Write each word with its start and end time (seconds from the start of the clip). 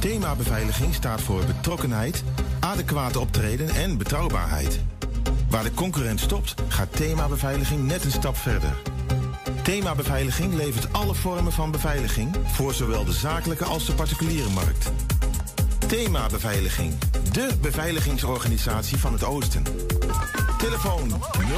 Thema 0.00 0.34
beveiliging 0.34 0.94
staat 0.94 1.20
voor 1.20 1.44
betrokkenheid, 1.44 2.24
adequate 2.60 3.20
optreden 3.20 3.68
en 3.68 3.98
betrouwbaarheid. 3.98 4.80
Waar 5.48 5.62
de 5.62 5.74
concurrent 5.74 6.20
stopt, 6.20 6.54
gaat 6.68 6.96
thema 6.96 7.28
beveiliging 7.28 7.86
net 7.86 8.04
een 8.04 8.10
stap 8.10 8.36
verder. 8.36 8.72
Thema 9.62 9.94
beveiliging 9.94 10.54
levert 10.54 10.92
alle 10.92 11.14
vormen 11.14 11.52
van 11.52 11.70
beveiliging 11.70 12.36
voor 12.46 12.74
zowel 12.74 13.04
de 13.04 13.12
zakelijke 13.12 13.64
als 13.64 13.86
de 13.86 13.94
particuliere 13.94 14.50
markt. 14.50 14.90
Thema 15.86 16.26
beveiliging, 16.26 16.92
de 17.32 17.50
beveiligingsorganisatie 17.60 18.98
van 18.98 19.12
het 19.12 19.24
Oosten. 19.24 19.62
Telefoon 20.64 21.12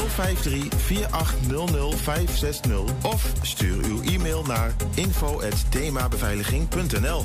053 0.08 0.68
4800 0.76 1.94
560 1.94 2.80
of 3.02 3.32
stuur 3.42 3.84
uw 3.84 4.02
e-mail 4.02 4.42
naar 4.42 4.74
info@themabeveiliging.nl. 4.94 7.24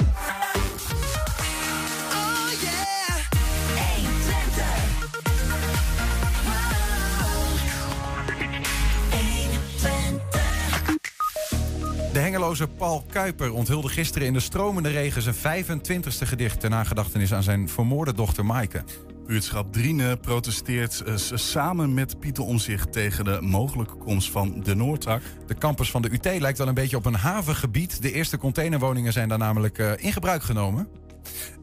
De 12.31 12.37
hengeloze 12.37 12.67
Paul 12.67 13.05
Kuiper 13.11 13.53
onthulde 13.53 13.89
gisteren 13.89 14.27
in 14.27 14.33
de 14.33 14.39
stromende 14.39 14.89
regen 14.89 15.21
zijn 15.21 15.65
25e 15.65 16.27
gedicht 16.27 16.59
ter 16.59 16.69
nagedachtenis 16.69 17.33
aan 17.33 17.43
zijn 17.43 17.69
vermoorde 17.69 18.13
dochter 18.13 18.45
Maaike. 18.45 18.83
Buurtschap 19.27 19.73
Driene 19.73 20.17
protesteert 20.17 21.01
eh, 21.01 21.15
samen 21.33 21.93
met 21.93 22.19
Pieter 22.19 22.43
Omzicht 22.43 22.91
tegen 22.91 23.25
de 23.25 23.37
mogelijke 23.41 23.95
komst 23.95 24.31
van 24.31 24.63
de 24.63 24.75
Noordtak. 24.75 25.21
De 25.47 25.55
campus 25.55 25.91
van 25.91 26.01
de 26.01 26.11
UT 26.11 26.39
lijkt 26.39 26.57
wel 26.57 26.67
een 26.67 26.73
beetje 26.73 26.97
op 26.97 27.05
een 27.05 27.15
havengebied. 27.15 28.01
De 28.01 28.11
eerste 28.11 28.37
containerwoningen 28.37 29.13
zijn 29.13 29.29
daar 29.29 29.37
namelijk 29.37 29.77
eh, 29.77 29.91
in 29.97 30.13
gebruik 30.13 30.43
genomen. 30.43 30.87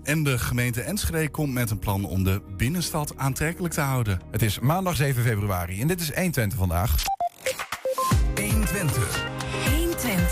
En 0.03 0.23
de 0.23 0.39
gemeente 0.39 0.81
Enschede 0.81 1.29
komt 1.29 1.53
met 1.53 1.71
een 1.71 1.79
plan 1.79 2.05
om 2.05 2.25
de 2.25 2.43
binnenstad 2.57 3.17
aantrekkelijk 3.17 3.75
te 3.75 3.81
houden. 3.81 4.21
Het 4.31 4.43
is 4.43 4.59
maandag 4.59 4.97
7 4.97 5.23
februari 5.23 5.81
en 5.81 5.89
dit 5.89 6.01
is 6.01 6.15
120 6.15 6.59
vandaag. 6.59 6.95
120. 8.35 9.38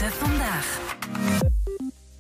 120 0.07 0.19
vandaag. 0.19 1.56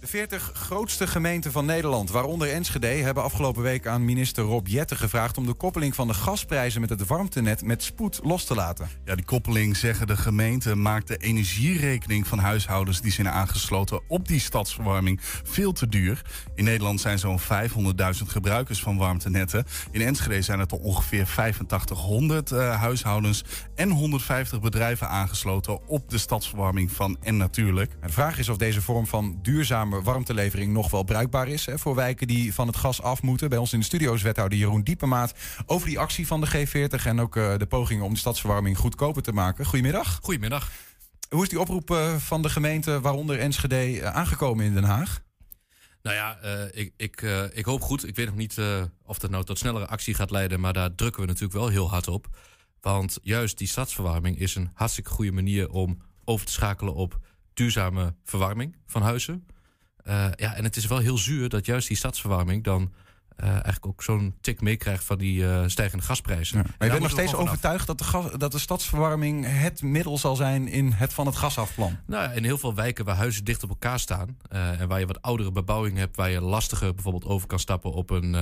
De 0.07 0.13
40 0.13 0.51
grootste 0.55 1.07
gemeenten 1.07 1.53
van 1.53 1.65
Nederland, 1.65 2.11
waaronder 2.11 2.53
Enschede, 2.53 2.87
hebben 2.87 3.23
afgelopen 3.23 3.63
week 3.63 3.87
aan 3.87 4.05
minister 4.05 4.45
Rob 4.45 4.67
Jetten 4.67 4.97
gevraagd 4.97 5.39
om 5.39 5.47
de 5.47 5.53
koppeling 5.53 5.95
van 5.95 6.07
de 6.07 6.15
gasprijzen 6.15 6.81
met 6.81 6.91
het 6.91 7.07
warmtenet 7.07 7.65
met 7.65 7.83
spoed 7.83 8.21
los 8.23 8.45
te 8.45 8.55
laten. 8.55 8.89
Ja, 9.05 9.15
die 9.15 9.25
koppeling, 9.25 9.77
zeggen 9.77 10.07
de 10.07 10.17
gemeente, 10.17 10.75
maakt 10.75 11.09
de 11.09 11.17
energierekening 11.17 12.27
van 12.27 12.39
huishoudens 12.39 13.01
die 13.01 13.13
zijn 13.13 13.29
aangesloten 13.29 14.01
op 14.09 14.29
die 14.29 14.41
stadsverwarming 14.41 15.21
veel 15.45 15.73
te 15.73 15.89
duur. 15.89 16.23
In 16.55 16.65
Nederland 16.65 17.01
zijn 17.01 17.19
zo'n 17.19 17.41
500.000 17.41 17.47
gebruikers 18.27 18.83
van 18.83 18.97
warmtenetten. 18.97 19.65
In 19.91 20.01
Enschede 20.01 20.43
zijn 20.43 20.59
het 20.59 20.73
al 20.73 20.79
ongeveer 20.79 21.27
8500 21.37 22.51
eh, 22.51 22.81
huishoudens 22.81 23.45
en 23.75 23.91
150 23.91 24.61
bedrijven 24.61 25.09
aangesloten 25.09 25.89
op 25.89 26.11
de 26.11 26.19
stadsverwarming 26.19 26.93
van 26.93 27.17
En 27.23 27.37
Natuurlijk. 27.37 27.93
De 28.03 28.13
vraag 28.13 28.39
is 28.39 28.49
of 28.49 28.57
deze 28.57 28.83
vorm 28.83 29.07
van 29.07 29.39
duurzame 29.43 29.95
warmtelevering 30.03 30.73
nog 30.73 30.91
wel 30.91 31.03
bruikbaar 31.03 31.49
is 31.49 31.67
hè, 31.67 31.79
voor 31.79 31.95
wijken 31.95 32.27
die 32.27 32.55
van 32.55 32.67
het 32.67 32.77
gas 32.77 33.03
af 33.03 33.23
moeten. 33.23 33.49
Bij 33.49 33.59
ons 33.59 33.73
in 33.73 33.79
de 33.79 33.85
studio 33.85 34.15
is 34.15 34.23
wethouder 34.23 34.59
Jeroen 34.59 34.83
Diepemaat 34.83 35.35
over 35.67 35.89
die 35.89 35.99
actie 35.99 36.27
van 36.27 36.41
de 36.41 36.47
G40 36.47 37.05
en 37.05 37.21
ook 37.21 37.37
eh, 37.37 37.57
de 37.57 37.67
pogingen 37.67 38.05
om 38.05 38.13
de 38.13 38.19
stadsverwarming 38.19 38.79
goedkoper 38.79 39.23
te 39.23 39.33
maken. 39.33 39.65
Goedemiddag. 39.65 40.19
Goedemiddag. 40.23 40.71
Hoe 41.29 41.43
is 41.43 41.49
die 41.49 41.61
oproep 41.61 41.91
eh, 41.91 42.17
van 42.17 42.43
de 42.43 42.49
gemeente, 42.49 43.01
waaronder 43.01 43.39
Enschede, 43.39 44.01
eh, 44.01 44.15
aangekomen 44.15 44.65
in 44.65 44.75
Den 44.75 44.85
Haag? 44.85 45.25
Nou 46.03 46.17
ja, 46.17 46.39
ik, 46.71 46.93
ik, 46.97 47.23
ik 47.53 47.65
hoop 47.65 47.81
goed. 47.81 48.09
Ik 48.09 48.17
weet 48.17 48.27
nog 48.27 48.35
niet 48.35 48.61
of 49.05 49.19
dat 49.19 49.31
nou 49.31 49.45
tot 49.45 49.59
snellere 49.59 49.87
actie 49.87 50.15
gaat 50.15 50.31
leiden, 50.31 50.61
maar 50.61 50.73
daar 50.73 50.95
drukken 50.95 51.21
we 51.21 51.27
natuurlijk 51.27 51.59
wel 51.59 51.69
heel 51.69 51.91
hard 51.91 52.09
op. 52.09 52.27
Want 52.81 53.19
juist 53.23 53.59
die 53.59 53.69
stadsverwarming 53.69 54.39
is 54.39 54.55
een 54.55 54.71
hartstikke 54.75 55.11
goede 55.11 55.33
manier 55.33 55.71
om 55.71 56.03
over 56.25 56.47
te 56.47 56.53
schakelen 56.53 56.95
op 56.95 57.19
duurzame 57.55 58.15
verwarming 58.25 58.77
van 58.87 59.03
huizen. 59.03 59.47
Eh, 60.07 60.27
ja, 60.37 60.55
en 60.55 60.65
het 60.65 60.77
is 60.77 60.87
wel 60.87 60.99
heel 60.99 61.19
zuur 61.19 61.49
dat 61.49 61.67
juist 61.67 61.89
die 61.89 61.97
stadsverwarming 61.97 62.65
dan 62.65 62.93
eh, 63.37 63.49
eigenlijk 63.49 63.87
ook 63.87 64.03
zo'n 64.03 64.35
tik 64.41 64.61
meekrijgt 64.61 65.05
van 65.05 65.19
die 65.19 65.49
eh, 65.49 65.63
stijgende 65.67 66.05
gasprijzen. 66.05 66.57
Maar 66.57 66.75
je 66.79 66.89
bent 66.89 67.01
nog 67.03 67.11
steeds 67.11 67.35
overtuigd 67.35 67.87
dat 67.87 67.99
de, 67.99 68.05
gas, 68.05 68.33
dat 68.37 68.53
de 68.53 68.59
stadsverwarming 68.59 69.45
het 69.49 69.83
middel 69.83 70.19
zal 70.19 70.37
zijn 70.37 70.69
in 70.69 70.93
het 70.93 71.13
van 71.13 71.27
het 71.27 71.37
gasafplan. 71.37 71.99
Nou 72.07 72.35
in 72.35 72.45
heel 72.45 72.59
veel 72.59 72.75
wijken 72.75 73.05
waar 73.05 73.17
huizen 73.17 73.45
dicht 73.45 73.63
op 73.63 73.69
elkaar 73.69 74.01
staan. 74.01 74.39
en 74.49 74.89
waar 74.89 74.99
je 74.99 75.07
wat 75.07 75.23
oudere 75.23 75.53
bebouwing 75.53 75.97
hebt. 75.99 76.17
waar 76.17 76.31
je 76.31 76.41
lastiger 76.41 76.95
bijvoorbeeld 76.95 77.25
over 77.25 77.47
kan 77.47 77.59
stappen 77.59 77.93
op 77.93 78.11
een, 78.11 78.33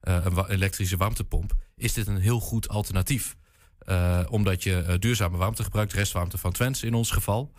een 0.00 0.44
elektrische 0.48 0.96
warmtepomp. 0.96 1.52
is 1.76 1.92
dit 1.92 2.06
een 2.06 2.20
heel 2.20 2.40
goed 2.40 2.68
alternatief. 2.68 3.36
Eh, 3.86 4.20
omdat 4.28 4.62
je 4.62 4.82
eh, 4.82 4.94
duurzame 4.98 5.36
warmte 5.36 5.62
gebruikt, 5.62 5.92
restwarmte 5.92 6.38
van 6.38 6.52
Twents 6.52 6.82
in 6.82 6.94
ons 6.94 7.10
geval. 7.10 7.52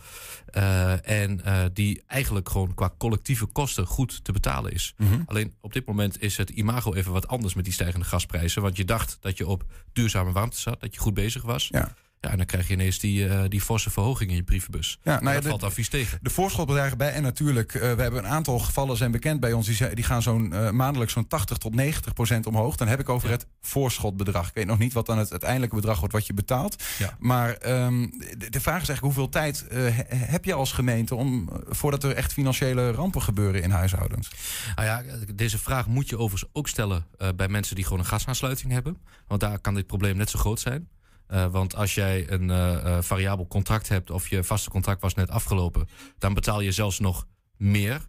Eh, 0.47 1.09
en 1.09 1.41
die 1.73 2.03
eigenlijk 2.07 2.49
gewoon 2.49 2.73
qua 2.73 2.93
collectieve 2.97 3.45
kosten 3.45 3.85
goed 3.85 4.23
te 4.23 4.31
betalen 4.31 4.71
is. 4.71 4.95
Alleen 5.25 5.53
op 5.61 5.73
dit 5.73 5.85
moment 5.85 6.21
is 6.21 6.37
het 6.37 6.49
imago 6.49 6.93
even 6.93 7.11
wat 7.11 7.27
anders 7.27 7.53
met 7.53 7.63
die 7.63 7.73
stijgende 7.73 8.05
gasprijzen. 8.05 8.61
Want 8.61 8.77
je 8.77 8.85
dacht 8.85 9.17
dat 9.21 9.37
je 9.37 9.47
op 9.47 9.65
duurzame 9.93 10.31
warmte 10.31 10.57
zat, 10.57 10.81
dat 10.81 10.93
je 10.93 10.99
goed 10.99 11.13
bezig 11.13 11.41
was. 11.41 11.67
Ja. 11.71 11.95
Ja, 12.21 12.29
en 12.31 12.37
dan 12.37 12.45
krijg 12.45 12.67
je 12.67 12.73
ineens 12.73 12.99
die, 12.99 13.27
eh, 13.27 13.43
die 13.47 13.61
forse 13.61 13.89
verhoging 13.89 14.29
in 14.29 14.35
je 14.35 14.43
brievenbus. 14.43 14.99
Ja, 15.03 15.11
nou 15.13 15.25
ja, 15.25 15.33
dat 15.33 15.41
de- 15.43 15.49
valt 15.49 15.61
dan 15.61 15.71
vies 15.71 15.89
tegen. 15.89 16.19
De 16.21 16.29
voorschotbedragen 16.29 16.97
bij 16.97 17.11
en 17.11 17.21
natuurlijk, 17.23 17.73
eh, 17.73 17.81
we 17.81 18.01
hebben 18.01 18.23
een 18.23 18.29
aantal 18.29 18.59
gevallen 18.59 18.97
zijn 18.97 19.11
bekend 19.11 19.39
bij 19.39 19.53
ons. 19.53 19.65
Die, 19.77 19.93
die 19.93 20.03
gaan 20.03 20.21
zo'n 20.21 20.53
eh, 20.53 20.69
maandelijks 20.69 21.13
zo'n 21.13 21.27
80 21.27 21.57
tot 21.57 21.75
90 21.75 22.13
procent 22.13 22.45
omhoog. 22.45 22.75
Dan 22.75 22.87
heb 22.87 22.99
ik 22.99 23.09
over 23.09 23.29
het 23.29 23.45
voorschotbedrag. 23.61 24.47
Ik 24.47 24.53
weet 24.55 24.65
nog 24.65 24.77
niet 24.77 24.93
wat 24.93 25.05
dan 25.05 25.17
het 25.17 25.31
uiteindelijke 25.31 25.75
bedrag 25.75 25.99
wordt 25.99 26.13
wat 26.13 26.27
je 26.27 26.33
betaalt. 26.33 26.83
Ja. 26.97 27.15
Maar 27.19 27.53
ehm, 27.53 28.07
de, 28.37 28.49
de 28.49 28.61
vraag 28.61 28.81
is 28.81 28.89
eigenlijk 28.89 29.01
hoeveel 29.01 29.29
tijd 29.29 29.65
he- 29.69 30.15
heb 30.15 30.45
je 30.45 30.53
als 30.53 30.71
gemeente 30.71 31.15
om 31.15 31.49
voordat 31.67 32.03
er 32.03 32.11
echt 32.15 32.33
financiële 32.33 32.91
rampen 32.91 33.21
gebeuren 33.21 33.63
in 33.63 33.71
huishoudens? 33.71 34.29
Nou 34.75 34.87
ja, 34.87 35.03
deze 35.35 35.57
vraag 35.57 35.87
moet 35.87 36.09
je 36.09 36.17
overigens 36.17 36.49
ook 36.53 36.67
stellen 36.67 37.05
bij 37.35 37.47
mensen 37.47 37.75
die 37.75 37.83
gewoon 37.83 37.99
een 37.99 38.05
gasaansluiting 38.05 38.71
hebben. 38.71 38.97
Want 39.27 39.41
daar 39.41 39.59
kan 39.59 39.73
dit 39.73 39.87
probleem 39.87 40.17
net 40.17 40.29
zo 40.29 40.39
groot 40.39 40.59
zijn. 40.59 40.87
Eh, 41.27 41.45
want 41.45 41.75
als 41.75 41.93
jij 41.93 42.31
een 42.31 42.49
eh, 42.49 42.75
eh, 42.75 43.03
variabel 43.03 43.47
contract 43.47 43.89
hebt 43.89 44.11
of 44.11 44.27
je 44.27 44.43
vaste 44.43 44.69
contract 44.69 45.01
was 45.01 45.13
net 45.13 45.29
afgelopen, 45.29 45.87
dan 46.17 46.33
betaal 46.33 46.61
je 46.61 46.71
zelfs 46.71 46.99
nog 46.99 47.27
meer 47.57 48.05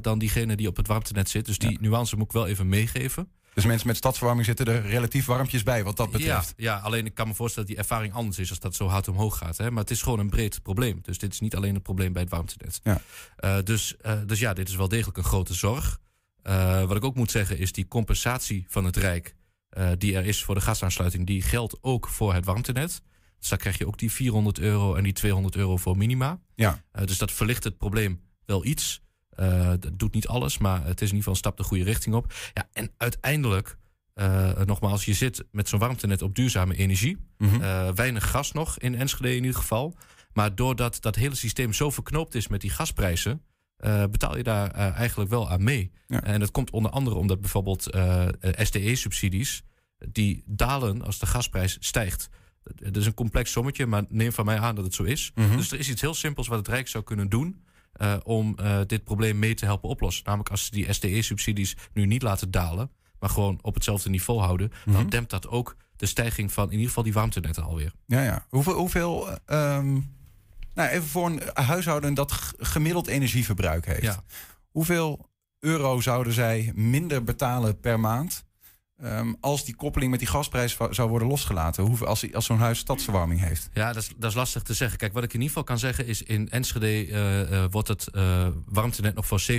dan 0.00 0.18
diegene 0.18 0.56
die 0.56 0.68
op 0.68 0.76
het 0.76 0.86
warmtenet 0.86 1.28
zit. 1.28 1.46
Dus 1.46 1.58
die 1.58 1.78
nuance 1.80 2.16
moet 2.16 2.24
ik 2.24 2.32
wel 2.32 2.46
even 2.46 2.68
meegeven. 2.68 3.28
Dus 3.54 3.64
mensen 3.64 3.86
met 3.86 3.96
stadsverwarming 3.96 4.46
zitten 4.46 4.66
er 4.66 4.86
relatief 4.86 5.26
warmpjes 5.26 5.62
bij 5.62 5.84
wat 5.84 5.96
dat 5.96 6.10
betreft. 6.10 6.54
Ja, 6.56 6.76
ja, 6.76 6.80
alleen 6.80 7.06
ik 7.06 7.14
kan 7.14 7.28
me 7.28 7.34
voorstellen 7.34 7.68
dat 7.68 7.76
die 7.76 7.86
ervaring 7.86 8.14
anders 8.14 8.38
is 8.38 8.50
als 8.50 8.58
dat 8.58 8.74
zo 8.74 8.86
hard 8.86 9.08
omhoog 9.08 9.38
gaat. 9.38 9.56
Hè? 9.56 9.70
Maar 9.70 9.80
het 9.80 9.90
is 9.90 10.02
gewoon 10.02 10.18
een 10.18 10.30
breed 10.30 10.62
probleem. 10.62 10.98
Dus 11.02 11.18
dit 11.18 11.32
is 11.32 11.40
niet 11.40 11.56
alleen 11.56 11.74
een 11.74 11.82
probleem 11.82 12.12
bij 12.12 12.22
het 12.22 12.30
warmtenet. 12.30 12.80
Ja. 12.82 13.62
Dus, 13.62 13.96
dus 14.26 14.38
ja, 14.38 14.52
dit 14.52 14.68
is 14.68 14.76
wel 14.76 14.88
degelijk 14.88 15.16
een 15.16 15.24
grote 15.24 15.54
zorg. 15.54 16.00
Wat 16.86 16.96
ik 16.96 17.04
ook 17.04 17.14
moet 17.14 17.30
zeggen 17.30 17.58
is 17.58 17.72
die 17.72 17.88
compensatie 17.88 18.64
van 18.68 18.84
het 18.84 18.96
Rijk... 18.96 19.34
eh, 19.72 19.90
die 19.98 20.16
er 20.16 20.24
is 20.24 20.44
voor 20.44 20.54
de 20.54 20.60
gasaansluiting, 20.60 21.26
die 21.26 21.42
geldt 21.42 21.78
ook 21.80 22.08
voor 22.08 22.34
het 22.34 22.44
warmtenet. 22.44 23.02
Dus 23.38 23.48
daar 23.48 23.58
krijg 23.58 23.78
je 23.78 23.86
ook 23.86 23.98
die 23.98 24.12
400 24.12 24.58
euro 24.58 24.94
en 24.94 25.02
die 25.02 25.12
200 25.12 25.56
euro 25.56 25.76
voor 25.76 25.96
minima. 25.96 26.40
Ja. 26.54 26.82
Eh, 26.92 27.06
dus 27.06 27.18
dat 27.18 27.32
verlicht 27.32 27.64
het 27.64 27.78
probleem 27.78 28.20
wel 28.44 28.64
iets. 28.64 29.02
Eh, 29.30 29.68
dat 29.68 29.98
doet 29.98 30.14
niet 30.14 30.26
alles, 30.26 30.58
maar 30.58 30.84
het 30.84 31.00
is 31.00 31.10
in 31.10 31.16
ieder 31.16 31.16
geval 31.16 31.32
een 31.32 31.38
stap 31.38 31.56
de 31.56 31.62
goede 31.62 31.84
richting 31.84 32.14
op. 32.14 32.32
Ja, 32.54 32.68
en 32.72 32.92
uiteindelijk, 32.96 33.76
nogmaals, 34.64 35.04
je 35.04 35.14
zit 35.14 35.44
met 35.50 35.68
zo'n 35.68 35.78
warmtenet 35.78 36.22
op 36.22 36.34
duurzame 36.34 36.76
energie. 36.76 37.16
Mhm. 37.38 37.94
Weinig 37.94 38.30
gas 38.30 38.52
nog 38.52 38.78
in 38.78 38.94
Enschede 38.94 39.36
in 39.36 39.44
ieder 39.44 39.60
geval. 39.60 39.96
Maar 40.32 40.54
doordat 40.54 40.98
dat 41.00 41.14
hele 41.14 41.34
systeem 41.34 41.72
zo 41.72 41.90
verknoopt 41.90 42.34
is 42.34 42.48
met 42.48 42.60
die 42.60 42.70
gasprijzen... 42.70 43.42
eh, 43.82 44.04
betaal 44.10 44.36
je 44.36 44.42
daar 44.42 44.70
eh, 44.70 44.96
eigenlijk 44.96 45.30
wel 45.30 45.50
aan 45.50 45.62
mee. 45.62 45.92
Ja. 46.06 46.22
En 46.22 46.40
dat 46.40 46.50
komt 46.50 46.70
onder 46.70 46.90
andere 46.90 47.16
omdat 47.16 47.40
bijvoorbeeld 47.40 47.86
eh, 47.90 48.28
SDE-subsidies... 48.40 49.62
die 50.08 50.42
dalen 50.46 51.02
als 51.04 51.18
de 51.18 51.26
gasprijs 51.26 51.76
stijgt. 51.80 52.28
Het 52.82 52.96
is 52.96 53.06
een 53.06 53.14
complex 53.14 53.50
sommetje, 53.50 53.86
maar 53.86 54.04
neem 54.08 54.32
van 54.32 54.44
mij 54.44 54.58
aan 54.58 54.74
dat 54.74 54.84
het 54.84 54.94
zo 54.94 55.02
is. 55.02 55.32
Mhm. 55.34 55.56
Dus 55.56 55.72
er 55.72 55.78
is 55.78 55.90
iets 55.90 56.00
heel 56.00 56.14
simpels 56.14 56.48
wat 56.48 56.58
het 56.58 56.68
Rijk 56.68 56.88
zou 56.88 57.04
kunnen 57.04 57.28
doen... 57.28 57.62
om 58.22 58.56
dit 58.86 59.04
probleem 59.04 59.38
mee 59.38 59.54
te 59.54 59.64
helpen 59.64 59.88
oplossen. 59.88 60.24
Namelijk 60.24 60.50
als 60.50 60.64
ze 60.64 60.70
die 60.70 60.92
SDE-subsidies 60.92 61.76
nu 61.92 62.06
niet 62.06 62.22
laten 62.22 62.50
dalen, 62.50 62.90
maar 63.18 63.30
gewoon 63.30 63.58
op 63.62 63.74
hetzelfde 63.74 64.10
niveau 64.10 64.40
houden, 64.40 64.72
Mhm. 64.84 64.96
dan 64.96 65.08
dempt 65.08 65.30
dat 65.30 65.48
ook 65.48 65.76
de 65.96 66.06
stijging 66.06 66.52
van 66.52 66.66
in 66.66 66.72
ieder 66.72 66.86
geval 66.86 67.02
die 67.04 67.12
warmtenetten 67.12 67.62
alweer. 67.64 67.92
Ja, 68.06 68.22
ja. 68.22 68.46
Hoeveel, 68.48 68.74
hoeveel 68.74 69.28
ehm, 69.46 70.00
nou, 70.74 70.88
even 70.88 71.08
voor 71.08 71.26
een 71.26 71.40
huishouden 71.54 72.14
dat 72.14 72.32
gemiddeld 72.58 73.06
energieverbruik 73.06 73.86
heeft. 73.86 74.02
Ja. 74.02 74.22
Hoeveel 74.70 75.30
euro 75.58 76.00
zouden 76.00 76.32
zij 76.32 76.72
minder 76.74 77.24
betalen 77.24 77.80
per 77.80 78.00
maand 78.00 78.44
ehm, 78.96 79.32
als 79.40 79.64
die 79.64 79.76
koppeling 79.76 80.10
met 80.10 80.20
die 80.20 80.28
gasprijs 80.28 80.76
zou 80.90 81.08
worden 81.08 81.28
losgelaten? 81.28 81.84
Hoeveel, 81.84 82.06
als, 82.06 82.34
als 82.34 82.46
zo'n 82.46 82.58
huis 82.58 82.78
stadsverwarming 82.78 83.40
heeft? 83.40 83.68
Ja, 83.72 83.92
dat 83.92 84.02
is, 84.02 84.12
dat 84.16 84.30
is 84.30 84.36
lastig 84.36 84.62
te 84.62 84.74
zeggen. 84.74 84.98
Kijk, 84.98 85.12
wat 85.12 85.22
ik 85.22 85.28
in 85.28 85.40
ieder 85.40 85.48
geval 85.48 85.64
kan 85.64 85.78
zeggen 85.78 86.06
is... 86.06 86.22
in 86.22 86.50
Enschede 86.50 86.86
eh, 86.86 87.40
eh, 87.64 87.70
wordt 87.70 87.88
het 87.88 88.08
eh, 88.08 88.46
warmtenet 88.66 89.14
nog 89.14 89.26
voor 89.26 89.42
7% 89.50 89.54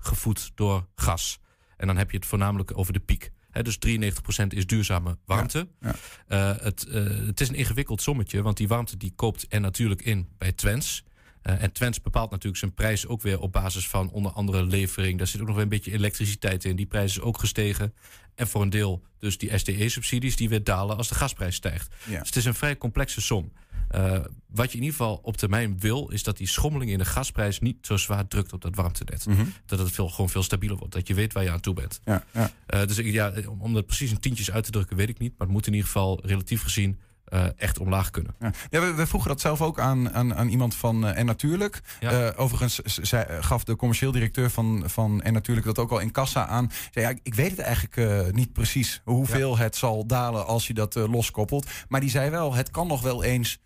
gevoed 0.00 0.50
door 0.54 0.86
gas. 0.94 1.38
En 1.76 1.86
dan 1.86 1.96
heb 1.96 2.10
je 2.10 2.16
het 2.16 2.26
voornamelijk 2.26 2.78
over 2.78 2.92
de 2.92 3.00
piek. 3.00 3.32
Dus 3.62 3.78
93% 3.86 4.46
is 4.48 4.66
duurzame 4.66 5.18
warmte. 5.24 5.68
Ja, 5.80 5.94
Eh, 6.26 6.62
het, 6.62 6.86
eh, 6.86 7.04
het 7.26 7.40
is 7.40 7.48
een 7.48 7.54
ingewikkeld 7.54 8.02
sommetje, 8.02 8.42
want 8.42 8.56
die 8.56 8.68
warmte 8.68 8.96
die 8.96 9.12
koopt 9.16 9.46
er 9.48 9.60
natuurlijk 9.60 10.02
in 10.02 10.28
bij 10.38 10.52
Twents. 10.52 11.04
Eh, 11.42 11.62
en 11.62 11.72
Twents 11.72 12.00
bepaalt 12.00 12.30
natuurlijk 12.30 12.56
zijn 12.58 12.74
prijs 12.74 13.06
ook 13.06 13.22
weer 13.22 13.40
op 13.40 13.52
basis 13.52 13.88
van 13.88 14.10
onder 14.10 14.32
andere 14.32 14.62
levering. 14.62 15.18
Daar 15.18 15.26
zit 15.26 15.40
ook 15.40 15.46
nog 15.46 15.56
een 15.56 15.68
beetje 15.68 15.92
elektriciteit 15.92 16.64
in. 16.64 16.76
Die 16.76 16.86
prijs 16.86 17.10
is 17.10 17.20
ook 17.20 17.38
gestegen. 17.38 17.94
En 18.34 18.48
voor 18.48 18.62
een 18.62 18.70
deel 18.70 19.02
dus 19.18 19.38
die 19.38 19.58
SDE-subsidies 19.58 20.36
die 20.36 20.48
weer 20.48 20.64
dalen 20.64 20.96
als 20.96 21.08
de 21.08 21.14
gasprijs 21.14 21.54
stijgt. 21.54 21.94
Ja. 22.04 22.18
Dus 22.18 22.28
het 22.28 22.36
is 22.36 22.44
een 22.44 22.54
vrij 22.54 22.76
complexe 22.76 23.20
som. 23.20 23.52
Eh, 23.94 24.18
wat 24.48 24.70
je 24.72 24.76
in 24.78 24.82
ieder 24.84 24.96
geval 24.98 25.20
op 25.22 25.36
termijn 25.36 25.78
wil, 25.78 26.08
is 26.08 26.22
dat 26.22 26.36
die 26.36 26.48
schommeling 26.48 26.90
in 26.90 26.98
de 26.98 27.04
gasprijs 27.04 27.60
niet 27.60 27.86
zo 27.86 27.96
zwaar 27.96 28.28
drukt 28.28 28.52
op 28.52 28.60
dat 28.62 28.74
warmtenet. 28.74 29.26
Mhm. 29.26 29.44
Dat 29.66 29.78
het 29.78 29.90
veel, 29.90 30.08
gewoon 30.08 30.30
veel 30.30 30.42
stabieler 30.42 30.76
wordt. 30.76 30.92
Dat 30.94 31.06
je 31.08 31.14
weet 31.14 31.32
waar 31.32 31.42
je 31.42 31.50
aan 31.50 31.60
toe 31.60 31.74
bent. 31.74 32.00
Ja, 32.04 32.24
ja. 32.32 32.50
Eh, 32.66 32.86
dus 32.86 32.98
ik, 32.98 33.06
ja, 33.12 33.32
om, 33.48 33.60
om 33.60 33.74
dat 33.74 33.86
precies 33.86 34.10
in 34.10 34.20
tientjes 34.20 34.50
uit 34.50 34.64
te 34.64 34.70
drukken, 34.70 34.96
weet 34.96 35.08
ik 35.08 35.18
niet. 35.18 35.30
Maar 35.30 35.46
het 35.46 35.56
moet 35.56 35.66
in 35.66 35.72
ieder 35.72 35.86
geval 35.86 36.20
relatief 36.26 36.62
gezien 36.62 36.98
eh, 37.24 37.46
echt 37.56 37.78
omlaag 37.78 38.10
kunnen. 38.10 38.34
Ja. 38.40 38.52
Ja, 38.70 38.80
we, 38.80 38.92
we 38.94 39.06
vroegen 39.06 39.30
dat 39.30 39.40
zelf 39.40 39.62
ook 39.62 39.78
aan, 39.80 40.10
aan, 40.12 40.34
aan 40.34 40.48
iemand 40.48 40.74
van 40.74 41.06
En 41.06 41.26
Natuurlijk. 41.26 41.80
Ja. 42.00 42.32
Overigens 42.36 42.80
gaf 43.40 43.64
de 43.64 43.76
commercieel 43.76 44.12
directeur 44.12 44.50
van, 44.50 44.82
van 44.86 45.22
En 45.22 45.32
Natuurlijk 45.32 45.66
dat 45.66 45.78
ook 45.78 45.90
al 45.90 45.98
in 45.98 46.10
kassa 46.10 46.46
aan. 46.46 46.70
Zei, 46.90 47.06
ja, 47.06 47.18
ik- 47.22 47.34
weet 47.34 47.50
het 47.50 47.58
eigenlijk 47.60 48.32
niet 48.34 48.52
precies 48.52 49.00
hoeveel 49.04 49.58
het 49.58 49.76
zal 49.76 50.06
dalen 50.06 50.46
als 50.46 50.66
je 50.66 50.74
dat 50.74 50.94
loskoppelt. 50.94 51.66
Maar 51.88 52.00
die 52.00 52.10
zei 52.10 52.30
wel, 52.30 52.54
het 52.54 52.70
kan 52.70 52.86
nog 52.86 53.02
wel 53.02 53.22
eens 53.24 53.58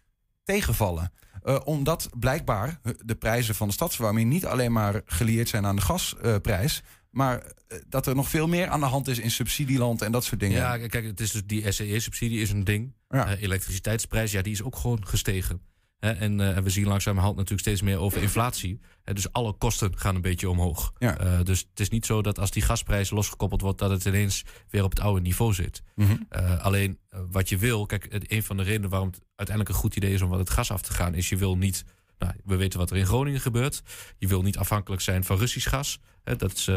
tegenvallen. 0.48 1.12
Eh, 1.42 1.60
omdat 1.64 2.08
blijkbaar 2.18 2.80
de 3.04 3.14
prijzen 3.14 3.54
van 3.54 3.68
de 3.68 3.74
stadsverwarming 3.74 4.30
niet 4.30 4.46
alleen 4.46 4.72
maar 4.72 5.02
gelieerd 5.04 5.48
zijn 5.48 5.66
aan 5.66 5.76
de 5.76 5.82
gasprijs. 5.82 6.82
maar 7.10 7.38
eh, 7.38 7.78
dat 7.88 8.06
er 8.06 8.14
nog 8.14 8.28
veel 8.28 8.48
meer 8.48 8.68
aan 8.68 8.80
de 8.80 8.86
hand 8.86 9.08
is 9.08 9.18
in 9.18 9.30
subsidieland 9.30 10.02
en 10.02 10.12
dat 10.12 10.24
soort 10.24 10.40
dingen. 10.40 10.56
Ja, 10.56 10.78
kijk, 10.78 11.04
het 11.04 11.20
is 11.20 11.30
dus 11.30 11.42
die 11.46 11.72
SCE-subsidie 11.72 12.40
is 12.40 12.50
een 12.50 12.64
ding. 12.64 12.92
Ja. 13.08 13.26
Eh, 13.26 13.42
elektriciteitsprijs, 13.42 14.32
ja, 14.32 14.42
die 14.42 14.52
is 14.52 14.62
ook 14.62 14.76
gewoon 14.76 15.06
gestegen. 15.06 15.60
Hè, 15.98 16.10
en, 16.12 16.40
eh, 16.40 16.56
en 16.56 16.62
we 16.62 16.70
zien 16.70 16.86
langzamerhand 16.86 17.34
natuurlijk 17.36 17.60
steeds 17.62 17.82
meer 17.82 17.98
over 17.98 18.22
inflatie. 18.22 18.80
Hè, 19.02 19.12
dus 19.14 19.32
alle 19.32 19.52
kosten 19.52 19.98
gaan 19.98 20.14
een 20.14 20.20
beetje 20.20 20.50
omhoog. 20.50 20.92
Ja. 20.98 21.18
Eh, 21.18 21.42
dus 21.44 21.58
het 21.70 21.80
is 21.80 21.88
niet 21.88 22.06
zo 22.06 22.22
dat 22.22 22.38
als 22.38 22.50
die 22.50 22.62
gasprijs 22.62 23.10
losgekoppeld 23.10 23.60
wordt, 23.60 23.78
dat 23.78 23.90
het 23.90 24.04
ineens 24.04 24.44
weer 24.70 24.84
op 24.84 24.90
het 24.90 25.00
oude 25.00 25.20
niveau 25.20 25.54
zit. 25.54 25.82
Mhm. 25.94 26.16
Eh, 26.28 26.64
alleen 26.64 26.98
wat 27.30 27.48
je 27.48 27.56
wil, 27.58 27.86
kijk, 27.86 28.06
het- 28.12 28.32
een 28.32 28.42
van 28.42 28.56
de 28.56 28.62
redenen 28.62 28.90
waarom 28.90 29.08
het 29.08 29.20
uiteindelijk 29.36 29.76
een 29.76 29.82
goed 29.82 29.96
idee 29.96 30.12
is 30.12 30.22
om 30.22 30.28
wat 30.30 30.38
het 30.38 30.50
gas 30.50 30.70
af 30.70 30.82
te 30.82 30.92
gaan, 30.92 31.14
is 31.14 31.28
je 31.28 31.36
wil 31.36 31.56
niet. 31.56 31.84
Nou, 32.18 32.32
we 32.44 32.56
weten 32.56 32.78
wat 32.78 32.90
er 32.90 32.96
in 32.96 33.06
Groningen 33.06 33.40
gebeurt. 33.40 33.82
Je 34.18 34.26
wil 34.28 34.42
niet 34.42 34.58
afhankelijk 34.58 35.02
zijn 35.02 35.24
van 35.24 35.38
Russisch 35.38 35.68
gas. 35.68 35.98
Hè, 36.24 36.36
dat 36.36 36.52
is, 36.52 36.68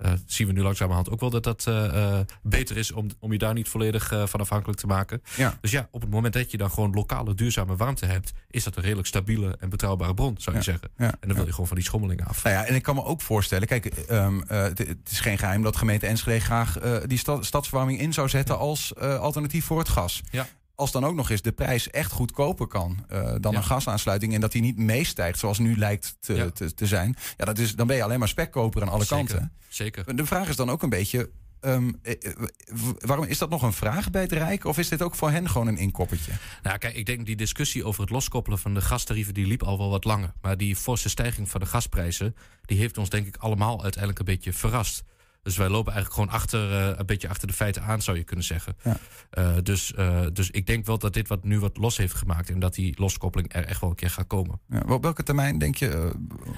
eh, 0.00 0.12
zien 0.26 0.46
we 0.46 0.52
nu 0.52 0.62
langzamerhand 0.62 1.10
ook 1.10 1.20
wel 1.20 1.30
dat 1.30 1.42
dat 1.44 1.66
eh, 1.66 2.18
eh, 2.18 2.26
beter 2.42 2.76
is 2.76 2.92
om, 2.92 3.06
om 3.18 3.32
je 3.32 3.38
daar 3.38 3.54
niet 3.54 3.68
volledig 3.68 4.12
van 4.24 4.40
afhankelijk 4.40 4.78
te 4.78 4.86
maken. 4.86 5.22
Ja. 5.36 5.58
Dus 5.60 5.70
ja, 5.70 5.88
op 5.90 6.00
het 6.00 6.10
moment 6.10 6.34
dat 6.34 6.50
je 6.50 6.56
dan 6.56 6.70
gewoon 6.70 6.92
lokale 6.92 7.34
duurzame 7.34 7.76
warmte 7.76 8.06
hebt, 8.06 8.32
is 8.50 8.64
dat 8.64 8.76
een 8.76 8.82
redelijk 8.82 9.06
stabiele 9.08 9.56
en 9.60 9.68
betrouwbare 9.68 10.14
bron, 10.14 10.34
zou 10.38 10.56
je 10.56 10.62
Ja. 10.62 10.70
zeggen. 10.70 10.90
Ja. 10.96 11.06
En 11.20 11.28
dan 11.28 11.36
wil 11.36 11.44
je 11.46 11.50
gewoon 11.52 11.66
van 11.66 11.76
die 11.76 11.84
schommelingen 11.84 12.26
af. 12.26 12.42
Nou 12.44 12.56
ja, 12.56 12.64
en 12.64 12.74
ik 12.74 12.82
kan 12.82 12.94
me 12.94 13.04
ook 13.04 13.22
voorstellen, 13.22 13.66
kijk, 13.68 13.86
ehm, 13.86 14.40
eh, 14.40 14.62
het, 14.62 14.86
is 15.10 15.20
geen 15.20 15.38
geheim 15.38 15.62
dat 15.62 15.76
gemeente 15.76 16.06
Enschede 16.06 16.40
graag 16.40 16.78
die 17.06 17.18
sta- 17.18 17.42
stadsverwarming 17.42 18.00
in 18.00 18.12
zou 18.12 18.28
zetten 18.28 18.58
als 18.58 18.96
alternatief 18.96 19.64
voor 19.64 19.78
het 19.78 19.88
gas. 19.88 20.22
Ja. 20.30 20.46
Als 20.80 20.90
dan 20.92 21.04
ook 21.04 21.14
nog 21.14 21.30
eens 21.30 21.42
de 21.42 21.52
prijs 21.52 21.90
echt 21.90 22.12
goedkoper 22.12 22.66
kan 22.66 23.04
eh, 23.08 23.34
dan 23.40 23.52
Ja. 23.52 23.58
een 23.58 23.64
gasaansluiting 23.64 24.34
en 24.34 24.40
dat 24.40 24.52
die 24.52 24.62
niet 24.62 24.76
meestijgt 24.76 25.38
zoals 25.38 25.58
nu 25.58 25.76
lijkt 25.78 26.16
te, 26.20 26.34
Ja. 26.34 26.50
te, 26.50 26.74
te 26.74 26.86
zijn, 26.86 27.16
ja, 27.36 27.44
dat 27.44 27.58
is, 27.58 27.74
dan 27.74 27.86
ben 27.86 27.96
je 27.96 28.02
alleen 28.02 28.18
maar 28.18 28.28
spekkoper 28.28 28.82
aan 28.82 28.88
alle 28.88 29.04
Zeker. 29.04 29.26
kanten. 29.26 29.52
Zeker. 29.68 30.16
De 30.16 30.26
vraag 30.26 30.48
is 30.48 30.56
dan 30.56 30.70
ook 30.70 30.82
een 30.82 30.88
beetje, 30.88 31.30
ehm, 31.60 31.92
eh, 32.02 32.12
eh, 32.12 32.32
waarom 32.98 33.24
is 33.24 33.38
dat 33.38 33.50
nog 33.50 33.62
een 33.62 33.72
vraag 33.72 34.10
bij 34.10 34.22
het 34.22 34.32
Rijk 34.32 34.64
of 34.64 34.78
is 34.78 34.88
dit 34.88 35.02
ook 35.02 35.14
voor 35.14 35.30
hen 35.30 35.48
gewoon 35.48 35.66
een 35.66 35.76
inkoppertje? 35.78 36.32
Nou, 36.62 36.78
kijk, 36.78 36.94
ik 36.94 37.06
denk 37.06 37.26
die 37.26 37.36
discussie 37.36 37.84
over 37.84 38.00
het 38.00 38.10
loskoppelen 38.10 38.58
van 38.58 38.74
de 38.74 38.80
gastarieven... 38.80 39.34
die 39.34 39.46
liep 39.46 39.62
al 39.62 39.78
wel 39.78 39.90
wat 39.90 40.04
langer. 40.04 40.32
Maar 40.40 40.56
die 40.56 40.76
forse 40.76 41.08
stijging 41.08 41.48
van 41.48 41.60
de 41.60 41.66
gasprijzen... 41.66 42.36
die 42.64 42.78
heeft 42.78 42.98
ons 42.98 43.08
denk 43.08 43.26
ik 43.26 43.36
allemaal 43.36 43.82
uiteindelijk 43.82 44.18
een 44.18 44.34
beetje 44.34 44.52
verrast. 44.52 45.02
Dus 45.42 45.56
wij 45.56 45.68
lopen 45.68 45.92
eigenlijk 45.92 46.14
gewoon 46.14 46.40
achter, 46.40 46.72
eh, 46.72 46.98
een 46.98 47.06
beetje 47.06 47.28
achter 47.28 47.48
de 47.48 47.54
feiten 47.54 47.82
aan, 47.82 48.02
zou 48.02 48.16
je 48.16 48.24
kunnen 48.24 48.44
zeggen. 48.44 48.76
Ja. 48.84 48.96
Eh, 49.30 49.54
dus, 49.62 49.94
eh, 49.94 50.20
dus 50.32 50.50
ik 50.50 50.66
denk 50.66 50.86
wel 50.86 50.98
dat 50.98 51.12
dit 51.12 51.28
wat 51.28 51.44
nu 51.44 51.60
wat 51.60 51.76
los 51.76 51.96
heeft 51.96 52.14
gemaakt... 52.14 52.50
en 52.50 52.58
dat 52.58 52.74
die 52.74 52.94
loskoppeling 52.98 53.54
er 53.54 53.64
echt 53.64 53.80
wel 53.80 53.90
een 53.90 53.96
keer 53.96 54.10
gaat 54.10 54.26
komen. 54.26 54.60
Ja, 54.68 54.82
op 54.88 55.02
welke 55.02 55.22
termijn 55.22 55.58
denk 55.58 55.76
je? 55.76 56.12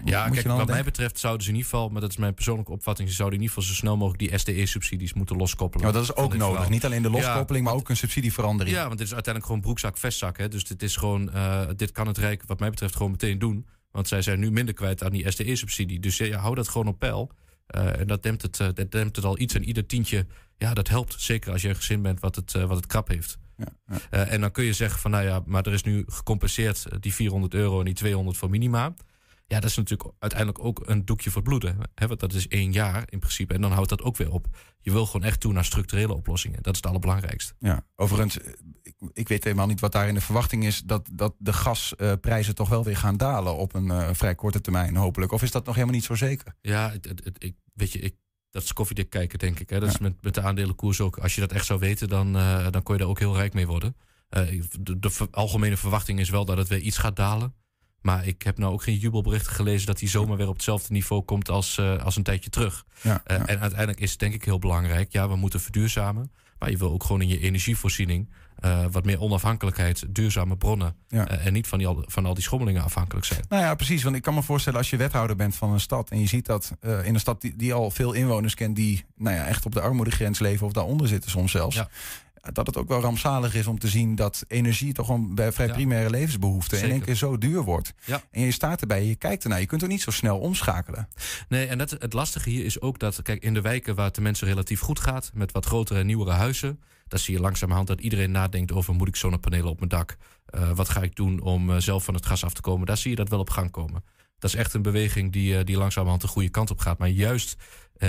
Ja, 0.04 0.28
kijk, 0.28 0.42
je 0.42 0.48
wat 0.48 0.66
mij 0.66 0.84
betreft 0.84 1.18
zouden 1.18 1.42
ze 1.42 1.48
in 1.48 1.56
ieder 1.56 1.70
geval... 1.70 1.88
maar 1.88 2.00
dat 2.00 2.10
is 2.10 2.16
mijn 2.16 2.34
persoonlijke 2.34 2.72
opvatting... 2.72 3.08
ze 3.08 3.14
zouden 3.14 3.38
in 3.38 3.44
ieder 3.44 3.56
geval 3.56 3.74
zo 3.74 3.80
snel 3.80 3.96
mogelijk 3.96 4.30
die 4.30 4.38
SDE-subsidies 4.38 5.12
moeten 5.12 5.36
loskoppelen. 5.36 5.86
Ja, 5.86 5.92
dat 5.92 6.02
is 6.02 6.14
ook 6.14 6.36
nodig. 6.36 6.48
verhaal. 6.48 6.70
Niet 6.70 6.84
alleen 6.84 7.02
de 7.02 7.10
Ja, 7.10 7.16
loskoppeling, 7.16 7.64
maar 7.64 7.74
ook 7.74 7.88
een 7.88 7.96
subsidieverandering. 7.96 8.76
Ja, 8.76 8.86
want 8.86 8.98
dit 8.98 9.06
is 9.06 9.14
uiteindelijk 9.14 9.46
gewoon 9.46 9.60
broekzak, 9.60 9.98
vestzak. 9.98 10.38
Hè? 10.38 10.48
Dus 10.48 10.64
dit 10.64 10.82
is 10.82 10.96
gewoon, 10.96 11.30
dit 11.76 11.92
kan 11.92 12.06
het 12.06 12.18
Rijk 12.18 12.42
wat 12.46 12.60
mij 12.60 12.70
betreft 12.70 12.96
gewoon 12.96 13.10
meteen 13.10 13.38
doen. 13.38 13.66
Want 13.90 14.08
zij 14.08 14.22
zijn 14.22 14.38
nu 14.40 14.50
minder 14.50 14.74
kwijt 14.74 15.04
aan 15.04 15.12
die 15.12 15.30
SDE-subsidie. 15.30 16.00
Dus 16.00 16.16
ja, 16.16 16.38
hou 16.38 16.54
dat 16.54 16.68
gewoon 16.68 16.86
op 16.86 16.98
peil. 16.98 17.30
Eh, 17.72 18.00
en 18.00 18.06
dat 18.06 18.22
dempt, 18.22 18.42
het, 18.42 18.60
eh, 18.60 18.68
dat 18.74 18.90
dempt 18.90 19.16
het 19.16 19.24
al 19.24 19.38
iets. 19.38 19.54
En 19.54 19.64
ieder 19.64 19.86
tientje, 19.86 20.26
ja, 20.56 20.74
dat 20.74 20.88
helpt. 20.88 21.14
Zeker 21.18 21.52
als 21.52 21.62
je 21.62 21.68
een 21.68 21.76
gezin 21.76 22.02
bent 22.02 22.20
wat 22.20 22.36
het, 22.36 22.54
eh, 22.54 22.64
wat 22.64 22.76
het 22.76 22.86
krap 22.86 23.08
heeft. 23.08 23.38
Ja, 23.56 23.98
ja. 24.10 24.24
En 24.26 24.40
dan 24.40 24.50
kun 24.50 24.64
je 24.64 24.72
zeggen 24.72 25.00
van, 25.00 25.10
nou 25.10 25.24
ja, 25.24 25.42
maar 25.46 25.66
er 25.66 25.72
is 25.72 25.82
nu 25.82 26.04
gecompenseerd 26.06 26.86
die 27.02 27.14
400 27.14 27.54
euro 27.54 27.78
en 27.78 27.84
die 27.84 27.94
200 27.94 28.36
voor 28.36 28.50
minima. 28.50 28.94
Ja, 29.46 29.60
dat 29.60 29.70
is 29.70 29.76
natuurlijk 29.76 30.10
uiteindelijk 30.18 30.64
ook 30.64 30.82
een 30.88 31.04
doekje 31.04 31.30
voor 31.30 31.40
het 31.40 31.48
bloeden. 31.48 31.78
Hè? 31.94 32.06
Want 32.06 32.20
dat 32.20 32.32
is 32.32 32.48
één 32.48 32.72
jaar 32.72 33.02
in 33.08 33.18
principe. 33.18 33.54
En 33.54 33.60
dan 33.60 33.72
houdt 33.72 33.88
dat 33.88 34.02
ook 34.02 34.16
weer 34.16 34.30
op. 34.32 34.46
Je 34.80 34.92
wil 34.92 35.06
gewoon 35.06 35.26
echt 35.26 35.40
toe 35.40 35.52
naar 35.52 35.64
structurele 35.64 36.14
oplossingen. 36.14 36.62
Dat 36.62 36.72
is 36.72 36.76
het 36.78 36.86
allerbelangrijkste. 36.86 37.54
Ja, 37.58 37.84
overigens, 37.96 38.36
ik, 38.82 38.94
ik 39.12 39.28
weet 39.28 39.44
helemaal 39.44 39.66
niet 39.66 39.80
wat 39.80 39.92
daar 39.92 40.08
in 40.08 40.14
de 40.14 40.20
verwachting 40.20 40.64
is 40.64 40.82
dat, 40.82 41.08
dat 41.12 41.34
de 41.38 41.52
gasprijzen 41.52 42.54
toch 42.54 42.68
wel 42.68 42.84
weer 42.84 42.96
gaan 42.96 43.16
dalen 43.16 43.56
op 43.56 43.74
een 43.74 44.14
vrij 44.16 44.34
korte 44.34 44.60
termijn, 44.60 44.96
hopelijk. 44.96 45.32
Of 45.32 45.42
is 45.42 45.50
dat 45.50 45.64
nog 45.64 45.74
helemaal 45.74 45.94
niet 45.96 46.04
zo 46.04 46.14
zeker? 46.14 46.54
Ja, 46.60 46.90
het, 46.90 47.04
het, 47.08 47.24
het- 47.24 47.44
ik, 47.44 47.54
weet 47.72 47.92
je, 47.92 47.98
ik, 47.98 48.14
dat 48.50 48.62
is 48.62 48.72
koffiedik 48.72 49.10
kijken, 49.10 49.38
denk 49.38 49.60
ik. 49.60 49.70
Hè. 49.70 49.80
Dat 49.80 49.88
is 49.88 49.98
met, 49.98 50.22
met 50.22 50.34
de 50.34 50.42
aandelenkoers 50.42 51.00
ook. 51.00 51.18
Als 51.18 51.34
je 51.34 51.40
dat 51.40 51.52
echt 51.52 51.66
zou 51.66 51.78
weten, 51.78 52.08
dan, 52.08 52.36
eh, 52.36 52.66
dan 52.70 52.82
kon 52.82 52.94
je 52.94 53.00
daar 53.00 53.10
ook 53.10 53.18
heel 53.18 53.36
rijk 53.36 53.54
mee 53.54 53.66
worden. 53.66 53.96
Eh, 54.28 54.62
de, 54.80 54.98
de 54.98 55.10
ver- 55.10 55.28
algemene 55.30 55.76
verwachting 55.76 56.20
is 56.20 56.30
wel 56.30 56.44
dat 56.44 56.56
het 56.56 56.68
weer 56.68 56.78
iets 56.80 56.98
gaat 56.98 57.16
dalen. 57.16 57.54
Maar 58.00 58.26
ik 58.26 58.42
heb 58.42 58.58
nou 58.58 58.72
ook 58.72 58.82
geen 58.82 58.96
jubelberichten 58.96 59.52
gelezen 59.52 59.86
dat 59.86 60.00
hij 60.00 60.08
zomaar 60.08 60.36
weer 60.36 60.48
op 60.48 60.54
hetzelfde 60.54 60.92
niveau 60.92 61.22
komt 61.22 61.48
als, 61.48 61.78
eh, 61.78 62.02
als 62.04 62.16
een 62.16 62.22
tijdje 62.22 62.50
terug. 62.50 62.84
Ja, 63.02 63.22
ja. 63.26 63.46
En 63.46 63.60
uiteindelijk 63.60 64.00
is 64.00 64.10
het 64.10 64.18
denk 64.20 64.34
ik 64.34 64.44
heel 64.44 64.58
belangrijk. 64.58 65.12
Ja, 65.12 65.28
we 65.28 65.36
moeten 65.36 65.60
verduurzamen. 65.60 66.32
Maar 66.62 66.70
je 66.70 66.76
wil 66.76 66.92
ook 66.92 67.04
gewoon 67.04 67.20
in 67.22 67.28
je 67.28 67.40
energievoorziening 67.40 68.28
eh, 68.58 68.84
wat 68.90 69.04
meer 69.04 69.20
onafhankelijkheid, 69.20 70.04
duurzame 70.08 70.56
bronnen. 70.56 70.94
Ja. 71.08 71.28
eh, 71.28 71.46
en 71.46 71.52
niet 71.52 71.66
van, 71.66 71.78
die, 71.78 71.86
al- 71.86 72.04
van 72.06 72.26
al 72.26 72.34
die 72.34 72.42
schommelingen 72.42 72.82
afhankelijk 72.82 73.26
zijn. 73.26 73.40
Nou 73.48 73.62
ja, 73.62 73.74
precies. 73.74 74.02
Want 74.02 74.16
ik 74.16 74.22
kan 74.22 74.34
me 74.34 74.42
voorstellen 74.42 74.78
als 74.78 74.90
je 74.90 74.96
wethouder 74.96 75.36
bent 75.36 75.56
van 75.56 75.72
een 75.72 75.80
stad 75.80 76.10
en 76.10 76.20
je 76.20 76.26
ziet 76.26 76.46
dat 76.46 76.72
eh, 76.80 77.06
in 77.06 77.14
een 77.14 77.20
stad 77.20 77.40
die, 77.40 77.56
die 77.56 77.72
al 77.74 77.90
veel 77.90 78.12
inwoners 78.12 78.54
kent 78.54 78.76
die 78.76 79.04
nou 79.16 79.36
ja, 79.36 79.46
echt 79.46 79.66
op 79.66 79.72
de 79.72 79.80
armoedegrens 79.80 80.38
leven 80.38 80.66
of 80.66 80.72
daaronder 80.72 81.08
zitten 81.08 81.30
soms 81.30 81.50
zelfs. 81.52 81.76
Ja. 81.76 81.88
Dat 82.52 82.66
het 82.66 82.76
ook 82.76 82.88
wel 82.88 83.00
rampzalig 83.00 83.54
is 83.54 83.66
om 83.66 83.78
te 83.78 83.88
zien 83.88 84.14
dat 84.14 84.44
energie 84.48 84.92
toch 84.92 85.06
gewoon 85.06 85.34
bij 85.34 85.52
vrij 85.52 85.66
Ja. 85.66 85.72
primaire 85.72 86.10
levensbehoeften 86.10 86.82
in 86.82 86.90
één 86.90 87.00
keer 87.02 87.14
zo 87.14 87.38
duur 87.38 87.62
wordt. 87.62 87.92
Ja. 88.04 88.22
En 88.30 88.40
je 88.40 88.50
staat 88.50 88.80
erbij, 88.80 89.04
je 89.04 89.14
kijkt 89.14 89.42
ernaar. 89.42 89.60
Je 89.60 89.66
kunt 89.66 89.82
er 89.82 89.88
niet 89.88 90.02
zo 90.02 90.10
snel 90.10 90.38
omschakelen. 90.38 91.08
Nee, 91.48 91.66
en 91.66 91.78
dat, 91.78 91.90
het 91.90 92.12
lastige 92.12 92.50
hier 92.50 92.64
is 92.64 92.80
ook 92.80 92.98
dat, 92.98 93.22
kijk, 93.22 93.42
in 93.42 93.54
de 93.54 93.60
wijken 93.60 93.94
waar 93.94 94.04
het 94.04 94.14
de 94.14 94.20
mensen 94.20 94.46
relatief 94.46 94.80
goed 94.80 95.00
gaat, 95.00 95.30
met 95.34 95.52
wat 95.52 95.66
grotere 95.66 95.98
en 95.98 96.06
nieuwere 96.06 96.30
huizen, 96.30 96.80
daar 97.08 97.20
zie 97.20 97.34
je 97.34 97.40
langzamerhand 97.40 97.86
dat 97.86 98.00
iedereen 98.00 98.30
nadenkt 98.30 98.72
over: 98.72 98.94
moet 98.94 99.08
ik 99.08 99.16
zonnepanelen 99.16 99.70
op 99.70 99.78
mijn 99.78 99.90
dak? 99.90 100.16
Eh, 100.46 100.70
wat 100.70 100.88
ga 100.88 101.02
ik 101.02 101.16
doen 101.16 101.40
om 101.40 101.70
eh, 101.70 101.76
zelf 101.76 102.04
van 102.04 102.14
het 102.14 102.26
gas 102.26 102.44
af 102.44 102.52
te 102.52 102.60
komen? 102.60 102.86
Daar 102.86 102.96
zie 102.96 103.10
je 103.10 103.16
dat 103.16 103.28
wel 103.28 103.38
op 103.40 103.50
gang 103.50 103.70
komen. 103.70 104.04
Dat 104.38 104.50
is 104.50 104.56
echt 104.56 104.74
een 104.74 104.82
beweging 104.82 105.32
die, 105.32 105.58
eh, 105.58 105.64
die 105.64 105.76
langzamerhand 105.76 106.22
de 106.22 106.28
goede 106.28 106.48
kant 106.48 106.70
op 106.70 106.78
gaat. 106.78 106.98
Maar 106.98 107.08
juist 107.08 107.56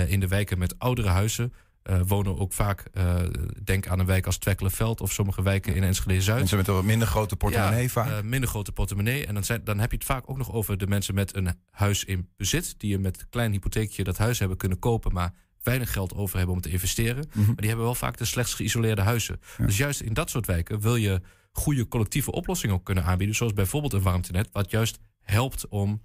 in 0.06 0.20
de 0.20 0.28
wijken 0.28 0.58
met 0.58 0.78
oudere 0.78 1.08
huizen, 1.08 1.52
eh, 1.84 2.00
wonen 2.06 2.38
ook 2.38 2.52
vaak, 2.52 2.84
eh, 2.92 3.16
denk 3.64 3.86
aan 3.88 3.98
een 3.98 4.06
wijk 4.06 4.26
als 4.26 4.36
Twekkelenveld 4.38 5.00
of 5.00 5.12
sommige 5.12 5.42
wijken 5.42 5.74
in 5.74 5.82
Enschede-Zuid. 5.82 6.38
Mensen 6.38 6.56
met 6.56 6.68
een 6.68 6.74
wat 6.74 6.84
minder 6.84 7.08
grote 7.08 7.36
portemonnee 7.36 7.82
Ja, 7.82 7.88
vaak. 7.88 8.10
eh, 8.10 8.20
minder 8.20 8.48
grote 8.48 8.72
portemonnee. 8.72 9.26
En 9.26 9.34
dan, 9.34 9.44
zijn, 9.44 9.64
dan 9.64 9.78
heb 9.78 9.90
je 9.90 9.96
het 9.96 10.06
vaak 10.06 10.30
ook 10.30 10.36
nog 10.36 10.52
over 10.52 10.78
de 10.78 10.86
mensen 10.86 11.14
met 11.14 11.36
een 11.36 11.48
huis 11.70 12.04
in 12.04 12.28
bezit. 12.36 12.74
Die 12.78 12.90
je 12.90 12.98
met 12.98 13.20
een 13.20 13.28
klein 13.30 13.52
hypotheekje 13.52 14.04
dat 14.04 14.18
huis 14.18 14.38
hebben 14.38 14.56
kunnen 14.56 14.78
kopen, 14.78 15.12
maar 15.12 15.34
weinig 15.62 15.92
geld 15.92 16.14
over 16.14 16.36
hebben 16.36 16.54
om 16.54 16.60
te 16.60 16.70
investeren. 16.70 17.26
Mhm. 17.32 17.46
Maar 17.46 17.56
die 17.56 17.66
hebben 17.66 17.84
wel 17.84 17.94
vaak 17.94 18.16
de 18.16 18.24
slechtst 18.24 18.54
geïsoleerde 18.54 19.02
huizen. 19.02 19.40
Dus 19.56 19.76
juist 19.76 20.00
in 20.00 20.12
dat 20.14 20.30
soort 20.30 20.46
wijken 20.46 20.80
wil 20.80 20.96
je 20.96 21.20
goede 21.52 21.88
collectieve 21.88 22.32
oplossingen 22.32 22.74
ook 22.74 22.84
kunnen 22.84 23.04
aanbieden. 23.04 23.36
Zoals 23.36 23.52
bijvoorbeeld 23.52 23.92
een 23.92 24.02
warmtenet, 24.02 24.48
wat 24.52 24.70
juist 24.70 24.98
helpt 25.20 25.68
om 25.68 26.02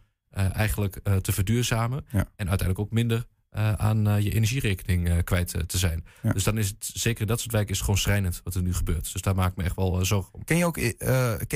eigenlijk 0.54 1.00
te 1.22 1.32
verduurzamen. 1.32 2.06
Ja. 2.12 2.20
En 2.20 2.50
uiteindelijk 2.50 2.80
ook 2.80 2.92
minder 2.92 3.26
eh, 3.50 3.74
aan 3.74 4.08
eh, 4.08 4.20
je 4.20 4.34
energierekening 4.34 5.10
eh, 5.10 5.18
kwijt 5.24 5.64
te 5.68 5.78
zijn. 5.78 6.06
Ja. 6.22 6.32
Dus 6.32 6.44
dan 6.44 6.58
is 6.58 6.68
het 6.68 6.92
zeker 6.94 7.22
in 7.22 7.28
dat 7.28 7.40
soort 7.40 7.52
wijken 7.52 7.74
is 7.74 7.80
gewoon 7.80 7.98
schrijnend 7.98 8.42
wat 8.44 8.56
er 8.56 8.62
nu 8.62 8.74
gebeurt. 8.74 9.12
Dus 9.14 9.22
daar 9.22 9.36
maak 9.36 9.52
ik 9.52 9.58
me 9.58 9.64
echt 9.64 9.76
wel 9.76 10.06
zorgen 10.06 10.34
om. 10.34 10.44
Ken 10.44 10.58
je, 10.58 10.66
ook, 10.66 10.74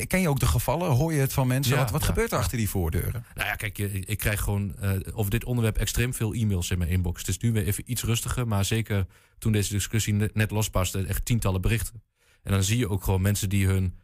ken- 0.07 0.21
je 0.21 0.29
ook 0.29 0.39
de 0.39 0.45
gevallen? 0.45 0.91
Hoor 0.91 1.13
je 1.13 1.19
het 1.19 1.33
van 1.33 1.47
mensen? 1.47 1.73
Ja, 1.75 1.81
wat 1.81 1.91
wat 1.91 2.01
ja, 2.01 2.07
gebeurt 2.07 2.31
er 2.31 2.37
achter 2.37 2.57
die 2.57 2.69
voordeuren? 2.69 3.25
Nou 3.35 3.47
ja, 3.47 3.55
kijk, 3.55 3.77
je- 3.77 3.99
ik 3.99 4.17
krijg 4.17 4.41
gewoon 4.41 4.75
over 5.13 5.31
dit 5.31 5.43
onderwerp 5.43 5.77
extreem 5.77 6.13
veel 6.13 6.33
e-mails 6.33 6.69
in 6.71 6.77
mijn 6.77 6.89
inbox. 6.89 7.19
Het 7.19 7.27
is 7.29 7.37
nu 7.37 7.51
weer 7.51 7.65
even 7.65 7.83
iets 7.91 8.03
rustiger, 8.03 8.47
maar 8.47 8.65
zeker 8.65 9.05
toen 9.37 9.51
deze 9.51 9.73
discussie 9.73 10.13
net, 10.13 10.51
losbarstte, 10.51 11.05
echt 11.05 11.25
tientallen 11.25 11.61
berichten. 11.61 12.03
En 12.43 12.51
dan 12.51 12.63
zie 12.63 12.77
je 12.77 12.89
ook 12.89 13.03
gewoon 13.03 13.21
mensen 13.21 13.49
die 13.49 13.67
hun, 13.67 13.99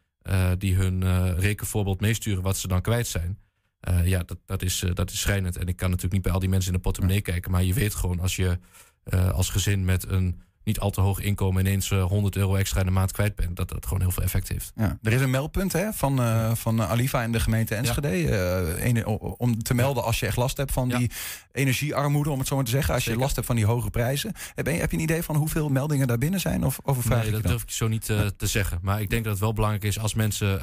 die 0.57 0.75
hun 0.75 1.03
rekenvoorbeeld 1.39 2.01
meesturen 2.01 2.43
wat 2.43 2.57
ze 2.57 2.67
dan 2.67 2.81
kwijt 2.81 3.07
zijn. 3.07 3.37
Eh, 3.79 4.07
ja, 4.07 4.23
dat, 4.23 4.37
dat, 4.45 4.61
is, 4.61 4.83
eh, 4.83 4.93
dat 4.93 5.11
is 5.11 5.19
schrijnend. 5.19 5.57
En 5.57 5.67
ik 5.67 5.75
kan 5.75 5.87
natuurlijk 5.87 6.13
niet 6.13 6.23
bij 6.23 6.31
al 6.31 6.39
die 6.39 6.49
mensen 6.49 6.69
in 6.71 6.75
de 6.77 6.83
portemonnee 6.83 7.21
kijken, 7.21 7.51
maar 7.51 7.63
je 7.63 7.73
weet 7.73 7.95
gewoon 7.95 8.19
als 8.19 8.35
je 8.35 8.59
eh, 9.03 9.29
als 9.31 9.49
gezin 9.49 9.85
met 9.85 10.07
een 10.09 10.41
niet 10.63 10.79
al 10.79 10.89
te 10.89 11.01
hoog 11.01 11.19
inkomen 11.19 11.65
ineens 11.65 11.91
eh, 11.91 12.03
100 12.03 12.35
euro 12.35 12.55
extra 12.55 12.79
in 12.79 12.85
de 12.85 12.91
maand 12.91 13.11
kwijt 13.11 13.35
bent, 13.35 13.55
dat 13.55 13.69
dat 13.69 13.83
gewoon 13.85 14.01
heel 14.01 14.11
veel 14.11 14.23
effect 14.23 14.47
heeft. 14.47 14.71
Ja. 14.75 14.97
Er 15.01 15.13
is 15.13 15.21
een 15.21 15.29
meldpunt 15.29 15.73
hè, 15.73 15.93
van, 15.93 16.17
van 16.57 16.81
Aliva 16.81 17.23
en 17.23 17.31
de 17.31 17.39
gemeente 17.39 17.75
Enschede. 17.75 19.03
om 19.37 19.63
te 19.63 19.73
melden 19.73 20.03
als 20.03 20.19
je 20.19 20.25
echt 20.25 20.37
last 20.37 20.57
hebt 20.57 20.71
van 20.71 20.89
Ja. 20.89 20.97
die 20.97 21.11
energiearmoede, 21.51 22.29
om 22.29 22.39
het 22.39 22.47
zo 22.47 22.55
maar 22.55 22.65
te 22.65 22.71
zeggen. 22.71 22.93
Als 22.93 23.03
je 23.03 23.15
last 23.15 23.35
hebt 23.35 23.47
van 23.47 23.55
die 23.55 23.65
hoge 23.65 23.89
prijzen. 23.89 24.33
Heb 24.55 24.65
je, 24.67 24.71
heb 24.71 24.91
je 24.91 24.97
een 24.97 25.03
idee 25.03 25.23
van 25.23 25.35
hoeveel 25.35 25.69
meldingen 25.69 26.07
daar 26.07 26.17
binnen 26.17 26.39
zijn? 26.39 26.63
Of 26.65 26.79
overvraag 26.83 27.23
Nee, 27.23 27.31
dat 27.31 27.43
durf 27.43 27.61
ik 27.61 27.71
zo 27.71 27.87
niet 27.87 28.05
te 28.05 28.33
zeggen. 28.47 28.79
Maar 28.81 29.01
ik 29.01 29.09
denk 29.09 29.23
dat 29.23 29.31
het 29.31 29.41
wel 29.41 29.53
belangrijk 29.53 29.83
is 29.83 29.99
als 29.99 30.13
mensen 30.13 30.61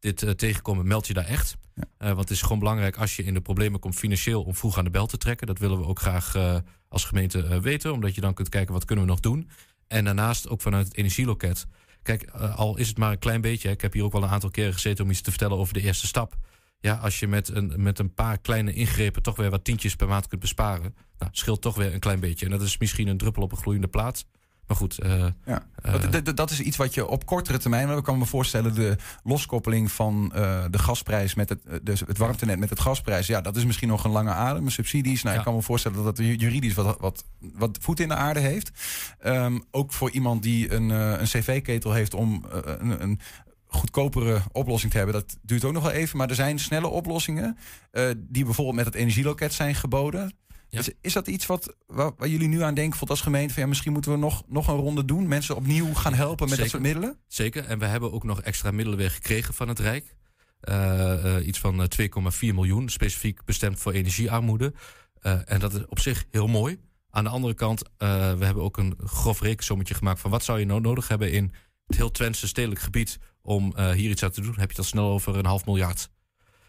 dit 0.00 0.22
eh, 0.22 0.30
tegenkomen, 0.30 0.86
meld 0.86 1.06
je 1.06 1.14
daar 1.14 1.24
echt. 1.24 1.56
Ja. 1.74 1.82
Eh, 1.98 2.06
want 2.08 2.20
het 2.20 2.30
is 2.30 2.42
gewoon 2.42 2.58
belangrijk 2.58 2.96
als 2.96 3.16
je 3.16 3.24
in 3.24 3.34
de 3.34 3.40
problemen 3.40 3.80
komt 3.80 3.94
financieel 3.94 4.42
om 4.42 4.54
vroeg 4.54 4.78
aan 4.78 4.84
de 4.84 4.90
bel 4.90 5.06
te 5.06 5.18
trekken. 5.18 5.46
Dat 5.46 5.58
willen 5.58 5.78
we 5.78 5.86
ook 5.86 6.00
graag 6.00 6.34
eh, 6.34 6.56
als 6.88 7.04
gemeente 7.04 7.60
weten, 7.60 7.92
omdat 7.92 8.14
je 8.14 8.20
dan 8.20 8.34
kunt 8.34 8.48
kijken 8.48 8.74
wat 8.74 8.84
kunnen 8.84 9.04
we 9.04 9.10
nog 9.10 9.20
doen. 9.20 9.50
En 9.86 10.04
daarnaast 10.04 10.48
ook 10.48 10.60
vanuit 10.60 10.86
het 10.86 10.96
energieloket. 10.96 11.66
Kijk, 12.02 12.30
al 12.30 12.76
is 12.76 12.88
het 12.88 12.98
maar 12.98 13.10
een 13.12 13.18
klein 13.18 13.40
beetje. 13.40 13.68
hè, 13.68 13.74
Ik 13.74 13.80
heb 13.80 13.92
hier 13.92 14.04
ook 14.04 14.12
wel 14.12 14.22
een 14.22 14.28
aantal 14.28 14.50
keren 14.50 14.72
gezeten 14.72 15.04
om 15.04 15.10
iets 15.10 15.20
te 15.20 15.30
vertellen 15.30 15.56
over 15.56 15.74
de 15.74 15.80
eerste 15.80 16.06
stap. 16.06 16.36
Ja, 16.80 16.94
als 16.94 17.18
je 17.18 17.28
met 17.28 17.48
een, 17.48 17.72
met 17.76 17.98
een 17.98 18.14
paar 18.14 18.38
kleine 18.38 18.72
ingrepen 18.72 19.22
toch 19.22 19.36
weer 19.36 19.50
wat 19.50 19.64
tientjes 19.64 19.96
per 19.96 20.08
maand 20.08 20.26
kunt 20.26 20.40
besparen. 20.40 20.94
Nou, 21.18 21.30
scheelt 21.34 21.60
toch 21.60 21.76
weer 21.76 21.94
een 21.94 22.00
klein 22.00 22.20
beetje. 22.20 22.44
En 22.44 22.50
dat 22.50 22.62
is 22.62 22.78
misschien 22.78 23.08
een 23.08 23.16
druppel 23.16 23.42
op 23.42 23.52
een 23.52 23.58
gloeiende 23.58 23.88
plaat. 23.88 24.26
Maar 24.68 24.76
goed, 24.76 24.98
eh, 24.98 25.26
Ja. 25.44 25.66
Eh, 25.82 25.94
dat 26.34 26.50
is 26.50 26.60
iets 26.60 26.76
wat 26.76 26.94
je 26.94 27.06
op 27.06 27.26
kortere 27.26 27.58
termijn. 27.58 27.86
want 27.86 27.98
Ik 27.98 28.04
kan 28.04 28.18
me 28.18 28.24
voorstellen, 28.26 28.74
de 28.74 28.96
loskoppeling 29.24 29.92
van 29.92 30.32
eh, 30.34 30.64
de 30.70 30.78
gasprijs 30.78 31.34
met 31.34 31.48
het, 31.48 31.60
dus 31.82 32.00
het 32.00 32.18
warmtenet 32.18 32.58
met 32.58 32.70
het 32.70 32.80
gasprijs. 32.80 33.26
Ja, 33.26 33.40
dat 33.40 33.56
is 33.56 33.64
misschien 33.64 33.88
nog 33.88 34.04
een 34.04 34.10
lange 34.10 34.30
adem. 34.30 34.68
Subsidies. 34.68 35.22
Nou, 35.22 35.34
Ja. 35.34 35.40
ik 35.40 35.46
kan 35.46 35.54
me 35.56 35.62
voorstellen 35.62 35.96
dat 36.04 36.16
dat 36.16 36.26
ju- 36.26 36.34
juridisch 36.34 36.74
wat, 36.74 36.96
wat, 37.00 37.24
wat 37.38 37.78
voet 37.80 38.00
in 38.00 38.08
de 38.08 38.14
aarde 38.14 38.40
heeft. 38.40 38.70
Ehm, 39.18 39.58
ook 39.70 39.92
voor 39.92 40.10
iemand 40.10 40.42
die 40.42 40.72
een, 40.72 40.88
een 40.88 41.24
cv-ketel 41.26 41.92
heeft 41.92 42.14
om 42.14 42.44
een, 42.50 43.02
een 43.02 43.20
goedkopere 43.66 44.40
oplossing 44.52 44.92
te 44.92 44.98
hebben. 44.98 45.14
Dat 45.16 45.36
duurt 45.42 45.64
ook 45.64 45.72
nog 45.72 45.82
wel 45.82 45.92
even. 45.92 46.18
Maar 46.18 46.28
er 46.28 46.34
zijn 46.34 46.58
snelle 46.58 46.88
oplossingen 46.88 47.58
die 48.16 48.44
bijvoorbeeld 48.44 48.76
met 48.76 48.84
het 48.86 48.94
energieloket 48.94 49.52
zijn 49.52 49.74
geboden. 49.74 50.32
Ja. 50.68 50.78
Is, 50.78 50.90
is 51.00 51.12
dat 51.12 51.26
iets 51.26 51.46
wat, 51.46 51.74
waar, 51.86 52.12
waar 52.16 52.28
jullie 52.28 52.48
nu 52.48 52.62
aan 52.62 52.74
denken, 52.74 53.08
als 53.08 53.20
gemeente? 53.20 53.54
Van, 53.54 53.62
ja, 53.62 53.68
misschien 53.68 53.92
moeten 53.92 54.10
we 54.10 54.18
nog, 54.18 54.42
nog 54.46 54.68
een 54.68 54.76
ronde 54.76 55.04
doen. 55.04 55.28
Mensen 55.28 55.56
opnieuw 55.56 55.94
gaan 55.94 56.14
helpen 56.14 56.48
met 56.48 56.58
dat 56.58 56.68
Zeker. 56.68 56.70
soort 56.70 56.82
middelen? 56.82 57.18
Zeker. 57.26 57.64
En 57.64 57.78
we 57.78 57.84
hebben 57.84 58.12
ook 58.12 58.24
nog 58.24 58.42
extra 58.42 58.70
middelen 58.70 58.98
weer 58.98 59.10
gekregen 59.10 59.54
van 59.54 59.68
het 59.68 59.78
Rijk. 59.78 60.16
Eh, 60.60 61.36
eh, 61.36 61.46
iets 61.46 61.58
van 61.58 61.82
eh, 61.82 61.88
2,4 61.88 62.54
miljoen, 62.54 62.88
specifiek 62.88 63.44
bestemd 63.44 63.78
voor 63.78 63.92
energiearmoede. 63.92 64.72
Eh, 65.20 65.38
en 65.44 65.60
dat 65.60 65.74
is 65.74 65.86
op 65.86 65.98
zich 65.98 66.24
heel 66.30 66.46
mooi. 66.46 66.78
Aan 67.10 67.24
de 67.24 67.30
andere 67.30 67.54
kant, 67.54 67.82
eh, 67.96 68.08
we 68.32 68.44
hebben 68.44 68.62
ook 68.62 68.76
een 68.76 68.98
grof 69.04 69.40
rekensommetje 69.40 69.94
gemaakt 69.94 70.20
van 70.20 70.30
wat 70.30 70.44
zou 70.44 70.58
je 70.58 70.66
nou 70.66 70.80
nodig 70.80 71.08
hebben 71.08 71.32
in 71.32 71.52
het 71.86 71.96
heel 71.96 72.10
Twentse 72.10 72.48
stedelijk 72.48 72.80
gebied 72.80 73.18
om 73.42 73.72
eh, 73.76 73.90
hier 73.90 74.10
iets 74.10 74.22
aan 74.22 74.30
te 74.30 74.40
doen. 74.40 74.54
Heb 74.58 74.70
je 74.70 74.76
dat 74.76 74.84
snel 74.84 75.10
over 75.10 75.36
een 75.36 75.46
half 75.46 75.66
miljard. 75.66 76.10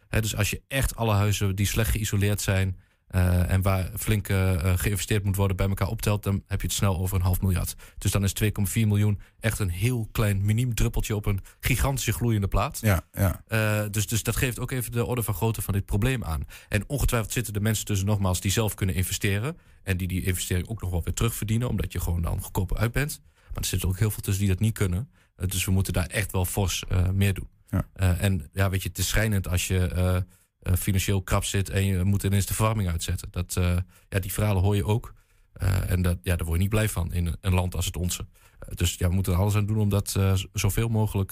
Hè, 0.07 0.21
dus 0.21 0.35
als 0.35 0.49
je 0.49 0.61
echt 0.67 0.95
alle 0.95 1.13
huizen 1.13 1.55
die 1.55 1.65
slecht 1.65 1.91
geïsoleerd 1.91 2.41
zijn 2.41 2.79
eh, 3.09 3.51
en 3.51 3.61
waar 3.61 3.89
flink 3.97 4.27
eh, 4.27 4.53
eh, 4.53 4.79
geïnvesteerd 4.79 5.23
moet 5.23 5.35
worden 5.35 5.57
bij 5.57 5.67
elkaar 5.67 5.87
optelt, 5.87 6.23
dan 6.23 6.43
heb 6.47 6.61
je 6.61 6.67
het 6.67 6.75
snel 6.75 6.97
over 6.97 7.15
een 7.15 7.21
half 7.21 7.41
miljard. 7.41 7.75
Dus 7.97 8.11
dan 8.11 8.23
is 8.23 8.33
2,4 8.33 8.49
miljoen 8.73 9.19
echt 9.39 9.59
een 9.59 9.69
heel 9.69 10.07
klein 10.11 10.45
miniem 10.45 10.75
druppeltje 10.75 11.15
op 11.15 11.25
een 11.25 11.39
gigantische 11.59 12.13
gloeiende 12.13 12.47
plaat. 12.47 12.79
Ja, 12.81 13.01
ja. 13.11 13.87
Dus, 13.87 14.07
dus 14.07 14.23
dat 14.23 14.35
geeft 14.35 14.59
ook 14.59 14.71
even 14.71 14.91
de 14.91 15.05
orde 15.05 15.23
van 15.23 15.33
grootte 15.33 15.61
van 15.61 15.73
dit 15.73 15.85
probleem 15.85 16.23
aan. 16.23 16.45
En 16.67 16.83
ongetwijfeld 16.87 17.33
zitten 17.33 17.53
er 17.53 17.61
mensen 17.61 17.85
tussen 17.85 18.07
nogmaals 18.07 18.41
die 18.41 18.51
zelf 18.51 18.73
kunnen 18.73 18.95
investeren. 18.95 19.57
En 19.83 19.97
die 19.97 20.07
die 20.07 20.23
investering 20.23 20.67
ook 20.67 20.81
nog 20.81 20.89
wel 20.89 21.03
weer 21.03 21.13
terugverdienen, 21.13 21.69
omdat 21.69 21.91
je 21.91 21.99
gewoon 21.99 22.21
dan 22.21 22.41
goedkoper 22.41 22.77
uit 22.77 22.91
bent. 22.91 23.21
Maar 23.33 23.57
er 23.57 23.65
zitten 23.65 23.89
ook 23.89 23.99
heel 23.99 24.11
veel 24.11 24.21
tussen 24.21 24.43
die 24.43 24.53
dat 24.53 24.61
niet 24.61 24.73
kunnen. 24.73 25.09
Dus 25.35 25.65
we 25.65 25.71
moeten 25.71 25.93
daar 25.93 26.07
echt 26.07 26.31
wel 26.31 26.45
fors 26.45 26.83
meer 27.13 27.33
doen. 27.33 27.47
Ja. 27.69 27.85
En 28.17 28.49
ja, 28.53 28.69
weet 28.69 28.83
je, 28.83 28.89
het 28.89 28.97
is 28.97 29.07
schrijnend 29.07 29.47
als 29.47 29.67
je 29.67 30.23
eh, 30.59 30.73
financieel 30.73 31.21
krap 31.21 31.43
zit 31.43 31.69
en 31.69 31.85
je 31.85 32.03
moet 32.03 32.23
ineens 32.23 32.45
de 32.45 32.53
verwarming 32.53 32.89
uitzetten. 32.89 33.27
Dat, 33.31 33.55
eh, 33.57 33.77
ja, 34.09 34.19
die 34.19 34.33
verhalen 34.33 34.63
hoor 34.63 34.75
je 34.75 34.85
ook. 34.85 35.13
Eh, 35.53 35.91
en 35.91 36.01
dat, 36.01 36.17
ja, 36.23 36.35
daar 36.35 36.45
word 36.45 36.57
je 36.57 36.61
niet 36.61 36.69
blij 36.69 36.89
van 36.89 37.13
in 37.13 37.35
een 37.41 37.53
land 37.53 37.75
als 37.75 37.85
het 37.85 37.97
onze. 37.97 38.27
Dus 38.73 38.95
ja, 38.95 39.07
we 39.07 39.13
moeten 39.13 39.33
er 39.33 39.39
alles 39.39 39.55
aan 39.55 39.65
doen 39.65 39.77
om 39.79 39.89
dat 39.89 40.19
zoveel 40.53 40.87
mogelijk 40.89 41.31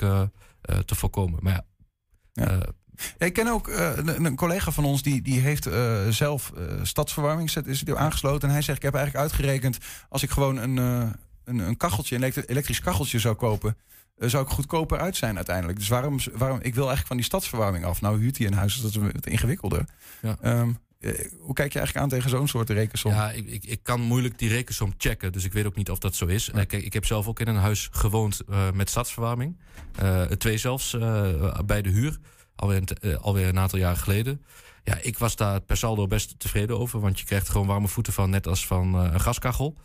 te 0.85 0.95
voorkomen. 0.95 1.39
Maar 1.43 1.53
ja, 1.53 1.65
Ja. 2.33 2.59
Ja, 3.17 3.25
ik 3.25 3.33
ken 3.33 3.47
ook 3.47 3.67
een, 3.67 4.25
een 4.25 4.35
collega 4.35 4.71
van 4.71 4.85
ons 4.85 5.01
die, 5.01 5.21
die 5.21 5.39
heeft 5.39 5.69
zelf 6.09 6.53
stadsverwarming 6.81 7.49
zet- 7.49 7.67
is 7.67 7.85
aangesloten. 7.85 8.47
En 8.47 8.53
hij 8.53 8.63
zegt, 8.63 8.77
ik 8.77 8.83
heb 8.83 8.93
eigenlijk 8.95 9.23
uitgerekend... 9.23 9.77
als 10.09 10.23
ik 10.23 10.29
gewoon 10.29 10.57
een, 10.57 10.77
een, 11.43 11.59
een 11.59 11.77
kacheltje, 11.77 12.15
een 12.15 12.21
elektri- 12.21 12.45
elektrisch 12.45 12.79
kacheltje 12.79 13.19
zou 13.19 13.35
kopen... 13.35 13.77
eh, 14.17 14.29
zou 14.29 14.43
ik 14.43 14.49
goedkoper 14.49 14.99
uit 14.99 15.15
zijn 15.15 15.35
uiteindelijk. 15.35 15.77
Dus 15.77 15.87
waarom, 15.87 16.17
waarom 16.33 16.57
ik 16.57 16.73
wil 16.73 16.87
eigenlijk 16.87 17.07
van 17.07 17.15
die 17.17 17.25
stadsverwarming 17.25 17.85
af. 17.85 18.01
Nou 18.01 18.19
huurt 18.19 18.37
hij 18.37 18.47
een 18.47 18.53
huis, 18.53 18.73
dus 18.73 18.81
dat 18.81 19.03
is 19.03 19.11
wat 19.11 19.27
ingewikkelder. 19.27 19.85
Ja. 20.21 20.37
Ehm, 20.41 20.71
eh, 20.99 21.11
hoe 21.39 21.53
kijk 21.53 21.73
je 21.73 21.79
eigenlijk 21.79 21.97
aan 21.97 22.09
tegen 22.09 22.29
zo'n 22.29 22.47
soort 22.47 22.69
rekensom? 22.69 23.11
Ja, 23.11 23.31
ik, 23.31 23.47
ik, 23.47 23.65
ik 23.65 23.83
kan 23.83 24.01
moeilijk 24.01 24.39
die 24.39 24.49
rekensom 24.49 24.93
checken. 24.97 25.31
Dus 25.31 25.43
ik 25.43 25.53
weet 25.53 25.65
ook 25.65 25.75
niet 25.75 25.89
of 25.89 25.99
dat 25.99 26.15
zo 26.15 26.25
is. 26.25 26.49
Eh, 26.49 26.65
kijk, 26.65 26.83
ik 26.83 26.93
heb 26.93 27.05
zelf 27.05 27.27
ook 27.27 27.39
in 27.39 27.47
een 27.47 27.55
huis 27.55 27.87
gewoond 27.91 28.41
met 28.73 28.89
stadsverwarming. 28.89 29.57
Twee 30.37 30.57
zelfs, 30.57 30.97
bij 31.65 31.81
de 31.81 31.89
huur. 31.89 32.17
Alweer 32.55 32.81
een, 32.99 33.17
alweer 33.19 33.47
een 33.47 33.59
aantal 33.59 33.79
jaren 33.79 33.97
geleden. 33.97 34.41
Ja, 34.83 34.97
ik 35.01 35.17
was 35.17 35.35
daar 35.35 35.61
per 35.61 35.77
saldo 35.77 36.07
best 36.07 36.39
tevreden 36.39 36.79
over. 36.79 36.99
Want 36.99 37.19
je 37.19 37.25
krijgt 37.25 37.49
gewoon 37.49 37.67
warme 37.67 37.87
voeten 37.87 38.13
van, 38.13 38.29
net 38.29 38.47
als 38.47 38.67
van 38.67 38.93
een 38.93 39.21
gaskachel. 39.21 39.77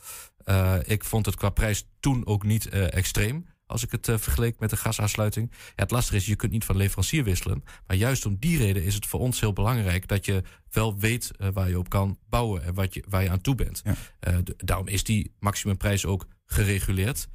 Ik 0.85 1.05
vond 1.05 1.27
het 1.27 1.37
qua 1.37 1.51
prijs 1.51 1.87
toen 2.01 2.27
ook 2.27 2.43
niet 2.43 2.69
extreem. 2.69 3.47
Als 3.73 3.85
ik 3.85 3.91
het 3.91 4.09
eh, 4.09 4.19
vergeleek 4.19 4.59
met 4.59 4.71
de 4.71 4.77
gasaansluiting. 4.77 5.51
Ja, 5.51 5.73
het 5.75 5.91
lastige 5.91 6.17
is, 6.17 6.27
je 6.27 6.37
kunt 6.37 6.53
niet 6.53 6.65
van 6.65 6.77
leverancier 6.77 7.25
wisselen. 7.25 7.65
Maar 7.87 7.97
juist 7.97 8.27
om 8.27 8.37
die 8.39 8.59
reden 8.59 8.85
is 8.85 8.95
het 8.95 9.07
voor 9.07 9.21
ons 9.21 9.41
heel 9.41 9.53
belangrijk 9.53 10.09
dat 10.09 10.25
je 10.25 10.43
wel 10.71 10.99
weet 10.99 11.31
eh, 11.37 11.49
waar 11.53 11.69
je 11.69 11.79
op 11.79 11.89
kan 11.89 12.19
bouwen 12.29 12.65
en 12.65 12.75
wat 12.75 12.95
je, 12.95 13.05
waar 13.09 13.23
je 13.23 13.31
aan 13.31 13.41
toe 13.41 13.55
bent. 13.55 13.81
Ja. 13.85 13.95
Eh, 14.21 14.37
daarom 14.57 14.89
is 14.89 15.05
die 15.05 15.35
maximumprijs 15.39 16.07
ook 16.07 16.27
gereguleerd. 16.47 17.29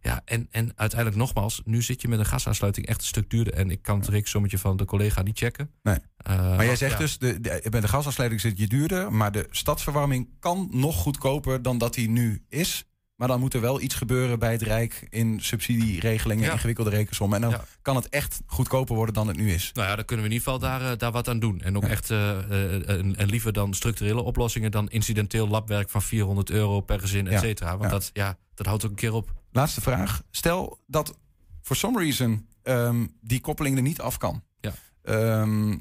Ja, 0.00 0.22
en, 0.24 0.48
en 0.50 0.72
uiteindelijk 0.76 1.20
nogmaals, 1.20 1.62
nu 1.64 1.82
zit 1.82 2.00
je 2.00 2.08
met 2.08 2.18
een 2.18 2.26
gasaansluiting 2.26 2.86
echt 2.86 3.00
een 3.00 3.06
stuk 3.06 3.30
duurder. 3.30 3.54
En 3.54 3.70
ik 3.70 3.82
kan 3.82 3.98
het 3.98 4.08
rekensommetje 4.08 4.58
van 4.58 4.76
de 4.76 4.84
collega 4.84 5.22
niet 5.22 5.38
checken. 5.38 5.70
Nee. 5.82 5.98
Maar 6.24 6.64
jij 6.64 6.76
zegt 6.76 6.92
ja. 6.92 6.98
dus, 6.98 7.18
de, 7.18 7.40
de, 7.40 7.66
bij 7.70 7.80
de 7.80 7.88
gasaansluiting 7.88 8.40
zit 8.40 8.58
je 8.58 8.66
duurder... 8.66 9.12
maar 9.12 9.32
de 9.32 9.46
stadsverwarming 9.50 10.28
kan 10.38 10.68
nog 10.70 10.96
goedkoper 10.96 11.62
dan 11.62 11.78
dat 11.78 11.94
die 11.94 12.08
nu 12.08 12.44
is... 12.48 12.84
Maar 13.16 13.28
dan 13.28 13.40
moet 13.40 13.54
er 13.54 13.60
wel 13.60 13.80
iets 13.80 13.94
gebeuren 13.94 14.38
bij 14.38 14.52
het 14.52 14.62
Rijk 14.62 15.06
in 15.10 15.40
subsidieregelingen, 15.40 16.44
Ja. 16.44 16.52
ingewikkelde 16.52 16.90
rekensommen. 16.90 17.36
En 17.42 17.50
dan 17.50 17.58
Ja. 17.60 17.64
kan 17.82 17.96
het 17.96 18.08
echt 18.08 18.40
goedkoper 18.46 18.94
worden 18.94 19.14
dan 19.14 19.28
het 19.28 19.36
nu 19.36 19.52
is. 19.52 19.70
Nou 19.74 19.88
ja, 19.88 19.96
dan 19.96 20.04
kunnen 20.04 20.24
we 20.26 20.30
in 20.32 20.36
ieder 20.38 20.52
geval 20.52 20.68
daar, 20.70 20.92
eh, 20.92 20.98
daar 20.98 21.12
wat 21.12 21.28
aan 21.28 21.38
doen. 21.38 21.60
En 21.60 21.76
ook 21.76 21.82
Ja. 21.82 21.88
echt, 21.88 22.10
eh, 22.10 22.38
eh, 22.38 22.88
en, 22.98 23.16
en 23.16 23.26
liever 23.28 23.52
dan 23.52 23.74
structurele 23.74 24.22
oplossingen 24.22 24.70
dan 24.70 24.88
incidenteel 24.88 25.48
labwerk 25.48 25.90
van 25.90 26.02
400 26.02 26.50
euro 26.50 26.80
per 26.80 27.00
gezin, 27.00 27.26
et 27.26 27.40
cetera. 27.40 27.76
Want. 27.76 27.90
Dat, 27.90 28.10
ja, 28.12 28.36
dat 28.54 28.66
houdt 28.66 28.84
ook 28.84 28.90
een 28.90 28.96
keer 28.96 29.12
op. 29.12 29.32
Laatste 29.52 29.80
vraag. 29.80 30.22
Stel 30.30 30.78
dat 30.86 31.18
for 31.62 31.76
some 31.76 31.98
reason 31.98 32.46
ehm, 32.62 33.06
die 33.20 33.40
koppeling 33.40 33.76
er 33.76 33.82
niet 33.82 34.00
af 34.00 34.16
kan. 34.18 34.42
Ja. 34.60 34.72
Ehm, 35.02 35.76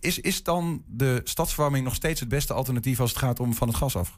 is, 0.00 0.18
is 0.20 0.42
dan 0.42 0.82
de 0.86 1.20
stadsverwarming 1.24 1.84
nog 1.84 1.94
steeds 1.94 2.20
het 2.20 2.28
beste 2.28 2.52
alternatief 2.52 3.00
als 3.00 3.10
het 3.10 3.18
gaat 3.18 3.40
om 3.40 3.54
van 3.54 3.68
het 3.68 3.76
gas 3.76 3.96
af? 3.96 4.14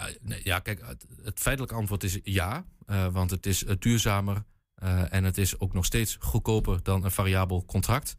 Uh, 0.00 0.06
nee, 0.20 0.40
ja, 0.44 0.58
kijk, 0.58 0.80
het, 0.86 1.06
het, 1.22 1.40
feitelijke 1.40 1.76
antwoord 1.76 2.04
is 2.04 2.18
ja. 2.22 2.64
Uh, 2.86 3.06
want 3.06 3.30
het 3.30 3.46
is 3.46 3.64
duurzamer 3.78 4.44
uh, 4.82 5.12
en 5.12 5.24
het 5.24 5.38
is 5.38 5.58
ook 5.60 5.72
nog 5.72 5.84
steeds 5.84 6.16
goedkoper 6.20 6.82
dan 6.82 7.04
een 7.04 7.10
variabel 7.10 7.64
contract. 7.64 8.16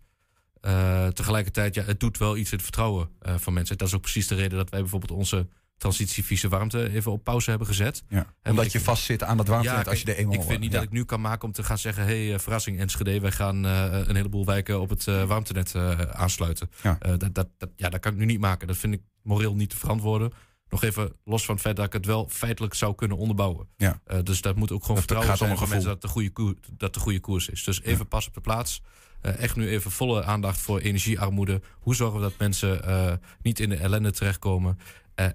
tegelijkertijd, 1.14 1.76
ja, 1.76 1.84
het 1.84 2.00
doet 2.00 2.18
wel 2.18 2.38
iets 2.38 2.52
in 2.52 2.56
het 2.56 2.66
vertrouwen 2.66 3.10
van 3.22 3.54
mensen. 3.54 3.78
Dat 3.78 3.88
is 3.88 3.94
ook 3.94 4.02
precies 4.02 4.28
de 4.28 4.36
reden 4.36 4.58
dat 4.58 4.70
wij 4.70 4.80
bijvoorbeeld 4.80 5.12
onze 5.12 5.48
transitie 5.78 6.50
warmte 6.50 6.90
even 6.90 7.12
op 7.12 7.24
pauze 7.24 7.50
hebben 7.50 7.68
gezet. 7.68 8.04
Ja, 8.08 8.26
omdat 8.44 8.72
je 8.72 8.80
vastzit 8.80 9.24
aan 9.24 9.38
dat 9.38 9.48
warmtenet 9.48 9.86
ja, 9.86 9.90
als 9.90 10.00
je 10.00 10.06
de 10.06 10.16
eenmaal... 10.16 10.34
Ik 10.34 10.42
vind 10.42 10.60
niet 10.60 10.72
dat 10.72 10.84
ik 10.84 10.92
nu 10.92 11.04
kan 11.04 11.22
maken 11.22 11.48
om 11.48 11.52
te 11.54 11.64
gaan 11.64 11.78
zeggen... 11.78 12.06
hé, 12.06 12.28
hey, 12.28 12.40
verrassing 12.40 12.80
Enschede, 12.80 13.20
wij 13.20 13.32
gaan 13.32 13.64
een 13.64 14.16
heleboel 14.16 14.46
wijken 14.46 14.82
op 14.82 14.90
het 14.90 15.04
warmtenet 15.04 15.76
aansluiten. 16.12 16.70
Ja. 16.84 16.98
dat, 17.18 17.34
dat, 17.34 17.48
dat, 17.58 17.70
ja, 17.76 17.90
dat 17.90 18.00
kan 18.00 18.12
ik 18.12 18.18
nu 18.18 18.26
niet 18.26 18.40
maken. 18.40 18.68
Dat 18.68 18.78
vind 18.78 18.94
ik 18.94 19.02
moreel 19.22 19.56
niet 19.56 19.70
te 19.70 19.78
verantwoorden. 19.78 20.32
Nog 20.72 20.84
even 20.84 21.14
los 21.24 21.46
van 21.46 21.54
het 21.54 21.64
feit 21.64 21.76
dat 21.76 21.86
ik 21.86 21.94
het 21.94 22.06
wel 22.06 22.28
feitelijk 22.30 22.74
zou 22.74 22.96
kunnen 22.96 23.18
onderbouwen. 23.18 23.68
Ja. 23.78 24.02
Uh, 24.08 24.18
dus 24.24 24.42
dat 24.42 24.56
moet 24.56 24.72
ook 24.72 24.82
gewoon 24.82 24.96
dat 24.96 25.06
vertrouwen 25.06 25.38
zijn 25.38 25.58
van 25.58 25.70
mensen 25.70 25.90
dat 25.90 26.02
de, 26.02 26.08
goede 26.08 26.30
koers, 26.30 26.56
dat 26.72 26.94
de 26.94 27.00
goede 27.00 27.20
koers 27.20 27.50
is. 27.50 27.64
Dus 27.64 27.82
even 27.82 28.08
pas 28.08 28.28
op 28.28 28.34
de 28.34 28.42
plaats. 28.42 28.82
Uh, 29.22 29.38
echt 29.38 29.56
nu 29.56 29.70
even 29.70 29.92
volle 29.92 30.24
aandacht 30.24 30.60
voor 30.60 30.80
energiearmoede. 30.80 31.62
Hoe 31.80 31.96
zorgen 31.96 32.20
we 32.20 32.26
dat 32.26 32.38
mensen 32.38 32.82
uh, 32.90 33.12
niet 33.42 33.60
in 33.60 33.70
de 33.70 33.76
ellende 33.76 34.12
terechtkomen? 34.12 34.80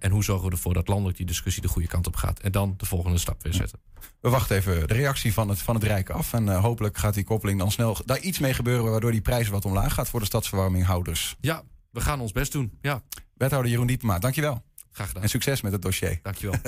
en 0.01 0.11
hoe 0.11 0.25
zorgen 0.25 0.47
we 0.47 0.53
ervoor 0.53 0.75
dat 0.75 0.89
landelijk 0.89 1.17
die 1.17 1.27
discussie 1.27 1.63
de 1.63 1.69
goede 1.69 1.89
kant 1.89 2.07
op 2.07 2.17
gaat? 2.17 2.41
En 2.41 2.53
dan 2.53 2.75
de 2.77 2.87
volgende 2.87 3.19
stap 3.19 3.43
weer 3.43 3.55
zetten. 3.55 3.79
We 4.21 4.29
wachten 4.29 4.57
even 4.57 4.89
de 4.89 4.95
reactie 4.95 5.33
van 5.33 5.49
het, 5.49 5.59
van 5.59 5.75
het 5.75 5.85
Rijk 5.85 6.11
af. 6.11 6.33
En 6.33 6.49
hopelijk 6.49 6.99
gaat 6.99 7.15
die 7.15 7.25
koppeling 7.25 7.59
dan 7.59 7.71
snel 7.71 7.97
daar 8.05 8.19
iets 8.19 8.39
mee 8.39 8.55
gebeuren... 8.55 8.91
waardoor 8.91 9.11
die 9.11 9.21
prijs 9.21 9.49
wat 9.49 9.65
omlaag 9.65 9.95
gaat 9.95 10.09
voor 10.09 10.21
de 10.21 10.27
stadsverwarminghouders. 10.27 11.37
Ja, 11.41 11.63
we 11.91 12.01
gaan 12.01 12.21
ons 12.21 12.33
best 12.33 12.53
doen. 12.53 12.79
Ja. 12.81 13.03
Wethouder 13.35 13.71
Jeroen 13.71 13.87
Diepema, 13.87 14.19
dankjewel. 14.19 14.63
Graag 14.97 15.09
gedaan. 15.09 15.23
En 15.23 15.29
succes 15.29 15.61
met 15.61 15.73
het 15.73 15.83
dossier. 15.83 16.19
Dankjewel. 16.23 16.61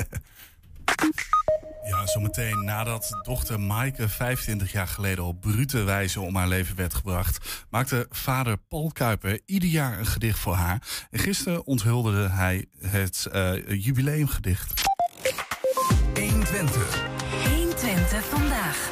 Ja, 1.84 2.06
zometeen 2.06 2.64
nadat 2.64 3.20
dochter 3.22 3.60
Maaike 3.60 4.08
25 4.08 4.72
jaar 4.72 4.88
geleden 4.88 5.24
op 5.24 5.40
brute 5.40 5.82
wijze 5.82 6.20
om 6.20 6.36
haar 6.36 6.48
leven 6.48 6.76
werd 6.76 6.94
gebracht, 6.94 7.66
maakte 7.70 8.06
vader 8.10 8.56
Paul 8.56 8.90
Kuiper 8.92 9.40
ieder 9.46 9.68
jaar 9.68 9.98
een 9.98 10.06
gedicht 10.06 10.38
voor 10.38 10.54
haar. 10.54 10.82
En 11.10 11.18
gisteren 11.18 11.66
onthulde 11.66 12.28
hij 12.28 12.66
het 12.80 13.28
uh, 13.32 13.68
jubileumgedicht. 13.84 14.82
120. 16.14 17.08
120 17.46 18.24
vandaag. 18.24 18.90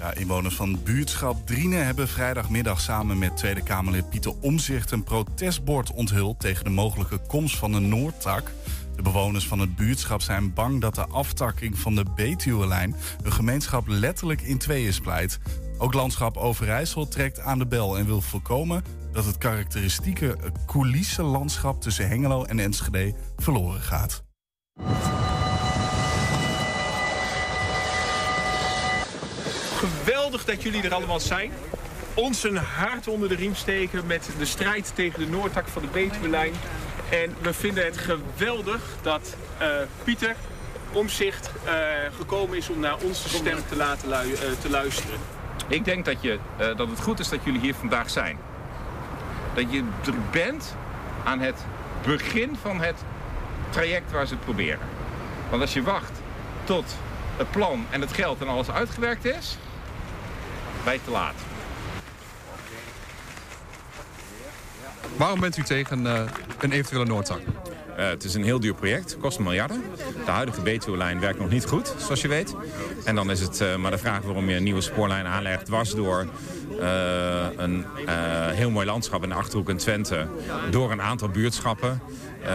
Ja, 0.00 0.14
inwoners 0.14 0.54
van 0.54 0.82
buurtschap 0.82 1.46
Drienen 1.46 1.84
hebben 1.84 2.08
vrijdagmiddag 2.08 2.80
samen 2.80 3.18
met 3.18 3.36
Tweede 3.36 3.62
Kamerlid 3.62 4.10
Pieter 4.10 4.34
Omzicht 4.40 4.90
een 4.90 5.02
protestbord 5.02 5.92
onthuld 5.92 6.40
tegen 6.40 6.64
de 6.64 6.70
mogelijke 6.70 7.18
komst 7.26 7.56
van 7.56 7.72
een 7.72 7.88
Noordtak. 7.88 8.50
De 8.96 9.02
bewoners 9.02 9.46
van 9.46 9.58
het 9.58 9.76
buurtschap 9.76 10.20
zijn 10.20 10.52
bang 10.54 10.80
dat 10.80 10.94
de 10.94 11.06
aftakking 11.06 11.78
van 11.78 11.94
de 11.94 12.04
Betuwe-lijn 12.14 12.94
hun 13.22 13.32
gemeenschap 13.32 13.88
letterlijk 13.88 14.40
in 14.40 14.58
tweeën 14.58 14.92
splijt. 14.92 15.38
Ook 15.78 15.94
landschap 15.94 16.36
Overijssel 16.36 17.08
trekt 17.08 17.40
aan 17.40 17.58
de 17.58 17.66
bel 17.66 17.98
en 17.98 18.06
wil 18.06 18.20
voorkomen 18.20 18.84
dat 19.12 19.24
het 19.24 19.38
karakteristieke 19.38 20.36
coulissenlandschap 20.66 21.80
tussen 21.80 22.08
Hengelo 22.08 22.44
en 22.44 22.58
Enschede 22.58 23.14
verloren 23.36 23.80
gaat. 23.80 24.22
Geweldig 29.80 30.44
dat 30.44 30.62
jullie 30.62 30.82
er 30.82 30.94
allemaal 30.94 31.20
zijn. 31.20 31.52
Ons 32.14 32.44
een 32.44 32.56
hart 32.56 33.08
onder 33.08 33.28
de 33.28 33.34
riem 33.34 33.54
steken 33.54 34.06
met 34.06 34.30
de 34.38 34.44
strijd 34.44 34.92
tegen 34.94 35.18
de 35.18 35.26
Noordtak 35.26 35.68
van 35.68 35.82
de 35.82 35.88
Betuwe-lijn. 35.88 36.52
En 37.10 37.34
we 37.42 37.52
vinden 37.52 37.84
het 37.84 37.98
geweldig 37.98 38.80
dat 39.02 39.36
uh, 39.62 39.68
Pieter 40.04 40.36
Omzicht 40.92 41.50
uh, 41.64 41.72
gekomen 42.16 42.56
is 42.56 42.68
om 42.68 42.80
naar 42.80 42.96
onze 42.96 43.28
stem 43.28 43.58
te 43.68 43.76
laten 43.76 44.08
te 44.60 44.70
luisteren. 44.70 45.18
Ik 45.68 45.84
denk 45.84 46.04
dat, 46.04 46.16
je, 46.20 46.38
dat 46.56 46.88
het 46.88 47.00
goed 47.00 47.18
is 47.18 47.28
dat 47.28 47.40
jullie 47.44 47.60
hier 47.60 47.74
vandaag 47.74 48.10
zijn. 48.10 48.38
Dat 49.54 49.72
je 49.72 49.84
er 50.06 50.14
bent 50.30 50.74
aan 51.24 51.40
het 51.40 51.64
begin 52.06 52.56
van 52.62 52.80
het 52.80 52.96
traject 53.70 54.12
waar 54.12 54.26
ze 54.26 54.34
het 54.34 54.44
proberen. 54.44 54.86
Want 55.50 55.62
als 55.62 55.72
je 55.72 55.82
wacht 55.82 56.20
tot 56.64 56.84
het 57.36 57.50
plan 57.50 57.86
en 57.90 58.00
het 58.00 58.12
geld 58.12 58.40
en 58.40 58.48
alles 58.48 58.70
uitgewerkt 58.70 59.24
is, 59.24 59.56
je 60.84 61.00
te 61.04 61.10
laat. 61.10 61.34
Waarom 65.16 65.40
bent 65.40 65.56
u 65.56 65.62
tegen 65.62 66.00
uh, 66.00 66.20
een 66.58 66.72
eventuele 66.72 67.04
Noordzak? 67.04 67.40
Uh, 67.98 68.08
het 68.08 68.24
is 68.24 68.34
een 68.34 68.44
heel 68.44 68.60
duur 68.60 68.74
project, 68.74 69.16
kost 69.20 69.38
miljarden. 69.38 69.82
De 70.24 70.30
huidige 70.30 70.60
Betuwe-lijn 70.60 71.20
werkt 71.20 71.38
nog 71.38 71.50
niet 71.50 71.64
goed, 71.64 71.94
zoals 71.98 72.20
je 72.20 72.28
weet. 72.28 72.54
En 73.04 73.14
dan 73.14 73.30
is 73.30 73.40
het 73.40 73.60
uh, 73.60 73.76
maar 73.76 73.90
de 73.90 73.98
vraag 73.98 74.22
waarom 74.22 74.48
je 74.48 74.56
een 74.56 74.62
nieuwe 74.62 74.80
spoorlijn 74.80 75.26
aanlegt... 75.26 75.66
dwars 75.66 75.94
door 75.94 76.26
een 77.56 77.84
heel 78.50 78.70
mooi 78.70 78.86
landschap 78.86 79.22
in 79.22 79.28
de 79.28 79.34
Achterhoek 79.34 79.68
en 79.68 79.76
Twente... 79.76 80.26
door 80.70 80.92
een 80.92 81.02
aantal 81.02 81.28
buurtschappen... 81.28 82.02
Uh, 82.42 82.48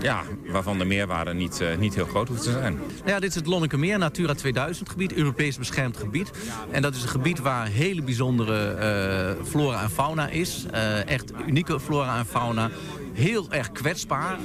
ja, 0.00 0.22
waarvan 0.46 0.78
de 0.78 0.84
meerwaarde 0.84 1.34
niet, 1.34 1.62
niet 1.78 1.94
heel 1.94 2.04
groot 2.04 2.28
hoeft 2.28 2.42
te 2.42 2.50
zijn. 2.50 2.78
Ja, 3.04 3.20
dit 3.20 3.28
is 3.28 3.34
het 3.34 3.46
Lonnekemeer, 3.46 3.98
Natura 3.98 4.34
2000 4.34 4.88
gebied, 4.88 5.12
Europees 5.12 5.58
beschermd 5.58 5.96
gebied. 5.96 6.30
En 6.70 6.82
dat 6.82 6.94
is 6.94 7.02
een 7.02 7.08
gebied 7.08 7.38
waar 7.38 7.66
hele 7.66 8.02
bijzondere 8.02 9.36
flora 9.44 9.82
en 9.82 9.90
fauna 9.90 10.28
is. 10.28 10.66
Echt 11.06 11.32
unieke 11.46 11.80
flora 11.80 12.18
en 12.18 12.26
fauna. 12.26 12.70
Heel 13.12 13.50
erg 13.50 13.72
kwetsbaar. 13.72 14.38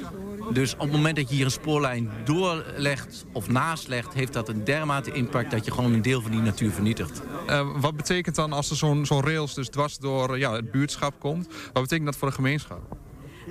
Dus 0.54 0.74
op 0.74 0.80
het 0.80 0.92
moment 0.92 1.16
dat 1.16 1.30
je 1.30 1.36
hier 1.36 1.46
een 1.46 1.52
spoorlijn 1.52 2.10
doorlegt 2.24 3.26
of 3.32 3.50
naast 3.50 3.88
legt... 3.88 4.14
heeft 4.14 4.34
dat 4.34 4.50
een 4.50 4.64
dermate 4.64 5.12
impact 5.12 5.52
dat 5.52 5.66
je 5.66 5.72
gewoon 5.72 5.94
een 5.94 6.02
deel 6.02 6.22
van 6.22 6.32
die 6.32 6.40
natuur 6.40 6.72
vernietigt. 6.72 7.22
Uh, 7.50 7.68
wat 7.80 7.96
betekent 7.96 8.36
dan 8.36 8.54
als 8.54 8.70
er 8.70 8.76
zo'n 8.76 9.06
zo'n 9.06 9.24
rails 9.24 9.54
dus 9.54 9.70
dwars 9.70 9.98
door 9.98 10.38
ja, 10.38 10.54
het 10.54 10.72
buurtschap 10.72 11.20
komt? 11.20 11.48
Wat 11.74 11.82
betekent 11.82 12.06
dat 12.06 12.16
voor 12.16 12.28
de 12.28 12.34
gemeenschap? 12.34 12.98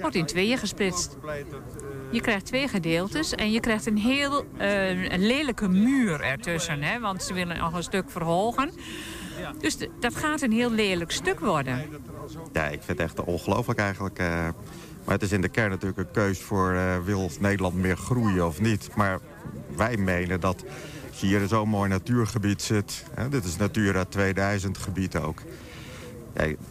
wordt 0.00 0.16
in 0.16 0.26
tweeën 0.26 0.58
gesplitst. 0.58 1.16
Je 2.10 2.20
krijgt 2.20 2.46
twee 2.46 2.68
gedeeltes 2.68 3.34
en 3.34 3.50
je 3.50 3.60
krijgt 3.60 3.86
een 3.86 3.98
heel 3.98 4.44
uh, 4.58 5.12
een 5.12 5.26
lelijke 5.26 5.68
muur 5.68 6.20
ertussen. 6.20 6.82
Hè, 6.82 7.00
want 7.00 7.22
ze 7.22 7.34
willen 7.34 7.58
nog 7.58 7.72
een 7.72 7.82
stuk 7.82 8.10
verhogen. 8.10 8.70
Dus 9.58 9.76
dat 10.00 10.16
gaat 10.16 10.42
een 10.42 10.52
heel 10.52 10.70
lelijk 10.70 11.10
stuk 11.10 11.40
worden. 11.40 11.88
Ja, 12.52 12.64
ik 12.64 12.82
vind 12.82 12.98
het 12.98 13.00
echt 13.00 13.24
ongelooflijk 13.24 13.78
eigenlijk. 13.78 14.20
Uh, 14.20 14.48
maar 15.06 15.14
het 15.14 15.22
is 15.22 15.32
in 15.32 15.40
de 15.40 15.48
kern 15.48 15.70
natuurlijk 15.70 15.98
een 15.98 16.10
keus 16.10 16.40
voor... 16.40 16.72
Uh, 16.72 16.98
wil 17.04 17.30
Nederland 17.40 17.74
meer 17.74 17.96
groeien 17.96 18.46
of 18.46 18.60
niet? 18.60 18.88
Maar 18.96 19.18
wij 19.76 19.96
menen 19.96 20.40
dat 20.40 20.64
als 21.10 21.20
je 21.20 21.26
hier 21.26 21.40
in 21.40 21.48
zo'n 21.48 21.68
mooi 21.68 21.88
natuurgebied 21.88 22.62
zit... 22.62 23.04
Hè, 23.14 23.28
dit 23.28 23.44
is 23.44 23.56
Natura 23.56 24.04
2000 24.04 24.78
gebied 24.78 25.16
ook... 25.16 25.42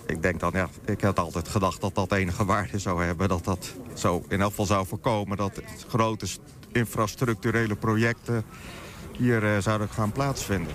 Ik 0.05 0.21
denk 0.21 0.39
dan, 0.39 0.51
ja, 0.53 0.69
ik 0.85 1.01
had 1.01 1.19
altijd 1.19 1.47
gedacht 1.47 1.81
dat 1.81 1.95
dat 1.95 2.11
enige 2.11 2.45
waarde 2.45 2.79
zou 2.79 3.03
hebben. 3.03 3.27
Dat 3.27 3.43
dat 3.43 3.73
zo 3.93 4.23
in 4.27 4.41
elk 4.41 4.49
geval 4.49 4.65
zou 4.65 4.87
voorkomen 4.87 5.37
dat 5.37 5.61
grote 5.87 6.27
infrastructurele 6.71 7.75
projecten 7.75 8.43
hier 9.17 9.43
uh, 9.43 9.57
zouden 9.57 9.89
gaan 9.89 10.11
plaatsvinden. 10.11 10.73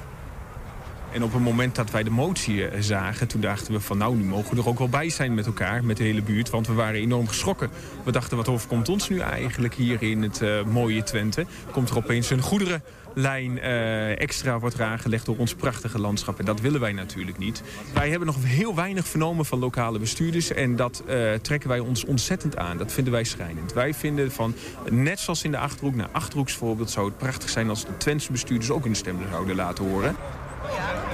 En 1.13 1.23
op 1.23 1.33
het 1.33 1.43
moment 1.43 1.75
dat 1.75 1.91
wij 1.91 2.03
de 2.03 2.11
motie 2.11 2.67
eh, 2.67 2.81
zagen, 2.81 3.29
toen 3.29 3.41
dachten 3.41 3.73
we 3.73 3.81
van 3.81 3.99
nou, 3.99 4.17
nu 4.17 4.25
mogen 4.25 4.55
we 4.55 4.63
er 4.63 4.69
ook 4.69 4.79
wel 4.79 4.89
bij 4.89 5.09
zijn 5.09 5.35
met 5.35 5.47
elkaar, 5.47 5.85
met 5.85 5.97
de 5.97 6.03
hele 6.03 6.23
buurt. 6.23 6.51
Want 6.51 6.67
we 6.67 6.73
waren 6.73 7.01
enorm 7.01 7.29
geschrokken. 7.29 7.71
We 8.05 8.13
dachten, 8.13 8.37
wat 8.37 8.49
overkomt 8.49 8.89
ons 8.89 9.09
nu 9.09 9.19
eigenlijk 9.19 9.75
hier 9.75 10.03
in 10.03 10.23
het 10.23 10.41
uh, 10.43 10.65
mooie 10.65 11.03
Twente? 11.03 11.47
Komt 11.71 11.91
er 11.91 11.97
opeens 11.97 12.31
een 12.31 12.43
goederen 12.43 12.83
lijn 13.15 13.57
uh, 13.57 14.21
extra 14.21 14.59
wordt 14.59 14.75
eraan 14.75 14.99
gelegd 14.99 15.27
door 15.27 15.37
ons 15.37 15.55
prachtige 15.55 15.99
landschap. 15.99 16.39
En 16.39 16.45
dat 16.45 16.61
willen 16.61 16.81
wij 16.81 16.93
natuurlijk 16.93 17.39
niet. 17.39 17.63
Wij 17.95 18.11
hebben 18.11 18.27
nog 18.27 18.37
heel 18.45 18.75
weinig 18.75 19.07
vernomen 19.07 19.45
van 19.45 19.59
lokale 19.59 19.99
bestuurders. 19.99 20.53
En 20.53 20.77
dat 20.77 21.03
trekken 21.43 21.69
wij 21.69 21.79
ons 21.79 22.05
ontzettend 22.05 22.57
aan. 22.57 22.77
Dat 22.77 22.93
vinden 22.93 23.13
wij 23.13 23.25
schrijnend. 23.25 23.73
Wij 23.73 23.95
vinden 23.95 24.33
van, 24.33 24.55
net 24.91 25.21
zoals 25.21 25.45
in 25.45 25.51
de 25.51 25.59
Achterhoek, 25.59 25.95
naar 25.95 26.09
Achterhoeks 26.13 26.55
voorbeeld... 26.55 26.91
zou 26.91 27.07
het 27.07 27.19
prachtig 27.19 27.49
zijn 27.49 27.69
als 27.69 27.85
de 27.85 27.97
Twentse 27.97 28.33
bestuurders 28.33 28.71
ook 28.71 28.85
hun 28.85 28.97
stem 28.97 29.19
zouden 29.31 29.57
laten 29.57 29.85
horen. 29.85 30.17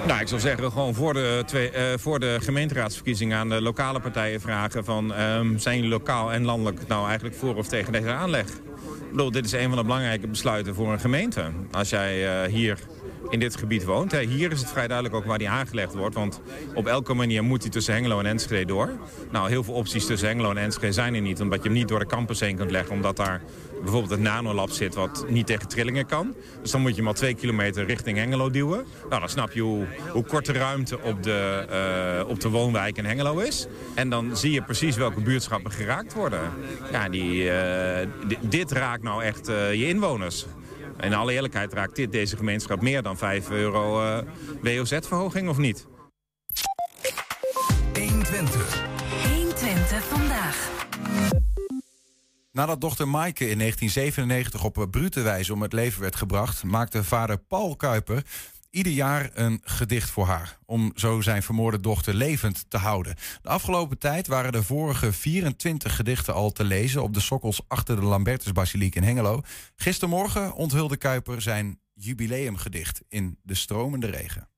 Nou, 0.07 0.21
ik 0.21 0.29
zou 0.29 0.40
zeggen, 0.40 0.73
gewoon 0.73 0.95
voor 0.95 1.12
de, 1.14 1.42
twee, 1.47 1.73
uh, 1.73 1.83
voor 1.97 2.21
de 2.21 2.38
gemeenteraadsverkiezingen 2.40 3.38
aan 3.38 3.49
de 3.49 3.62
lokale 3.62 4.01
partijen 4.01 4.40
vragen 4.40 4.85
van... 4.85 5.21
Um, 5.21 5.59
zijn 5.59 5.77
jullie 5.77 5.90
lokaal 5.90 6.33
en 6.33 6.45
landelijk 6.45 6.87
nou 6.87 7.07
eigenlijk 7.07 7.37
voor 7.37 7.55
of 7.55 7.69
tegen 7.69 7.92
deze 7.92 8.11
aanleg? 8.11 8.47
bedoel, 9.16 9.31
dit 9.31 9.45
is 9.45 9.53
een 9.53 9.69
van 9.69 9.77
de 9.77 9.83
belangrijke 9.83 10.27
besluiten 10.27 10.75
voor 10.75 10.92
een 10.92 11.01
gemeente. 11.01 11.45
Als 11.71 11.90
jij 11.90 12.45
uh, 12.45 12.53
hier 12.53 12.79
in 13.29 13.39
dit 13.41 13.57
gebied 13.57 13.85
woont. 13.85 14.12
Hier 14.17 14.53
is 14.53 14.61
het 14.61 14.71
vrij 14.71 14.87
duidelijk 14.87 15.17
ook 15.17 15.25
waar 15.25 15.39
die 15.39 15.49
aangelegd 15.49 15.95
wordt. 15.95 16.15
Want 16.15 16.41
op 16.75 16.87
elke 16.87 17.15
manier 17.15 17.45
moet 17.45 17.62
hij 17.62 17.71
tussen 17.71 17.95
Hengelo 17.95 18.19
en 18.19 18.27
Enschede 18.27 18.65
door. 18.65 18.91
Nou, 19.31 19.49
heel 19.49 19.65
veel 19.65 19.75
opties 19.75 20.07
tussen 20.07 20.29
Hengelo 20.29 20.51
en 20.51 20.57
Enschede 20.57 20.93
zijn 20.93 21.15
er 21.15 21.21
niet. 21.21 21.41
Omdat 21.41 21.59
je 21.62 21.69
hem 21.69 21.79
niet 21.79 21.89
door 21.89 21.99
de 21.99 22.07
campus 22.07 22.41
heen 22.41 22.57
kunt 22.57 22.71
leggen. 22.71 22.93
Omdat 22.95 23.17
daar 23.17 23.43
bijvoorbeeld 23.83 24.11
het 24.11 24.21
nanolab 24.21 24.71
zit 24.71 24.95
wat 24.95 25.25
niet 25.29 25.47
tegen 25.47 25.69
trillingen 25.69 26.07
kan. 26.07 26.35
Dus 26.62 26.71
dan 26.71 26.81
moet 26.81 26.97
je 26.97 27.03
maar 27.03 27.15
twee 27.15 27.35
kilometer 27.35 27.85
richting 27.87 28.19
Hengelo 28.19 28.51
duwen. 28.51 28.85
Nou, 29.09 29.21
dan 29.21 29.29
snap 29.29 29.53
je 29.53 29.61
hoe, 29.61 29.85
hoe 30.12 30.25
kort 30.25 30.47
de 30.47 30.53
ruimte 30.53 30.99
op 31.03 31.23
de, 31.23 31.67
eh, 32.23 32.29
op 32.29 32.41
de 32.41 32.49
woonwijk 32.49 32.97
in 32.99 33.05
Hengelo 33.05 33.39
is. 33.39 33.67
En 33.95 34.11
dan 34.11 34.37
zie 34.37 34.53
je 34.53 34.62
precies 34.62 34.97
welke 34.97 35.21
buurtschappen 35.21 35.71
geraakt 35.73 36.15
worden. 36.15 36.41
Ja, 36.93 37.09
die, 37.09 37.51
eh, 37.51 38.07
di- 38.27 38.39
dit 38.41 38.73
raakt 38.73 39.03
nou 39.03 39.23
echt 39.23 39.49
eh, 39.49 39.75
je 39.75 39.89
inwoners. 39.89 40.47
In 41.00 41.14
alle 41.14 41.32
eerlijkheid 41.32 41.72
raakt 41.72 41.96
dit 41.96 42.12
deze 42.12 42.37
gemeenschap 42.37 42.80
meer 42.80 43.02
dan 43.02 43.18
5 43.18 43.50
euro 43.50 44.02
eh, 44.02 44.18
WOZ-verhoging 44.62 45.48
of 45.48 45.59
niet? 45.59 45.87
120. 47.94 48.85
120 49.35 50.04
vandaag. 50.04 50.70
Nadat 52.52 52.80
dochter 52.80 53.09
Maaike 53.09 53.48
in 53.48 53.59
1997 53.59 54.64
op 54.64 54.76
een 54.76 54.90
brute 54.90 55.20
wijze 55.20 55.52
om 55.52 55.62
het 55.62 55.72
leven 55.72 56.00
werd 56.00 56.16
gebracht, 56.16 56.64
maakte 56.64 57.04
vader 57.04 57.38
Paul 57.38 57.76
Kuiper 57.76 58.22
ieder 58.77 58.93
jaar 58.93 59.31
een 59.35 59.61
gedicht 59.65 60.11
voor 60.11 60.27
haar. 60.27 60.59
Om 60.67 60.93
zo 60.95 61.21
zijn 61.21 61.43
vermoorde 61.43 61.81
dochter 61.81 62.15
levend 62.15 62.65
te 62.69 62.77
houden. 62.77 63.15
De 63.43 63.49
afgelopen 63.49 63.99
tijd 63.99 64.27
waren 64.27 64.53
de 64.53 64.62
vorige 64.62 65.12
24 65.12 65.97
gedichten 65.97 66.35
al 66.35 66.51
te 66.51 66.65
lezen 66.65 67.03
op 67.03 67.15
de 67.15 67.21
sokkels 67.21 67.61
achter 67.69 67.97
de 67.97 68.03
Lambertusbasiliek 68.03 68.95
in 68.95 69.03
Hengelo. 69.03 69.41
Gistermorgen 69.77 70.55
onthulde 70.55 70.97
Kuiper 70.97 71.43
zijn 71.43 71.81
jubileumgedicht 71.93 73.03
in 73.09 73.39
De 73.43 73.55
Stromende 73.55 74.07
Regen. 74.07 74.49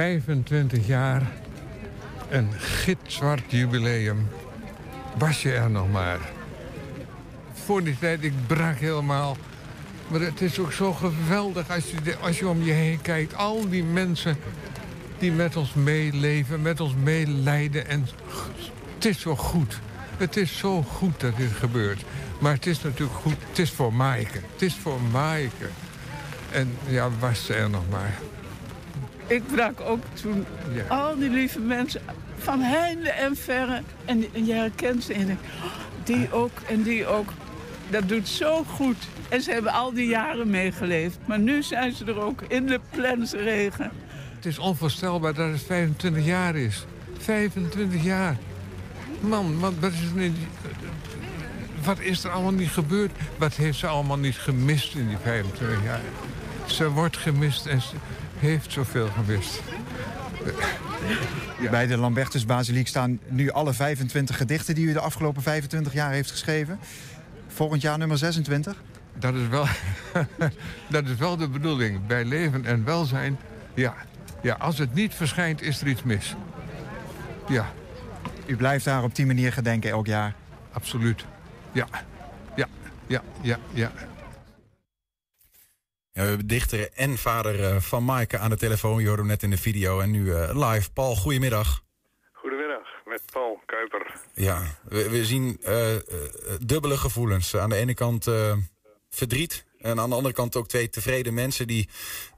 ...25 0.00 0.86
jaar, 0.86 1.22
een 2.28 2.52
gitzwart 2.52 3.42
jubileum. 3.48 4.28
Was 5.18 5.42
je 5.42 5.52
er 5.52 5.70
nog 5.70 5.90
maar. 5.90 6.18
Voor 7.52 7.84
die 7.84 7.98
tijd, 7.98 8.24
ik 8.24 8.32
brak 8.46 8.76
helemaal. 8.76 9.36
Maar 10.08 10.20
het 10.20 10.40
is 10.40 10.58
ook 10.58 10.72
zo 10.72 10.92
geweldig 10.92 11.70
als 11.70 11.84
je, 12.04 12.16
als 12.16 12.38
je 12.38 12.48
om 12.48 12.62
je 12.62 12.72
heen 12.72 13.02
kijkt. 13.02 13.34
Al 13.34 13.68
die 13.68 13.84
mensen 13.84 14.36
die 15.18 15.32
met 15.32 15.56
ons 15.56 15.74
meeleven, 15.74 16.62
met 16.62 16.80
ons 16.80 16.94
meelijden. 17.02 17.86
En 17.86 18.06
het 18.94 19.04
is 19.04 19.20
zo 19.20 19.36
goed. 19.36 19.78
Het 20.16 20.36
is 20.36 20.58
zo 20.58 20.82
goed 20.82 21.20
dat 21.20 21.36
dit 21.36 21.52
gebeurt. 21.52 22.04
Maar 22.38 22.52
het 22.52 22.66
is 22.66 22.82
natuurlijk 22.82 23.18
goed. 23.18 23.36
Het 23.48 23.58
is 23.58 23.70
voor 23.70 23.92
Maaike. 23.92 24.40
Het 24.52 24.62
is 24.62 24.74
voor 24.74 25.00
Maaike. 25.12 25.68
En 26.50 26.76
ja, 26.86 27.08
was 27.18 27.44
ze 27.44 27.54
er 27.54 27.70
nog 27.70 27.88
maar. 27.90 28.18
Ik 29.30 29.42
brak 29.46 29.80
ook 29.80 30.02
toen 30.22 30.44
Ja. 30.72 30.82
al 30.96 31.18
die 31.18 31.30
lieve 31.30 31.60
mensen 31.60 32.00
van 32.38 32.60
heinde 32.60 33.10
en 33.10 33.36
verre. 33.36 33.80
En, 34.04 34.24
en 34.34 34.46
je 34.46 34.52
herkent 34.52 35.04
ze 35.04 35.14
en 35.14 35.26
denkt, 35.26 35.42
"Oh, 35.64 35.70
die 36.04 36.32
ook 36.32 36.50
en 36.68 36.82
die 36.82 37.06
ook. 37.06 37.32
Dat 37.90 38.08
doet 38.08 38.28
zo 38.28 38.64
goed. 38.64 38.96
En 39.28 39.42
ze 39.42 39.50
hebben 39.52 39.72
al 39.72 39.92
die 39.92 40.06
jaren 40.06 40.50
meegeleefd. 40.50 41.18
Maar 41.24 41.38
nu 41.38 41.62
zijn 41.62 41.92
ze 41.92 42.04
er 42.04 42.20
ook 42.20 42.42
in 42.48 42.66
de 42.66 42.80
plensregen. 42.90 43.90
Het 44.36 44.46
is 44.46 44.58
onvoorstelbaar 44.58 45.34
dat 45.34 45.50
het 45.50 45.62
25 45.62 46.24
jaar 46.24 46.56
is. 46.56 46.84
25 47.18 48.02
jaar. 48.02 48.36
Man, 49.20 49.58
wat, 49.58 49.72
wat, 49.80 49.92
is 49.92 49.98
er 50.14 50.16
niet, 50.20 50.36
wat 51.84 51.98
is 52.00 52.24
er 52.24 52.30
allemaal 52.30 52.52
niet 52.52 52.70
gebeurd? 52.70 53.10
Wat 53.38 53.54
heeft 53.54 53.78
ze 53.78 53.86
allemaal 53.86 54.18
niet 54.18 54.36
gemist 54.38 54.94
in 54.94 55.08
die 55.08 55.16
25 55.22 55.84
jaar? 55.84 56.00
Ze 56.66 56.88
wordt 56.90 57.16
gemist 57.16 57.66
en 57.66 57.80
ze 57.80 57.94
heeft 58.40 58.72
zoveel 58.72 59.06
gemist. 59.08 59.60
Bij 61.70 61.86
de 61.86 61.96
Lambertus 61.96 62.46
Basiliek 62.46 62.88
staan 62.88 63.20
nu 63.28 63.50
alle 63.50 63.72
25 63.72 64.36
gedichten 64.36 64.74
die 64.74 64.86
u 64.86 64.92
de 64.92 65.00
afgelopen 65.00 65.42
25 65.42 65.92
jaar 65.92 66.10
heeft 66.10 66.30
geschreven. 66.30 66.78
Volgend 67.48 67.82
jaar 67.82 67.98
nummer 67.98 68.18
26. 68.18 68.82
Dat 69.18 69.34
is 69.34 69.48
wel, 69.48 69.66
dat 70.90 71.04
is 71.04 71.16
wel 71.16 71.36
de 71.36 71.48
bedoeling. 71.48 72.06
Bij 72.06 72.24
leven 72.24 72.64
en 72.64 72.84
welzijn, 72.84 73.38
ja. 73.74 73.94
ja. 74.42 74.54
Als 74.54 74.78
het 74.78 74.94
niet 74.94 75.14
verschijnt, 75.14 75.62
is 75.62 75.80
er 75.80 75.86
iets 75.86 76.02
mis. 76.02 76.36
Ja. 77.48 77.72
U 78.46 78.56
blijft 78.56 78.84
daar 78.84 79.02
op 79.02 79.14
die 79.14 79.26
manier 79.26 79.52
gedenken 79.52 79.90
elk 79.90 80.06
jaar. 80.06 80.34
Absoluut. 80.72 81.24
Ja. 81.72 81.86
Ja, 82.56 82.66
ja, 83.06 83.22
ja, 83.40 83.58
ja. 83.72 83.90
We 86.20 86.26
hebben 86.26 86.46
dichter 86.46 86.90
en 86.94 87.16
vader 87.18 87.64
eh, 87.64 87.76
van 87.76 88.04
Maaike 88.04 88.38
aan 88.38 88.50
de 88.50 88.56
telefoon. 88.56 89.00
Je 89.00 89.06
hoorde 89.06 89.22
hem 89.22 89.30
net 89.30 89.42
in 89.42 89.50
de 89.50 89.56
video 89.58 90.00
en 90.00 90.10
nu 90.10 90.34
eh, 90.34 90.70
live. 90.70 90.92
Paul, 90.92 91.14
goedemiddag. 91.14 91.82
Goedemiddag, 92.32 92.88
met 93.04 93.22
Paul 93.32 93.62
Kuiper. 93.66 94.20
Ja, 94.34 94.62
we, 94.88 95.10
we 95.10 95.24
zien 95.24 95.58
eh, 95.62 95.96
eh, 95.96 96.02
dubbele 96.66 96.96
gevoelens. 96.96 97.56
Aan 97.56 97.68
de 97.68 97.76
ene 97.76 97.94
kant 97.94 98.26
eh, 98.26 98.56
verdriet. 99.10 99.66
En 99.78 100.00
aan 100.00 100.08
de 100.08 100.14
andere 100.16 100.34
kant 100.34 100.56
ook 100.56 100.68
twee 100.68 100.88
tevreden 100.88 101.34
mensen 101.34 101.66
die, 101.66 101.88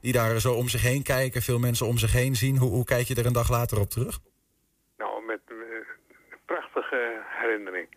die 0.01 0.13
daar 0.13 0.39
zo 0.39 0.53
om 0.53 0.67
zich 0.67 0.81
heen 0.81 1.03
kijken. 1.03 1.41
Veel 1.41 1.59
mensen 1.59 1.87
om 1.87 1.97
zich 1.97 2.11
heen 2.13 2.35
zien. 2.35 2.57
Hoe, 2.57 2.69
hoe 2.69 2.85
kijk 2.85 3.07
je 3.07 3.15
er 3.15 3.25
een 3.25 3.33
dag 3.33 3.49
later 3.49 3.79
op 3.79 3.89
terug? 3.89 4.19
Nou, 4.97 5.25
met 5.25 5.41
eh, 5.47 5.55
een 6.31 6.39
prachtige 6.45 7.21
herinnering. 7.25 7.87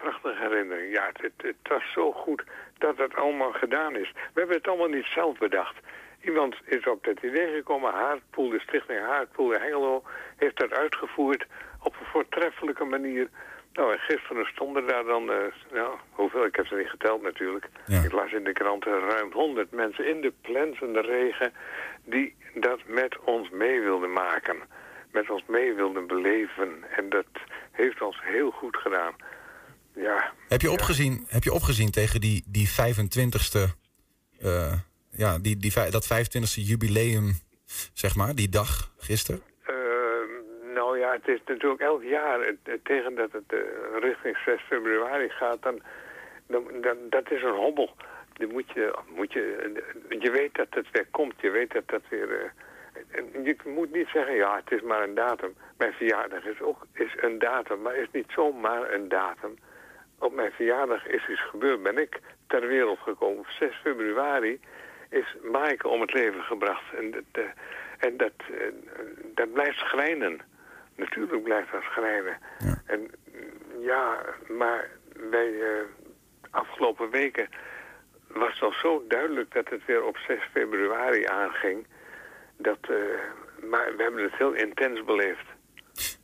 Prachtige 0.00 0.42
herinnering. 0.42 0.92
Ja, 0.92 1.06
het, 1.06 1.20
het, 1.22 1.32
het 1.36 1.68
was 1.68 1.92
zo 1.92 2.12
goed 2.12 2.42
dat 2.78 2.96
het 2.96 3.14
allemaal 3.14 3.52
gedaan 3.52 3.96
is. 3.96 4.12
We 4.12 4.38
hebben 4.40 4.56
het 4.56 4.68
allemaal 4.68 4.88
niet 4.88 5.06
zelf 5.14 5.38
bedacht. 5.38 5.76
Iemand 6.24 6.56
is 6.64 6.86
op 6.86 7.04
dat 7.04 7.22
idee 7.22 7.54
gekomen. 7.54 7.92
Haardpoel, 7.92 8.48
de 8.48 8.60
stichting 8.60 9.00
Haardpoel 9.00 9.52
in 9.52 9.60
Hengelo, 9.60 10.02
heeft 10.36 10.58
dat 10.58 10.72
uitgevoerd 10.72 11.46
op 11.82 11.94
een 12.00 12.06
voortreffelijke 12.06 12.84
manier. 12.84 13.28
Nou, 13.72 13.92
en 13.92 13.98
gisteren 13.98 14.46
stonden 14.46 14.86
daar 14.86 15.04
dan, 15.04 15.30
eh, 15.30 15.36
nou, 15.72 15.98
hoeveel, 16.10 16.44
ik 16.44 16.56
heb 16.56 16.66
ze 16.66 16.74
niet 16.74 16.90
geteld 16.90 17.22
natuurlijk. 17.22 17.66
Ik 18.04 18.12
las 18.12 18.32
in 18.32 18.44
de 18.44 18.52
kranten 18.52 19.00
ruim 19.00 19.32
100 19.32 19.70
mensen 19.70 20.06
in 20.06 20.20
de 20.20 20.32
plensende 20.40 21.00
regen 21.00 21.52
die 22.04 22.34
dat 22.54 22.80
met 22.86 23.18
ons 23.18 23.50
mee 23.50 23.80
wilden 23.80 24.12
maken. 24.12 24.56
Met 25.12 25.30
ons 25.30 25.42
mee 25.46 25.74
wilden 25.74 26.06
beleven. 26.06 26.84
En 26.96 27.08
dat 27.08 27.26
heeft 27.70 28.02
ons 28.02 28.20
heel 28.22 28.50
goed 28.50 28.76
gedaan. 28.76 29.14
Ja, 29.94 30.32
Heb 30.48 30.60
je 30.60 30.70
opgezien, 30.70 31.24
heb 31.28 31.42
je 31.42 31.52
opgezien 31.52 31.90
tegen 31.90 32.20
die, 32.20 32.44
die 32.46 32.68
25ste, 32.68 33.58
eh, 34.40 34.72
ja, 35.10 35.38
die, 35.38 35.56
die, 35.56 35.72
dat 35.90 36.08
25ste 36.12 36.62
jubileum, 36.62 37.32
zeg 37.92 38.16
maar, 38.16 38.34
die 38.34 38.48
dag 38.48 38.92
gisteren? 38.98 39.42
Eh, 39.62 39.74
nou 40.74 40.98
ja, 40.98 41.12
het 41.12 41.28
is 41.28 41.40
natuurlijk 41.46 41.80
elk 41.80 42.02
jaar 42.02 42.40
het, 42.46 42.56
het- 42.62 42.84
tegen 42.84 43.14
dat 43.14 43.32
het 43.32 43.52
eh, 43.52 43.58
richting 44.00 44.36
6 44.44 44.60
februari 44.68 45.28
gaat, 45.28 45.62
dan, 45.62 45.80
dan, 46.46 46.64
dan 46.80 46.96
dat 47.10 47.30
is 47.30 47.42
een 47.42 47.54
hobbel. 47.56 47.96
Die 48.32 48.46
moet 48.46 48.70
je, 48.74 48.98
moet 49.16 49.32
je, 49.32 49.42
je 50.18 50.30
weet 50.30 50.54
dat 50.54 50.66
het 50.70 50.86
weer 50.92 51.06
komt, 51.10 51.34
je 51.40 51.50
weet 51.50 51.72
dat 51.72 51.88
dat 51.88 52.02
weer... 52.10 52.52
eh, 53.10 53.44
je 53.44 53.56
moet 53.64 53.92
niet 53.92 54.08
zeggen, 54.12 54.34
ja, 54.34 54.56
het 54.64 54.70
is 54.72 54.82
maar 54.82 55.02
een 55.02 55.14
datum. 55.14 55.54
Mijn 55.78 55.92
verjaardag 55.92 56.44
is 56.44 56.60
ook 56.60 56.86
is 56.92 57.12
een 57.20 57.38
datum, 57.38 57.80
maar 57.82 57.96
is 57.96 58.08
niet 58.12 58.30
zomaar 58.34 58.92
een 58.92 59.08
datum. 59.08 59.58
Op 60.20 60.34
mijn 60.34 60.52
verjaardag 60.52 61.06
is 61.06 61.28
iets 61.28 61.48
gebeurd, 61.48 61.82
ben 61.82 61.98
ik 61.98 62.20
ter 62.46 62.66
wereld 62.66 62.98
gekomen. 62.98 63.38
Op 63.38 63.48
6 63.58 63.80
februari 63.82 64.60
is 65.08 65.36
Maaike 65.52 65.88
om 65.88 66.00
het 66.00 66.12
leven 66.12 66.42
gebracht. 66.42 66.94
En 66.94 67.10
dat, 67.10 67.22
eh, 67.32 67.42
en 67.98 68.16
dat, 68.16 68.32
eh, 68.38 68.66
dat 69.34 69.52
blijft 69.52 69.78
schrijnen. 69.78 70.40
Natuurlijk 70.96 71.42
blijft 71.42 71.72
dat 71.72 71.82
schrijnen. 71.82 72.38
En 72.86 73.00
mm, 73.00 73.82
ja, 73.82 74.24
maar 74.48 74.90
bij 75.30 75.60
eh, 75.60 75.84
afgelopen 76.50 77.10
weken 77.10 77.48
was 78.26 78.52
het 78.52 78.62
al 78.62 78.72
zo 78.72 79.04
duidelijk 79.08 79.52
dat 79.52 79.68
het 79.68 79.84
weer 79.86 80.04
op 80.04 80.16
6 80.16 80.38
februari 80.52 81.24
aanging. 81.24 81.86
Dat, 82.56 82.88
maar 83.62 83.96
we 83.96 84.02
hebben 84.02 84.22
het 84.22 84.36
heel 84.36 84.52
intens 84.52 85.04
beleefd. 85.04 85.46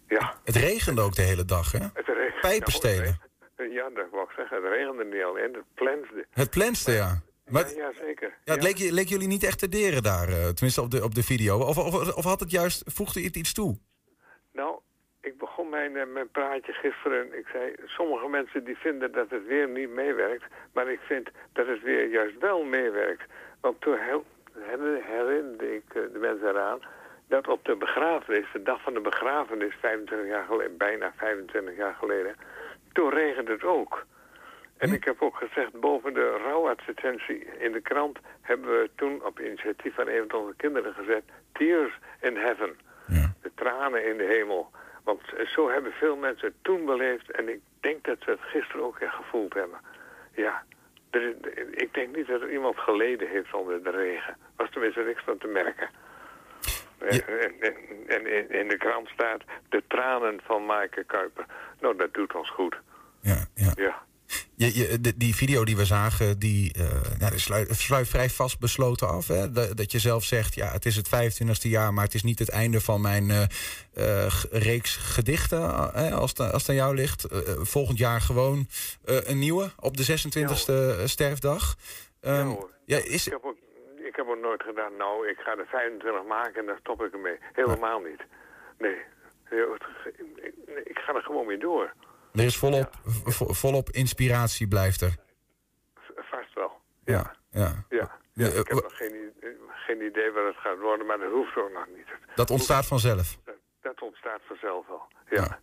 Ja. 0.09 0.35
Het 0.45 0.57
regende 0.57 1.01
ook 1.01 1.15
de 1.15 1.23
hele 1.23 1.45
dag, 1.45 1.73
hè? 1.73 1.79
Het 1.79 2.07
regent. 2.07 2.41
Pijpenstelen. 2.41 3.26
Ja, 3.57 3.91
dat 3.91 4.07
wou 4.11 4.25
ik 4.25 4.31
zeggen. 4.37 4.63
Het 4.63 4.73
regende 4.73 5.05
niet 5.05 5.23
alleen, 5.23 5.53
het 5.55 5.65
plensde. 5.75 6.27
Het 6.31 6.51
plenste, 6.51 6.93
ja. 6.93 7.21
Maar, 7.49 7.69
ja, 7.69 7.77
ja, 7.77 7.93
zeker. 7.93 8.35
ja, 8.45 8.53
het 8.55 8.63
leek, 8.63 8.77
je- 8.77 8.93
leek 8.93 9.09
jullie 9.09 9.29
niet 9.29 9.43
echt 9.45 9.59
te 9.59 9.69
deren 9.69 10.03
daar, 10.03 10.29
eh, 10.29 10.49
tenminste 10.49 10.81
op 10.83 10.91
de, 10.91 11.05
op 11.05 11.15
de 11.15 11.23
video. 11.23 11.59
Of, 11.59 11.79
of, 11.79 12.15
of 12.17 12.25
had 12.25 12.41
het 12.41 12.51
juist, 12.51 12.83
voegde 12.95 13.21
het 13.23 13.37
iets 13.37 13.53
toe? 13.53 13.79
Nou, 14.53 14.79
ik 15.21 15.39
begon 15.39 15.69
mijn, 15.69 15.97
eh, 15.97 16.07
mijn 16.07 16.31
praatje 16.31 16.73
gisteren. 16.73 17.39
Ik 17.39 17.47
zei, 17.53 17.75
sommige 17.85 18.29
mensen 18.29 18.65
die 18.65 18.77
vinden 18.77 19.13
dat 19.13 19.31
het 19.31 19.47
weer 19.47 19.69
niet 19.69 19.91
meewerkt. 19.91 20.45
Maar 20.73 20.91
ik 20.91 21.01
vind 21.01 21.29
dat 21.53 21.67
het 21.67 21.83
weer 21.83 22.07
juist 22.09 22.39
wel 22.39 22.63
meewerkt. 22.65 23.23
Want 23.61 23.81
toen 23.81 23.97
he- 23.99 24.23
her- 24.61 25.05
herinnerde 25.05 25.75
ik 25.75 25.85
eh, 25.95 26.03
de 26.13 26.19
mensen 26.19 26.49
eraan... 26.49 26.81
dat 27.29 27.49
op 27.49 27.65
de 27.65 27.77
begrafenis, 27.77 28.47
de 28.53 28.63
dag 28.63 28.83
van 28.83 28.95
de 28.95 29.01
begrafenis, 29.01 29.75
25 29.81 30.29
jaar 30.29 30.45
geleden, 30.45 30.77
bijna 30.77 31.13
25 31.17 31.77
jaar 31.77 31.95
geleden... 31.95 32.37
toen 32.97 33.11
regende 33.11 33.53
het 33.53 33.65
ook. 33.65 34.05
En 34.77 34.93
ik 34.93 35.05
heb 35.05 35.23
ook 35.23 35.37
gezegd, 35.37 35.81
boven 35.81 36.15
de 36.15 36.31
rouwadvertentie 36.45 37.45
in 37.59 37.73
de 37.73 37.81
krant... 37.81 38.19
hebben 38.43 38.71
we 38.71 38.91
toen 38.95 39.25
op 39.25 39.41
initiatief 39.41 39.95
van 39.95 40.09
een 40.09 40.25
van 40.29 40.41
onze 40.41 40.55
kinderen 40.57 40.95
gezet... 40.95 41.23
Tears 41.53 41.99
in 42.21 42.37
Heaven. 42.37 42.77
De 43.43 43.51
tranen 43.55 44.07
in 44.07 44.17
de 44.17 44.25
hemel. 44.25 44.71
Want 45.05 45.21
zo 45.47 45.71
hebben 45.71 45.93
veel 45.93 46.17
mensen 46.17 46.47
het 46.49 46.57
toen 46.63 46.85
beleefd... 46.85 47.31
en 47.31 47.49
ik 47.49 47.61
denk 47.81 48.05
dat 48.05 48.17
ze 48.21 48.31
het 48.31 48.41
gisteren 48.41 48.85
ook 48.85 48.99
echt 48.99 49.15
gevoeld 49.15 49.55
hebben. 49.55 49.79
Ja, 50.35 50.63
er 51.11 51.23
is- 51.23 51.35
ik 51.71 51.95
denk 51.95 52.17
niet 52.17 52.27
dat 52.27 52.41
er 52.41 52.53
iemand 52.53 52.79
geleden 52.79 53.29
heeft 53.29 53.55
onder 53.55 53.83
de 53.83 53.91
regen. 53.91 54.37
Was 54.57 54.71
tenminste 54.71 55.01
niks 55.03 55.23
van 55.25 55.39
te 55.39 55.47
merken. 55.47 55.89
En, 57.07 57.27
en, 58.07 58.51
in, 58.61 58.69
de 58.69 58.77
krant 58.79 59.09
staat 59.09 59.43
de 59.69 59.83
tranen 59.89 60.41
van 60.45 60.67
Maaike 60.67 61.05
Kuiper. 61.07 61.47
Nou, 61.81 61.97
dat 61.97 62.15
doet 62.15 62.35
ons 62.35 62.51
goed. 62.51 62.77
Ja, 63.21 63.47
ja. 63.55 63.73
ja. 63.77 64.05
Je, 64.55 64.79
je, 64.79 65.01
de- 65.01 65.17
die 65.17 65.35
video 65.35 65.65
die 65.65 65.77
we 65.77 65.85
zagen, 65.85 66.39
die, 66.39 66.73
eh 66.73 67.19
nou, 67.19 67.39
sluit, 67.39 67.77
sluit 67.77 68.09
vrij 68.09 68.31
vastbesloten 68.31 69.09
af. 69.09 69.27
Hè? 69.29 69.53
Dat, 69.53 69.77
dat 69.77 69.93
je 69.93 69.99
zelf 69.99 70.25
zegt, 70.25 70.55
ja, 70.55 70.73
het 70.73 70.87
is 70.87 70.97
het 70.97 71.09
25e 71.09 71.69
jaar... 71.71 71.93
maar 71.95 72.05
het 72.05 72.15
is 72.15 72.23
niet 72.23 72.39
het 72.39 72.49
einde 72.51 72.81
van 72.81 73.01
mijn 73.01 73.31
eh, 73.31 73.43
eh, 73.95 74.33
reeks 74.51 74.97
gedichten, 74.97 75.93
eh, 75.95 76.13
als, 76.13 76.31
het, 76.31 76.41
als 76.41 76.63
het 76.63 76.69
aan 76.71 76.75
jou 76.77 76.95
ligt. 76.95 77.25
Eh, 77.25 77.39
eh, 77.39 77.45
volgend 77.61 77.99
jaar 77.99 78.21
gewoon 78.21 78.69
eh, 79.05 79.17
een 79.23 79.39
nieuwe 79.39 79.71
op 79.81 79.97
de 79.97 80.05
26e 81.01 81.05
sterfdag. 81.05 81.77
Ehm, 82.21 82.51
ja, 82.85 82.97
is, 82.99 83.27
Ik, 83.27 83.33
heb 83.33 83.45
ook, 83.45 83.57
ik 84.07 84.17
heb 84.17 84.27
ook 84.29 84.39
nooit 84.41 84.63
gedaan, 84.63 84.97
nou, 84.97 85.29
ik 85.29 85.39
ga 85.39 85.57
er 85.57 85.67
25 85.67 86.25
maken 86.25 86.61
en 86.61 86.67
dan 86.67 86.77
stop 86.81 87.03
ik 87.03 87.13
ermee. 87.13 87.39
Helemaal 87.53 88.01
niet. 88.01 88.23
Nee. 88.79 88.97
Ik- 90.85 90.99
ga 90.99 91.15
er 91.15 91.23
gewoon 91.23 91.47
mee 91.47 91.59
door. 91.59 91.93
er 92.35 92.45
is 92.45 92.57
volop, 92.57 92.91
vo- 93.25 93.53
volop 93.53 93.91
inspiratie, 93.91 94.69
blijft 94.69 95.01
er. 95.01 95.15
Vast 96.17 96.55
wel. 96.55 96.73
Ja, 97.05 97.35
ja. 97.51 97.85
Ja. 97.89 98.19
Ja, 98.33 98.47
ik 98.47 98.51
eh, 98.53 98.57
heb 98.57 98.69
wa- 98.69 98.81
nog 98.81 98.97
geen, 98.97 99.33
geen 99.69 100.01
idee 100.03 100.31
wat 100.31 100.45
het 100.47 100.57
gaat 100.57 100.79
worden, 100.79 101.07
maar 101.07 101.19
dat 101.19 101.31
hoeft 101.33 101.57
ook 101.57 101.73
nog 101.73 101.87
niet. 101.97 102.07
Dat 102.35 102.51
ontstaat 102.51 102.87
vanzelf. 102.87 103.37
Dat, 103.45 103.55
dat 103.83 104.03
ontstaat 104.03 104.41
vanzelf 104.47 104.87
wel. 104.87 105.03
Ja. 105.31 105.59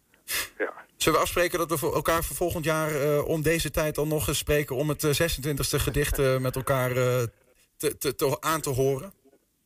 ja. 0.57 0.73
Zullen 0.97 1.17
we 1.19 1.23
afspreken 1.25 1.59
dat 1.59 1.69
we 1.69 1.77
voor 1.77 1.93
elkaar 1.93 2.23
voor 2.23 2.35
volgend 2.35 2.65
jaar 2.65 2.89
eh, 3.01 3.27
om 3.27 3.41
deze 3.41 3.71
tijd 3.71 3.95
dan 3.95 4.07
nog 4.07 4.27
eens 4.27 4.37
spreken... 4.37 4.75
om 4.75 4.89
het 4.89 5.03
eh, 5.03 5.09
26e 5.11 5.79
gedicht 5.79 6.19
eh, 6.19 6.37
met 6.37 6.55
elkaar 6.55 6.91
eh, 6.91 7.23
te, 7.83 7.97
te, 7.97 8.15
te- 8.15 8.41
aan 8.41 8.61
te 8.61 8.69
horen? 8.69 9.13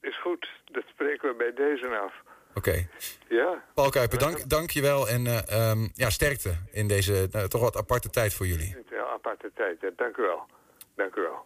Is 0.02 0.22
goed. 0.22 0.48
Dat 0.66 0.84
spreken 0.88 1.30
we 1.30 1.36
bij 1.36 1.54
deze 1.54 1.88
af. 1.88 2.14
Oké. 2.54 2.88
Ja. 3.30 3.64
Paul 3.74 3.90
Kuiper, 3.90 4.20
dank, 4.20 4.50
dank 4.50 4.70
je 4.70 4.82
wel 4.82 5.10
en 5.10 5.28
eh, 5.28 5.70
ehm, 5.70 5.88
ja, 5.94 6.10
sterkte 6.10 6.56
in 6.72 6.88
deze 6.88 7.30
eh, 7.32 7.44
toch 7.44 7.62
wat 7.62 7.78
aparte 7.78 8.10
tijd 8.10 8.34
voor 8.34 8.48
jullie. 8.48 8.76
Een 8.76 9.00
aparte 9.00 9.52
tijd. 9.56 9.82
Ja, 9.82 9.90
dank 9.96 10.18
u 10.18 10.22
wel. 10.22 10.46
Dank 10.96 11.16
u 11.16 11.22
wel. 11.22 11.46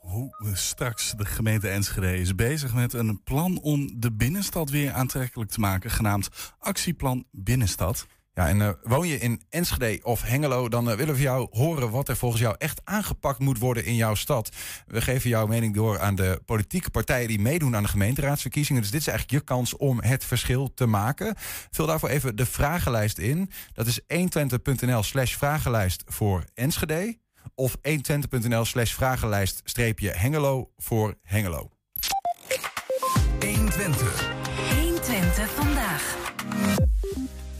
Hoe 0.00 0.30
straks 0.52 1.12
de 1.12 1.24
gemeente 1.24 1.68
Enschede 1.68 2.16
is 2.16 2.34
bezig 2.34 2.74
met 2.74 2.92
een 2.92 3.22
plan 3.24 3.60
om 3.62 4.00
de 4.00 4.12
binnenstad 4.12 4.70
weer 4.70 4.92
aantrekkelijk 4.92 5.50
te 5.50 5.60
maken, 5.60 5.90
genaamd 5.90 6.54
Actieplan 6.58 7.24
Binnenstad. 7.30 8.06
Ja, 8.34 8.48
en 8.48 8.60
eh, 8.60 8.70
woon 8.82 9.08
je 9.08 9.18
in 9.18 9.42
Enschede 9.50 10.04
of 10.04 10.22
Hengelo, 10.22 10.68
dan 10.68 10.90
eh, 10.90 10.96
willen 10.96 11.14
we 11.14 11.20
van 11.20 11.30
jou 11.30 11.48
horen 11.50 11.90
wat 11.90 12.08
er 12.08 12.16
volgens 12.16 12.42
jou 12.42 12.54
echt 12.58 12.80
aangepakt 12.84 13.38
moet 13.38 13.58
worden 13.58 13.84
in 13.84 13.94
jouw 13.94 14.14
stad. 14.14 14.48
We 14.86 15.00
geven 15.00 15.30
jouw 15.30 15.46
mening 15.46 15.74
door 15.74 16.00
aan 16.00 16.14
de 16.14 16.42
politieke 16.44 16.90
partijen 16.90 17.28
die 17.28 17.40
meedoen 17.40 17.76
aan 17.76 17.82
de 17.82 17.88
gemeenteraadsverkiezingen. 17.88 18.82
Dus 18.82 18.90
dit 18.90 19.00
is 19.00 19.06
eigenlijk 19.06 19.38
je 19.38 19.46
kans 19.46 19.76
om 19.76 20.00
het 20.00 20.24
verschil 20.24 20.74
te 20.74 20.86
maken. 20.86 21.34
Vul 21.70 21.86
daarvoor 21.86 22.08
even 22.08 22.36
de 22.36 22.46
vragenlijst 22.46 23.18
in. 23.18 23.50
Dat 23.72 23.86
is 23.86 24.00
120.nl 24.00 25.02
slash 25.02 25.34
vragenlijst 25.34 26.02
voor 26.06 26.44
Enschede. 26.54 27.18
Of 27.54 27.76
120.nl 27.76 28.64
slash 28.64 28.92
vragenlijst 28.92 29.60
streepje 29.64 30.10
Hengelo 30.10 30.70
voor 30.76 31.14
Hengelo. 31.22 31.70
120. 33.38 34.32
120 34.80 35.50
vandaag. 35.50 36.16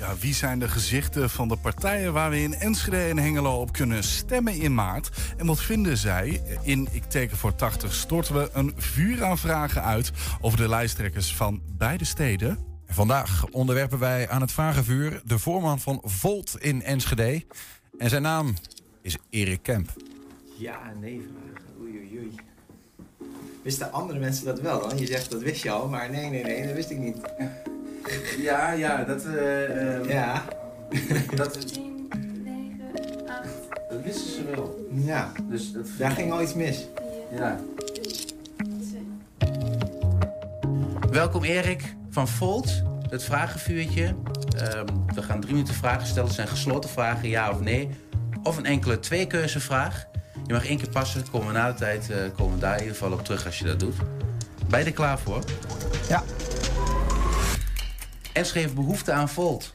Ja, 0.04 0.16
wie 0.20 0.34
zijn 0.34 0.58
de 0.58 0.68
gezichten 0.68 1.30
van 1.30 1.48
de 1.48 1.56
partijen 1.56 2.12
waar 2.12 2.30
we 2.30 2.42
in 2.42 2.54
Enschede 2.54 3.02
en 3.02 3.18
Hengelo 3.18 3.60
op 3.60 3.72
kunnen 3.72 4.04
stemmen 4.04 4.52
in 4.52 4.74
maart? 4.74 5.10
En 5.36 5.46
wat 5.46 5.60
vinden 5.60 5.96
zij? 5.96 6.42
In 6.62 6.88
Ik 6.90 7.04
teken 7.04 7.36
voor 7.36 7.54
80 7.54 7.94
storten 7.94 8.34
we 8.34 8.50
een 8.52 8.72
vuur 8.76 9.24
aan 9.24 9.38
vragen 9.38 9.82
uit 9.82 10.12
over 10.40 10.58
de 10.58 10.68
lijsttrekkers 10.68 11.34
van 11.34 11.62
beide 11.76 12.04
steden. 12.04 12.58
Vandaag 12.86 13.46
onderwerpen 13.50 13.98
wij 13.98 14.28
aan 14.28 14.40
het 14.40 14.52
vragenvuur 14.52 15.22
de 15.24 15.38
voorman 15.38 15.80
van 15.80 16.00
Volt 16.02 16.56
in 16.58 16.82
Enschede. 16.82 17.44
En 17.98 18.08
zijn 18.08 18.22
naam 18.22 18.54
is 19.02 19.16
Erik 19.30 19.62
Kemp. 19.62 19.92
Ja, 20.56 20.92
nee 21.00 21.20
vragen. 21.20 21.80
Oei, 21.80 21.98
oei, 21.98 22.18
oei. 22.18 22.34
Wisten 23.62 23.92
andere 23.92 24.18
mensen 24.18 24.44
dat 24.44 24.60
wel 24.60 24.88
dan? 24.88 24.98
Je 24.98 25.06
zegt 25.06 25.30
dat 25.30 25.42
wist 25.42 25.62
je 25.62 25.70
al, 25.70 25.88
maar 25.88 26.10
nee, 26.10 26.30
nee, 26.30 26.42
nee, 26.42 26.66
dat 26.66 26.74
wist 26.74 26.90
ik 26.90 26.98
niet. 26.98 27.16
Ja, 28.38 28.72
ja, 28.72 29.04
dat... 29.04 29.24
eh 29.24 30.04
ja. 30.08 30.42
dat, 31.36 31.58
Dat 33.88 34.02
wisten 34.02 34.32
ze 34.32 34.44
wel. 34.54 34.86
ja, 34.90 35.32
Dus 35.50 35.72
dat 35.72 35.86
daar 35.98 36.10
ging 36.10 36.32
al 36.32 36.42
iets 36.42 36.54
mis. 36.54 36.86
Ja. 37.36 37.60
Welkom 41.10 41.42
Erik 41.44 41.94
van 42.10 42.28
Volt, 42.28 42.82
het 43.08 43.24
vragenvuurtje. 43.24 44.14
Ehm, 44.56 44.86
we 45.14 45.22
gaan 45.22 45.40
drie 45.40 45.52
minuten 45.52 45.74
vragen 45.74 46.06
stellen. 46.06 46.24
Het 46.26 46.34
zijn 46.34 46.48
gesloten 46.48 46.90
vragen, 46.90 47.28
ja 47.28 47.50
of 47.50 47.60
nee. 47.60 47.90
Of 48.42 48.56
een 48.56 48.66
enkele 48.66 48.98
tweekeuzevraag. 49.00 50.06
Je 50.46 50.52
mag 50.52 50.66
één 50.66 50.78
keer 50.78 50.88
passen. 50.90 51.30
Komen 51.30 51.46
we 51.46 51.52
na 51.52 51.72
de 51.72 51.78
tijd 51.78 52.10
eh, 52.10 52.16
komen 52.36 52.54
we 52.54 52.60
daar 52.60 52.74
in 52.74 52.80
ieder 52.82 52.96
geval 52.96 53.12
op 53.12 53.24
terug 53.24 53.46
als 53.46 53.58
je 53.58 53.64
dat 53.64 53.80
doet. 53.80 53.94
Ben 54.68 54.78
je 54.80 54.84
er 54.86 54.92
klaar 54.92 55.18
voor? 55.18 55.42
Ja. 56.08 56.22
Enschede 58.34 58.60
heeft 58.60 58.74
behoefte 58.74 59.12
aan 59.12 59.28
Volt. 59.28 59.72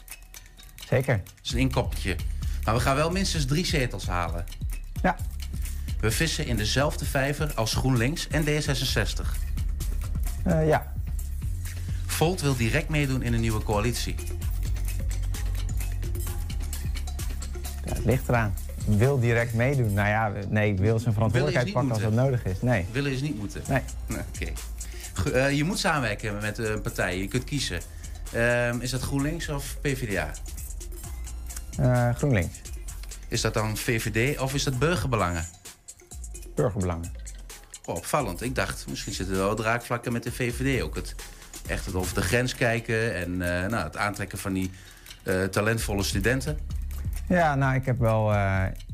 Zeker. 0.89 1.17
Dat 1.17 1.34
is 1.43 1.52
een 1.52 1.60
inkoppertje. 1.60 2.15
Maar 2.63 2.74
we 2.74 2.80
gaan 2.80 2.95
wel 2.95 3.12
minstens 3.12 3.45
drie 3.45 3.65
zetels 3.65 4.08
halen. 4.08 4.45
Ja. 5.02 5.15
We 6.00 6.12
vissen 6.12 6.45
in 6.45 6.56
dezelfde 6.56 7.06
vijver 7.06 7.52
als 7.56 7.74
GroenLinks 7.74 8.28
en 8.28 8.45
D66. 8.45 9.26
Eh, 10.43 10.67
ja. 10.67 10.93
Volt 12.06 12.41
wil 12.41 12.56
direct 12.56 12.89
meedoen 12.89 13.22
in 13.22 13.34
een 13.34 13.41
nieuwe 13.41 13.63
coalitie. 13.63 14.15
ja, 17.86 17.93
het 17.93 18.06
ligt 18.06 18.30
eraan. 18.30 18.54
Wil 18.86 19.19
direct 19.19 19.54
meedoen. 19.54 19.93
Nou 19.93 20.08
ja, 20.08 20.32
nee, 20.50 20.76
wil 20.76 21.00
zijn 21.00 21.13
verantwoordelijkheid 21.13 21.74
pakken 21.74 21.91
als 21.91 22.02
dat 22.02 22.13
nodig 22.13 22.45
is. 22.45 22.62
Nee. 22.62 22.86
Willen 22.91 23.12
is 23.12 23.22
niet 23.22 23.38
moeten. 23.38 23.62
Nee. 23.67 23.82
Oké. 24.10 24.52
Eh, 25.34 25.52
je 25.52 25.63
moet 25.63 25.80
samenwerken 25.80 26.38
met 26.41 26.58
een 26.58 26.82
partij. 26.82 27.17
Je 27.17 27.28
kunt 27.28 27.43
kiezen. 27.43 27.82
Ehm, 28.34 28.80
is 28.80 28.89
dat 28.89 29.02
GroenLinks 29.02 29.50
of 29.50 29.78
PvdA? 29.82 30.32
Eh, 31.78 32.15
GroenLinks. 32.15 32.62
Is 33.28 33.42
dat 33.42 33.54
dan 33.54 33.78
VVD 33.78 34.39
of 34.39 34.54
is 34.54 34.63
dat 34.63 34.80
burgerbelangen? 34.80 35.46
Burgerbelangen. 36.56 37.12
Oh, 37.86 37.96
opvallend. 37.96 38.42
Ik 38.42 38.56
dacht, 38.56 38.86
misschien 38.89 39.13
zitten 39.13 39.36
er 39.36 39.42
wel 39.42 39.56
draakvlakken 39.56 40.12
met 40.12 40.24
de 40.24 40.32
VVD. 40.32 40.82
Ook 40.82 40.96
het 40.96 41.15
echt 41.68 41.86
het 41.86 41.96
over 41.96 42.15
de 42.15 42.22
grens 42.22 42.56
kijken 42.56 43.15
en 43.15 43.42
eh, 43.42 43.70
nou, 43.70 43.84
het 43.84 43.98
aantrekken 43.98 44.38
van 44.38 44.54
die 44.54 44.72
eh, 45.24 45.44
talentvolle 45.44 46.04
studenten. 46.04 46.58
Ja, 47.28 47.56
nou, 47.56 47.76
ik 47.76 47.86
heb 47.86 48.00
wel. 48.00 48.34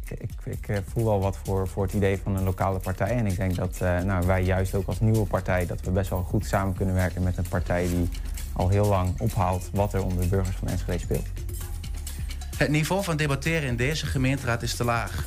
ik, 0.08 0.56
ik, 0.68 0.82
voel 0.88 1.06
wel 1.06 1.20
wat 1.20 1.38
voor, 1.44 1.68
voor 1.68 1.84
het 1.84 1.94
idee 1.94 2.20
van 2.24 2.36
een 2.36 2.44
lokale 2.44 2.80
partij. 2.80 3.10
En 3.10 3.26
ik 3.26 3.38
denk 3.38 3.56
dat 3.56 3.80
nou, 3.80 4.26
wij 4.26 4.44
juist 4.44 4.76
ook 4.76 4.88
als 4.88 5.00
nieuwe 5.00 5.26
partij... 5.26 5.66
dat 5.66 5.82
we 5.82 5.92
best 5.92 6.10
wel 6.10 6.24
goed 6.24 6.46
samen 6.46 6.76
kunnen 6.76 6.96
werken 6.96 7.24
met 7.24 7.38
een 7.38 7.48
partij 7.50 7.88
die 7.88 8.10
al 8.56 8.70
heel 8.70 8.86
lang 8.86 9.20
ophaalt 9.20 9.70
wat 9.74 9.94
er 9.94 10.04
onder 10.04 10.22
de 10.22 10.28
burgers 10.28 10.56
van 10.56 10.68
Enschede 10.68 11.00
speelt. 11.00 11.26
Het 12.58 12.70
niveau 12.70 13.04
van 13.04 13.18
debatteren 13.18 13.68
in 13.68 13.76
deze 13.76 14.06
gemeenteraad 14.06 14.62
is 14.64 14.76
te 14.76 14.84
laag. 14.84 15.26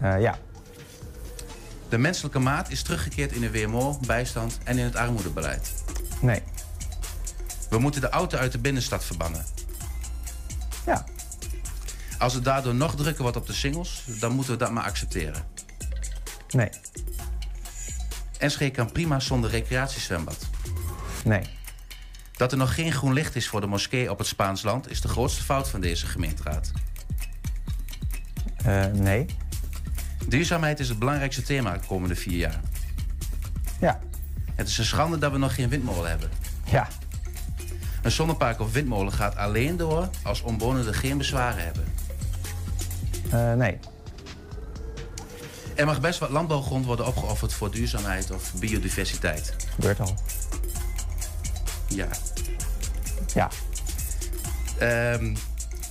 Eh, 0.00 0.20
ja, 0.20 0.38
De 1.88 1.98
menselijke 1.98 2.38
maat 2.38 2.70
is 2.70 2.82
teruggekeerd 2.82 3.32
in 3.32 3.40
de 3.40 3.50
WMO, 3.50 3.98
bijstand 4.06 4.58
en 4.64 4.78
in 4.78 4.84
het 4.84 4.96
armoedebeleid. 4.96 5.72
nee. 6.20 6.42
We 7.70 7.78
moeten 7.78 8.00
de 8.00 8.08
auto 8.08 8.38
uit 8.38 8.52
de 8.52 8.58
binnenstad 8.58 9.04
verbannen. 9.04 9.44
Ja. 10.86 11.04
Als 12.18 12.34
het 12.34 12.44
daardoor 12.44 12.74
nog 12.74 12.94
drukker 12.96 13.22
wordt 13.22 13.36
op 13.36 13.46
de 13.46 13.52
singles, 13.52 14.04
dan 14.06 14.32
moeten 14.32 14.52
we 14.52 14.58
dat 14.58 14.70
maar 14.70 14.84
accepteren. 14.84 15.42
Nee. 16.50 16.68
Enschede 18.38 18.70
kan 18.70 18.92
prima 18.92 19.20
zonder 19.20 19.50
recreatiezwembad. 19.50 20.36
Nee. 21.24 21.42
Dat 22.38 22.52
er 22.52 22.58
nog 22.58 22.74
geen 22.74 22.92
groen 22.92 23.12
licht 23.12 23.36
is 23.36 23.48
voor 23.48 23.60
de 23.60 23.66
moskee 23.66 24.10
op 24.10 24.18
het 24.18 24.26
Spaans 24.26 24.62
land... 24.62 24.90
is 24.90 25.00
de 25.00 25.08
grootste 25.08 25.42
fout 25.42 25.68
van 25.68 25.80
deze 25.80 26.06
gemeenteraad. 26.06 26.70
Eh, 28.64 28.86
nee. 28.86 29.26
Duurzaamheid 30.28 30.80
is 30.80 30.88
het 30.88 30.98
belangrijkste 30.98 31.42
thema 31.42 31.72
de 31.72 31.86
komende 31.86 32.14
vier 32.14 32.36
jaar. 32.38 32.60
Ja. 33.80 34.00
Het 34.54 34.68
is 34.68 34.78
een 34.78 34.84
schande 34.84 35.18
dat 35.18 35.32
we 35.32 35.38
nog 35.38 35.54
geen 35.54 35.68
windmolen 35.68 36.10
hebben. 36.10 36.30
Ja. 36.64 36.88
Een 38.02 38.10
zonnepark 38.10 38.60
of 38.60 38.72
windmolen 38.72 39.12
gaat 39.12 39.36
alleen 39.36 39.76
door 39.76 40.10
als 40.22 40.40
omwonenden 40.40 40.94
geen 40.94 41.18
bezwaren 41.18 41.64
hebben. 41.64 41.84
Eh, 43.30 43.54
nee. 43.54 43.78
Er 45.74 45.86
mag 45.86 46.00
best 46.00 46.18
wat 46.18 46.30
landbouwgrond 46.30 46.84
worden 46.84 47.06
opgeofferd 47.06 47.52
voor 47.52 47.70
duurzaamheid 47.70 48.30
of 48.30 48.54
biodiversiteit. 48.54 49.54
Gebeurt 49.74 50.00
al. 50.00 50.14
Ja. 51.88 52.08
Ja. 53.34 53.48
Ehm, 54.78 55.34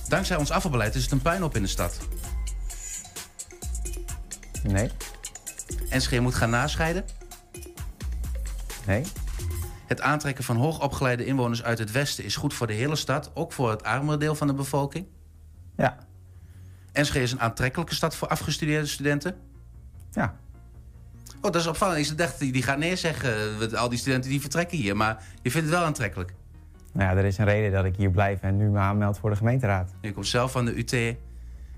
dankzij 0.08 0.36
ons 0.36 0.50
afvalbeleid 0.50 0.94
is 0.94 1.02
het 1.02 1.12
een 1.12 1.22
puinhoop 1.22 1.56
in 1.56 1.62
de 1.62 1.68
stad. 1.68 1.98
Nee. 4.62 4.90
Enschede 5.88 6.22
moet 6.22 6.34
gaan 6.34 6.50
nascheiden. 6.50 7.04
Nee. 8.86 9.04
Het 9.86 10.00
aantrekken 10.00 10.44
van 10.44 10.56
hoogopgeleide 10.56 11.24
inwoners 11.24 11.62
uit 11.62 11.78
het 11.78 11.90
westen 11.90 12.24
is 12.24 12.36
goed 12.36 12.54
voor 12.54 12.66
de 12.66 12.72
hele 12.72 12.96
stad, 12.96 13.30
ook 13.34 13.52
voor 13.52 13.70
het 13.70 13.82
armere 13.82 14.18
deel 14.18 14.34
van 14.34 14.46
de 14.46 14.54
bevolking. 14.54 15.06
Ja. 15.76 15.98
Enschede 16.92 17.24
is 17.24 17.32
een 17.32 17.40
aantrekkelijke 17.40 17.94
stad 17.94 18.16
voor 18.16 18.28
afgestudeerde 18.28 18.86
studenten. 18.86 19.36
Ja. 20.10 20.36
Oh, 21.40 21.42
dat 21.42 21.54
is 21.56 21.66
opvallend. 21.66 22.10
Ik 22.10 22.18
dacht, 22.18 22.38
die 22.38 22.52
die 22.52 22.62
gaat 22.62 22.78
nee 22.78 22.96
zeggen, 22.96 23.32
eh, 23.70 23.72
al 23.80 23.88
die 23.88 23.98
studenten 23.98 24.30
die 24.30 24.40
vertrekken 24.40 24.78
hier. 24.78 24.96
Maar 24.96 25.22
je 25.42 25.50
vindt 25.50 25.68
het 25.68 25.76
wel 25.76 25.86
aantrekkelijk. 25.86 26.34
Nou 26.92 27.10
ja, 27.10 27.16
er 27.16 27.24
is 27.24 27.38
een 27.38 27.44
reden 27.44 27.72
dat 27.72 27.84
ik 27.84 27.96
hier 27.96 28.10
blijf 28.10 28.40
en 28.42 28.56
nu 28.56 28.68
me 28.68 28.78
aanmeld 28.78 29.18
voor 29.18 29.30
de 29.30 29.36
gemeenteraad. 29.36 29.94
Je 30.00 30.12
komt 30.12 30.26
zelf 30.26 30.52
van 30.52 30.64
de 30.64 30.78
UT. 30.78 31.16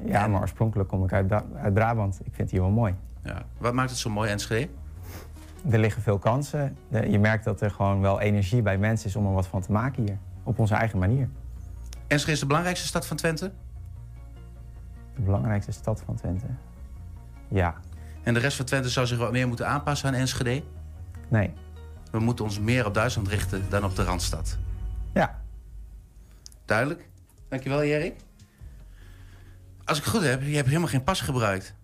Ja, 0.04 0.26
maar 0.26 0.40
oorspronkelijk 0.40 0.88
kom 0.88 1.04
ik 1.04 1.12
uit, 1.12 1.26
Bra- 1.26 1.44
uit 1.56 1.74
Brabant. 1.74 2.14
Ik 2.14 2.24
vind 2.24 2.36
het 2.38 2.50
hier 2.50 2.60
wel 2.60 2.70
mooi. 2.70 2.94
Ja. 3.24 3.42
Wat 3.58 3.74
maakt 3.74 3.90
het 3.90 3.98
zo 3.98 4.10
mooi, 4.10 4.30
Enschede? 4.30 4.68
Er 5.70 5.78
liggen 5.78 6.02
veel 6.02 6.18
kansen. 6.18 6.76
Je 7.10 7.18
merkt 7.18 7.44
dat 7.44 7.60
er 7.60 7.70
gewoon 7.70 8.00
wel 8.00 8.20
energie 8.20 8.62
bij 8.62 8.78
mensen 8.78 9.08
is 9.08 9.16
om 9.16 9.26
er 9.26 9.32
wat 9.32 9.46
van 9.46 9.60
te 9.60 9.72
maken 9.72 10.02
hier. 10.06 10.18
Op 10.42 10.58
onze 10.58 10.74
eigen 10.74 10.98
manier. 10.98 11.28
Enschede 12.06 12.32
is 12.32 12.40
de 12.40 12.46
belangrijkste 12.46 12.86
stad 12.86 13.06
van 13.06 13.16
Twente. 13.16 13.52
De 15.14 15.22
belangrijkste 15.22 15.72
stad 15.72 16.02
van 16.06 16.14
Twente. 16.14 16.46
Ja. 17.48 17.74
En 18.22 18.34
de 18.34 18.40
rest 18.40 18.56
van 18.56 18.66
Twente 18.66 18.88
zou 18.88 19.06
zich 19.06 19.18
wat 19.18 19.32
meer 19.32 19.48
moeten 19.48 19.68
aanpassen 19.68 20.08
aan 20.08 20.14
Enschede. 20.14 20.62
Nee. 21.28 21.52
We 22.10 22.18
moeten 22.18 22.44
ons 22.44 22.58
meer 22.60 22.86
op 22.86 22.94
Duitsland 22.94 23.28
richten 23.28 23.62
dan 23.68 23.84
op 23.84 23.96
de 23.96 24.04
Randstad. 24.04 24.58
Ja. 25.14 25.40
Duidelijk. 26.64 27.08
Dankjewel, 27.48 27.82
Erik. 27.82 28.14
Als 29.84 29.98
ik 29.98 30.04
het 30.04 30.12
goed 30.12 30.22
heb, 30.22 30.42
je 30.42 30.54
hebt 30.54 30.66
helemaal 30.68 30.88
geen 30.88 31.04
pas 31.04 31.20
gebruikt. 31.20 31.74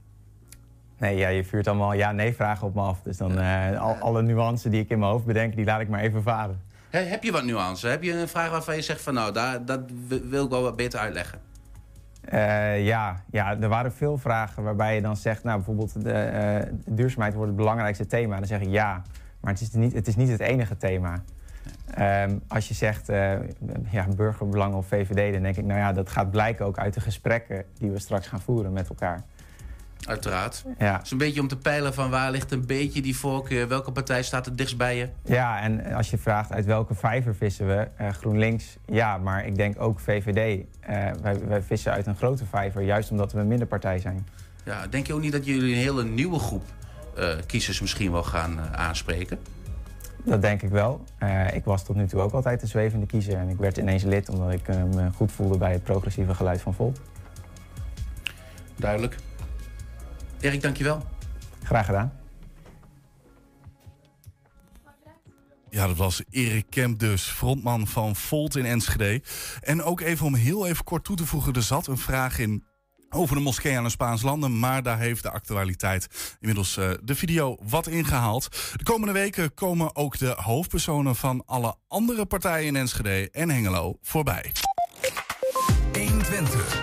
Nee, 0.99 1.17
ja, 1.17 1.29
je 1.29 1.45
vuurt 1.45 1.67
allemaal 1.67 1.93
ja-nee-vragen 1.93 2.67
op 2.67 2.75
me 2.75 2.81
af. 2.81 3.03
Dus 3.03 3.17
dan 3.17 3.39
eh, 3.39 3.81
al, 3.81 3.95
alle 3.95 4.23
nuances 4.23 4.71
die 4.71 4.81
ik 4.81 4.89
in 4.89 4.99
mijn 4.99 5.11
hoofd 5.11 5.25
bedenk, 5.25 5.57
die 5.57 5.65
laat 5.65 5.81
ik 5.81 5.89
maar 5.89 6.01
even 6.01 6.23
varen. 6.23 6.61
He- 6.91 6.99
heb 7.05 7.23
je 7.23 7.33
wat 7.33 7.45
nuance? 7.45 7.87
Heb 7.87 8.03
je 8.03 8.13
een 8.13 8.29
vraag 8.29 8.51
waarvan 8.51 8.75
je 8.77 8.83
zegt 8.83 9.01
van 9.01 9.15
nou, 9.15 9.33
daar, 9.33 9.65
dat 9.65 9.81
wi- 10.09 10.23
wil 10.29 10.45
ik 10.45 10.51
wel 10.51 10.63
wat 10.63 10.77
beter 10.77 10.99
uitleggen? 11.01 11.41
Eh, 12.27 12.87
ja, 12.87 13.23
ja, 13.31 13.61
er 13.61 13.69
waren 13.69 13.93
veel 13.93 14.19
vragen 14.19 14.63
waarbij 14.63 14.95
je 14.95 15.01
dan 15.01 15.17
zegt, 15.17 15.45
nou 15.45 15.57
bijvoorbeeld 15.57 16.03
de, 16.03 16.13
eh, 16.13 16.73
duurzaamheid 16.87 17.35
wordt 17.35 17.49
het 17.49 17.57
belangrijkste 17.57 18.07
thema. 18.07 18.37
Dan 18.37 18.47
zeg 18.47 18.61
ik 18.61 18.69
ja, 18.69 19.03
maar 19.41 19.53
het 19.53 19.61
is 19.61 19.73
niet 19.73 19.93
het, 19.93 20.07
is 20.07 20.17
niet 20.17 20.29
het 20.29 20.41
enige 20.41 20.77
thema. 20.77 21.23
Ehm, 21.95 22.39
als 22.49 22.69
je 22.69 22.75
zegt 22.75 23.09
eh, 23.09 23.33
ja, 23.91 24.07
burgerbelang 24.17 24.75
of 24.75 24.87
VVD, 24.87 25.33
dan 25.33 25.43
denk 25.43 25.57
ik, 25.57 25.65
nou 25.65 25.79
ja, 25.79 25.93
dat 25.93 26.11
gaat 26.11 26.31
blijken 26.31 26.67
ook 26.67 26.79
uit 26.79 26.95
de 26.95 27.01
gesprekken 27.01 27.65
die 27.79 27.91
we 27.91 27.99
straks 27.99 28.27
gaan 28.27 28.41
voeren 28.41 28.73
met 28.73 28.89
elkaar. 28.89 29.23
Uiteraard. 30.05 30.65
Ja. 30.79 30.93
Het 30.93 31.05
is 31.05 31.11
een 31.11 31.19
beetje 31.19 31.41
om 31.41 31.49
te 31.49 31.57
peilen 31.57 31.95
van 31.95 32.11
waar 32.11 32.31
ligt 32.31 32.53
een 32.53 32.67
beetje 32.67 33.03
die 33.03 33.17
voorkeur. 33.17 33.69
Welke 33.69 33.93
partij 33.93 34.23
staat 34.23 34.45
het 34.45 34.59
dichtst 34.59 34.77
bij 34.77 34.97
je? 34.97 35.09
Ja, 35.25 35.61
en 35.61 35.93
als 35.93 36.11
je 36.11 36.19
vraagt 36.19 36.53
uit 36.53 36.65
welke 36.65 36.95
vijver 36.95 37.35
vissen 37.35 37.67
we, 37.67 37.89
eh, 37.97 38.09
GroenLinks, 38.09 38.77
ja, 38.87 39.19
maar 39.19 39.47
ik 39.47 39.57
denk 39.57 39.81
ook 39.81 40.01
VVD. 40.01 40.65
Eh, 40.81 41.11
wij, 41.23 41.47
wij 41.47 41.63
vissen 41.63 41.93
uit 41.93 42.07
een 42.07 42.17
grote 42.17 42.45
vijver, 42.45 42.83
juist 42.83 43.11
omdat 43.11 43.33
we 43.33 43.41
een 43.41 43.47
minderpartij 43.47 43.99
zijn. 43.99 44.27
Ja, 44.65 44.87
denk 44.87 45.07
je 45.07 45.15
ook 45.15 45.21
niet 45.21 45.33
dat 45.33 45.45
jullie 45.45 45.75
een 45.75 45.81
hele 45.81 46.05
nieuwe 46.05 46.39
groep 46.39 46.65
eh, 47.17 47.29
kiezers 47.47 47.81
misschien 47.81 48.13
wel 48.13 48.25
gaan 48.25 48.61
aanspreken? 48.77 49.39
Dat 50.25 50.43
denk 50.43 50.63
ik 50.63 50.71
wel. 50.71 51.05
Ik 51.53 51.65
was 51.65 51.85
tot 51.85 51.97
nu 51.97 52.07
toe 52.07 52.21
ook 52.21 52.33
altijd 52.33 52.61
de 52.61 52.67
zwevende 52.67 53.07
kiezer 53.07 53.37
en 53.37 53.49
ik 53.49 53.57
werd 53.57 53.77
ineens 53.77 54.03
lid 54.03 54.29
omdat 54.29 54.53
ik 54.53 54.69
me 54.69 55.11
goed 55.15 55.33
voelde 55.33 55.59
bij 55.59 55.73
het 55.73 55.83
progressieve 55.83 56.35
geluid 56.35 56.61
van 56.61 56.75
Volk. 56.75 56.97
Duidelijk. 58.77 59.17
Erik, 60.41 60.63
dankjewel. 60.63 61.07
Graag 61.63 61.87
gedaan. 61.87 62.13
Ja, 65.71 65.87
dat 65.87 65.97
was 65.97 66.23
Erik 66.31 66.67
Kemp 66.71 66.99
dus, 66.99 67.23
frontman 67.23 67.87
van 67.87 68.17
Volt 68.17 68.57
in 68.57 68.65
Enschede. 68.65 69.23
En 69.61 69.83
ook 69.83 70.01
even 70.01 70.27
om 70.27 70.35
heel 70.35 70.67
even 70.67 70.85
kort 70.85 71.05
toe 71.05 71.17
te 71.17 71.27
voegen, 71.27 71.53
er 71.53 71.63
zat 71.63 71.87
een 71.87 71.99
vraag 71.99 72.39
in 72.39 72.65
over 73.11 73.37
de 73.37 73.43
moskee 73.43 73.77
aan 73.77 73.85
de 73.85 73.91
Spaans 73.91 74.23
landen. 74.23 74.59
Maar 74.59 74.83
daar 74.83 74.99
heeft 74.99 75.23
de 75.23 75.31
actualiteit 75.31 76.37
inmiddels 76.41 76.77
eh, 76.77 76.91
de 77.03 77.15
video 77.15 77.57
wat 77.63 77.87
ingehaald. 77.87 78.49
De 78.77 78.85
komende 78.85 79.13
weken 79.13 79.55
komen 79.55 79.97
ook 79.97 80.19
de 80.19 80.35
hoofdpersonen 80.37 81.17
van 81.17 81.43
alle 81.47 81.75
andere 81.89 82.27
partijen 82.27 82.67
in 82.67 82.77
Enschede 82.77 83.31
en 83.31 83.51
Hengelo 83.51 83.99
voorbij. 84.03 84.53
120. 85.93 86.05
120 86.33 86.76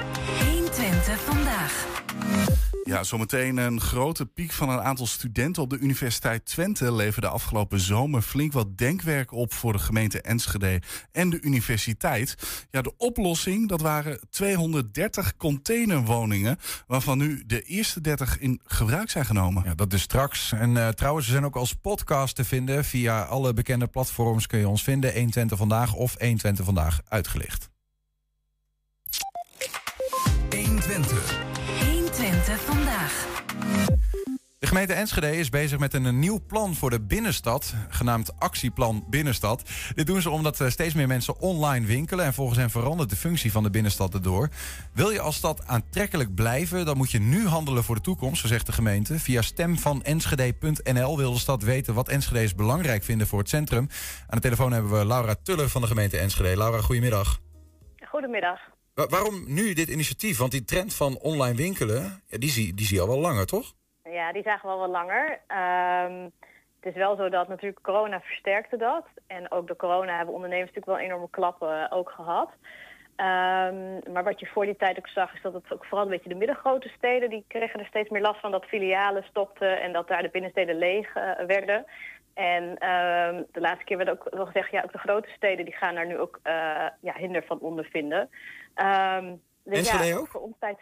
Ja, 2.94 3.04
zometeen 3.04 3.58
een 3.58 3.82
grote 3.82 4.26
piek 4.26 4.52
van 4.52 4.70
een 4.70 4.82
aantal 4.82 5.08
studenten 5.08 5.62
op 5.62 5.70
de 5.70 5.78
Universiteit 5.78 6.46
Twente 6.46 6.94
leverde 6.94 7.28
afgelopen 7.28 7.80
zomer 7.80 8.22
flink 8.22 8.54
wat 8.54 8.78
denkwerk 8.78 9.32
op 9.32 9.54
voor 9.54 9.74
de 9.74 9.80
gemeente 9.80 10.22
Enschede 10.22 10.82
en 11.12 11.30
de 11.30 11.42
universiteit. 11.42 12.36
Ja, 12.72 12.82
de 12.82 12.98
oplossing, 12.98 13.70
dat 13.70 13.82
waren 13.82 14.20
230 14.30 15.36
containerwoningen, 15.38 16.58
waarvan 16.88 17.18
nu 17.18 17.44
de 17.46 17.62
eerste 17.62 18.02
30 18.02 18.40
in 18.40 18.60
gebruik 18.64 19.10
zijn 19.10 19.26
genomen. 19.26 19.64
Ja, 19.66 19.76
dat 19.76 19.90
dus 19.90 20.02
straks. 20.02 20.52
En 20.52 20.78
eh, 20.78 20.88
trouwens, 20.88 21.26
we 21.26 21.32
zijn 21.32 21.46
ook 21.46 21.56
als 21.56 21.74
podcast 21.74 22.36
te 22.36 22.46
vinden. 22.46 22.86
Via 22.86 23.24
alle 23.24 23.54
bekende 23.54 23.88
platforms 23.88 24.48
kun 24.48 24.60
je 24.60 24.68
ons 24.68 24.84
vinden. 24.84 25.14
120 25.14 25.58
vandaag 25.58 25.94
of 25.94 26.16
120 26.20 26.66
vandaag 26.66 27.00
uitgelicht. 27.08 27.70
120. 30.50 31.53
120 32.44 32.76
vandaag. 32.76 33.28
De 34.60 34.68
gemeente 34.68 34.94
Enschede 34.94 35.38
is 35.38 35.50
bezig 35.50 35.80
met 35.80 35.94
een 35.94 36.20
nieuw 36.20 36.40
plan 36.48 36.76
voor 36.76 36.90
de 36.90 37.02
binnenstad, 37.02 37.74
genaamd 37.90 38.40
Actieplan 38.40 39.06
Binnenstad. 39.10 39.70
Dit 39.96 40.08
doen 40.08 40.22
ze 40.22 40.30
omdat 40.30 40.64
steeds 40.68 40.94
meer 40.94 41.08
mensen 41.08 41.40
online 41.40 41.86
winkelen 41.86 42.26
en 42.26 42.34
volgens 42.34 42.60
hen 42.60 42.70
verandert 42.70 43.10
de 43.10 43.16
functie 43.16 43.52
van 43.52 43.64
de 43.64 43.70
binnenstad 43.70 44.14
erdoor. 44.14 44.50
Wil 44.94 45.10
je 45.10 45.20
als 45.20 45.36
stad 45.36 45.68
aantrekkelijk 45.68 46.36
blijven, 46.36 46.86
dan 46.86 46.98
moet 46.98 47.12
je 47.12 47.20
nu 47.20 47.48
handelen 47.48 47.84
voor 47.84 47.96
de 47.96 48.02
toekomst, 48.02 48.42
zo 48.42 48.48
zegt 48.48 48.66
de 48.66 48.72
gemeente. 48.72 49.20
Via 49.20 49.42
stemvanenschede.nl 49.42 51.18
wil 51.18 51.34
de 51.34 51.40
stad 51.40 51.64
weten 51.64 51.94
wat 51.94 52.10
Enschede's 52.10 52.56
belangrijk 52.56 53.04
vinden 53.04 53.28
voor 53.28 53.40
het 53.40 53.50
centrum. 53.50 53.88
Aan 54.28 54.38
de 54.38 54.42
telefoon 54.42 54.72
hebben 54.72 54.92
we 54.92 55.06
Laura 55.06 55.36
Tuller 55.44 55.70
van 55.70 55.82
de 55.82 55.88
gemeente 55.88 56.18
Enschede. 56.18 56.58
Laura, 56.58 56.82
goedemiddag. 56.82 57.40
Goedemiddag. 58.10 58.73
Wa- 58.94 59.08
waarom 59.08 59.44
nu 59.48 59.74
dit 59.74 59.90
initiatief? 59.90 60.38
Want 60.38 60.52
die 60.52 60.64
trend 60.64 60.96
van 60.96 61.18
online 61.22 61.56
winkelen, 61.56 62.22
die, 62.30 62.50
zie, 62.50 62.74
die 62.74 62.86
zie 62.86 62.96
je 62.96 63.02
al 63.02 63.08
wel 63.08 63.20
langer, 63.20 63.46
toch? 63.46 63.74
Ja, 64.04 64.32
die 64.32 64.44
zagen 64.44 64.68
we 64.68 64.74
al 64.74 64.80
wat 64.80 64.90
langer. 64.90 65.40
Ehm, 65.48 66.24
het 66.80 66.86
is 66.92 66.96
wel 66.96 67.16
zo 67.16 67.30
dat 67.30 67.48
natuurlijk 67.48 67.82
corona 67.82 68.20
versterkte 68.20 68.78
dat. 68.78 69.06
En 69.28 69.52
ook 69.52 69.68
door 69.68 69.76
corona 69.76 70.16
hebben 70.18 70.36
ondernemers 70.36 70.72
natuurlijk 70.72 70.98
wel 70.98 71.06
enorme 71.08 71.30
klappen 71.30 71.82
eh, 71.82 71.98
ook 71.98 72.10
gehad. 72.10 72.50
Ehm, 73.16 74.12
maar 74.14 74.24
wat 74.24 74.40
je 74.40 74.46
voor 74.46 74.66
die 74.66 74.76
tijd 74.76 74.98
ook 74.98 75.08
zag, 75.08 75.34
is 75.34 75.42
dat 75.42 75.54
het 75.54 75.74
ook 75.74 75.86
vooral 75.86 76.06
een 76.06 76.12
beetje 76.12 76.30
de 76.30 76.36
middengrote 76.36 76.92
steden... 76.98 77.30
die 77.30 77.46
kregen 77.48 77.80
er 77.80 77.86
steeds 77.86 78.10
meer 78.10 78.22
last 78.22 78.40
van 78.40 78.52
dat 78.52 78.66
filialen 78.66 79.24
stopten 79.24 79.82
en 79.82 79.94
dat 79.94 80.08
daar 80.08 80.22
de 80.22 80.30
binnensteden 80.32 80.78
leeg 80.78 81.16
eh, 81.16 81.46
werden. 81.46 81.86
En 82.34 82.78
ehm, 82.78 83.44
de 83.52 83.60
laatste 83.60 83.86
keer 83.86 83.98
werd 83.98 84.10
ook 84.10 84.28
wel 84.30 84.46
gezegd, 84.46 84.72
ja, 84.72 84.84
ook 84.84 84.92
de 84.92 84.98
grote 84.98 85.30
steden 85.30 85.66
die 85.66 85.76
gaan 85.76 85.96
daar 85.96 86.08
nu 86.08 86.18
ook 86.18 86.40
eh, 86.44 86.88
ja, 87.00 87.14
hinder 87.14 87.44
van 87.44 87.60
ondervinden. 87.60 88.30
Ehm 88.74 89.34
dus 89.64 89.92
ja, 89.92 90.18
ook? 90.18 90.28
Voor 90.28 90.42
ons 90.42 90.56
tijd. 90.60 90.78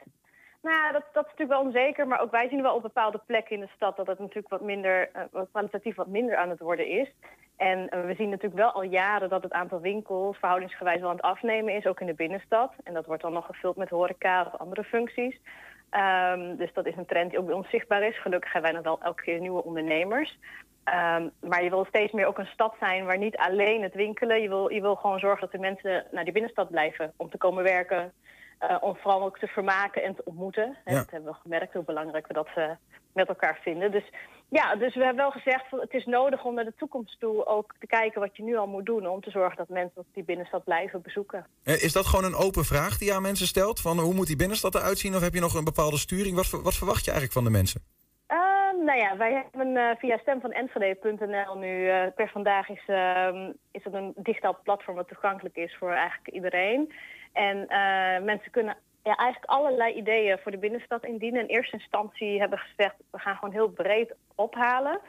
Nou 0.62 0.92
dat, 0.92 1.04
dat 1.14 1.26
is 1.26 1.32
natuurlijk 1.32 1.60
wel 1.60 1.68
onzeker. 1.68 2.08
Maar 2.08 2.22
ook 2.22 2.32
wij 2.32 2.50
zien 2.50 2.62
wel 2.62 2.76
op 2.76 2.82
bepaalde 2.82 3.22
plekken 3.26 3.56
in 3.56 3.62
de 3.62 3.72
stad 3.76 3.96
dat 3.98 4.08
het 4.08 4.20
natuurlijk 4.20 4.50
wat 4.50 4.62
minder, 4.62 5.10
wat 5.32 5.48
kwalitatief 5.52 5.96
wat 5.96 6.08
minder 6.08 6.36
aan 6.36 6.50
het 6.50 6.60
worden 6.60 6.88
is. 6.88 7.12
En 7.58 7.90
eh, 7.90 8.06
we 8.06 8.16
zien 8.16 8.30
natuurlijk 8.30 8.62
wel 8.62 8.72
al 8.72 8.84
jaren 8.84 9.30
dat 9.30 9.44
het 9.44 9.52
aantal 9.52 9.82
winkels 9.82 10.38
verhoudingsgewijs 10.38 11.00
wel 11.00 11.10
aan 11.10 11.16
het 11.16 11.26
afnemen 11.26 11.76
is, 11.76 11.86
ook 11.86 12.00
in 12.00 12.08
de 12.08 12.14
binnenstad. 12.14 12.74
En 12.84 12.94
dat 12.94 13.06
wordt 13.06 13.22
dan 13.22 13.34
nog 13.34 13.46
gevuld 13.46 13.76
met 13.76 13.90
horeca 13.90 14.50
of 14.54 14.60
andere 14.60 14.84
functies. 14.84 15.40
Ehm, 15.92 16.56
dus 16.56 16.74
dat 16.74 16.86
is 16.86 16.96
een 16.96 17.06
trend 17.06 17.30
die 17.30 17.40
ook 17.40 17.46
bij 17.46 17.56
ons 17.56 17.70
zichtbaar 17.70 18.04
is. 18.04 18.22
Gelukkig 18.22 18.54
hebben 18.54 18.72
wij 18.72 18.82
nog 18.82 18.90
wel 18.90 19.08
elke 19.08 19.24
keer 19.24 19.40
nieuwe 19.40 19.64
ondernemers. 19.64 20.38
Ehm, 20.84 21.28
maar 21.40 21.64
je 21.64 21.70
wil 21.70 21.86
steeds 21.86 22.12
meer 22.12 22.26
ook 22.26 22.38
een 22.38 22.46
stad 22.54 22.76
zijn 22.80 23.06
waar 23.06 23.18
niet 23.18 23.38
alleen 23.38 23.82
het 23.82 23.94
winkelen. 23.94 24.42
Je 24.42 24.48
wil, 24.48 24.70
je 24.70 24.82
wil 24.82 24.96
gewoon 24.96 25.20
zorgen 25.20 25.42
dat 25.42 25.52
de 25.52 25.58
mensen 25.58 26.06
naar 26.12 26.24
die 26.24 26.34
binnenstad 26.34 26.70
blijven 26.70 27.14
om 27.18 27.30
te 27.30 27.38
komen 27.38 27.64
werken. 27.64 28.14
eh, 28.62 28.78
om 28.80 28.96
vooral 28.96 29.24
ook 29.24 29.40
te 29.40 29.48
vermaken 29.48 30.04
en 30.04 30.16
te 30.16 30.22
ontmoeten. 30.26 30.78
Ja. 30.86 30.94
Dat 30.94 31.12
hebben 31.12 31.32
we 31.32 31.38
gemerkt, 31.42 31.74
hoe 31.74 31.84
belangrijk 31.84 32.28
we 32.28 32.34
dat 32.34 32.48
eh, 32.56 32.70
met 33.14 33.28
elkaar 33.28 33.60
vinden. 33.62 33.92
Dus 33.92 34.04
ja, 34.60 34.76
dus 34.76 34.96
we 34.96 35.04
hebben 35.04 35.24
wel 35.24 35.32
gezegd, 35.32 35.70
van, 35.70 35.80
het 35.80 35.94
is 35.94 36.06
nodig 36.06 36.44
om 36.44 36.54
naar 36.54 36.66
de 36.66 36.74
toekomst 36.78 37.20
toe 37.20 37.46
ook 37.46 37.76
te 37.80 37.88
kijken 37.88 38.22
wat 38.22 38.38
je 38.38 38.44
nu 38.44 38.56
al 38.58 38.68
moet 38.68 38.86
doen. 38.86 39.08
Om 39.08 39.22
te 39.22 39.30
zorgen 39.30 39.58
dat 39.58 39.70
mensen 39.70 40.06
die 40.14 40.24
binnenstad 40.24 40.64
blijven 40.64 41.02
bezoeken. 41.02 41.46
Eh, 41.64 41.84
Is 41.84 41.94
dat 41.94 42.06
gewoon 42.06 42.26
een 42.26 42.36
open 42.46 42.66
vraag 42.66 42.98
die 42.98 43.08
je 43.08 43.14
aan 43.14 43.22
mensen 43.22 43.48
stelt? 43.48 43.82
Van 43.82 44.00
hoe 44.00 44.14
moet 44.14 44.28
die 44.28 44.36
binnenstad 44.36 44.76
eruit 44.76 44.98
zien? 44.98 45.16
Of 45.16 45.22
heb 45.22 45.34
je 45.34 45.40
nog 45.40 45.54
een 45.54 45.64
bepaalde 45.64 45.98
sturing? 45.98 46.36
Wat, 46.36 46.50
wat 46.50 46.76
verwacht 46.76 47.06
je 47.06 47.12
eigenlijk 47.12 47.34
van 47.34 47.44
de 47.44 47.58
mensen? 47.58 47.82
Ehm, 48.28 48.86
nou 48.86 49.00
ja, 49.00 49.18
wij 49.18 49.46
hebben 49.52 49.78
eh, 49.78 49.96
via 49.98 50.18
stemvanenschede.nl 50.18 51.58
nu, 51.58 51.88
eh, 51.90 52.06
per 52.16 52.30
vandaag 52.30 52.70
is, 52.70 52.84
ehm, 52.88 53.52
is 53.72 53.84
het 53.84 53.94
een 53.94 54.14
digitaal 54.16 54.60
platform 54.64 54.96
wat 54.96 55.08
toegankelijk 55.08 55.56
is 55.56 55.76
voor 55.80 55.92
eigenlijk 55.92 56.28
iedereen. 56.28 56.94
En 57.34 57.68
eh, 57.68 58.24
mensen 58.24 58.52
kunnen 58.52 58.78
ja, 59.04 59.16
eigenlijk 59.16 59.52
allerlei 59.52 59.94
ideeën 59.94 60.40
voor 60.40 60.52
de 60.52 60.58
binnenstad 60.58 61.06
indienen. 61.06 61.42
In 61.42 61.48
eerste 61.48 61.78
instantie 61.78 62.40
hebben 62.40 62.60
we 62.60 62.66
gezegd, 62.66 62.96
we 63.12 63.20
gaan 63.20 63.36
gewoon 63.36 63.54
heel 63.54 63.70
breed 63.70 64.16
ophalen. 64.36 65.00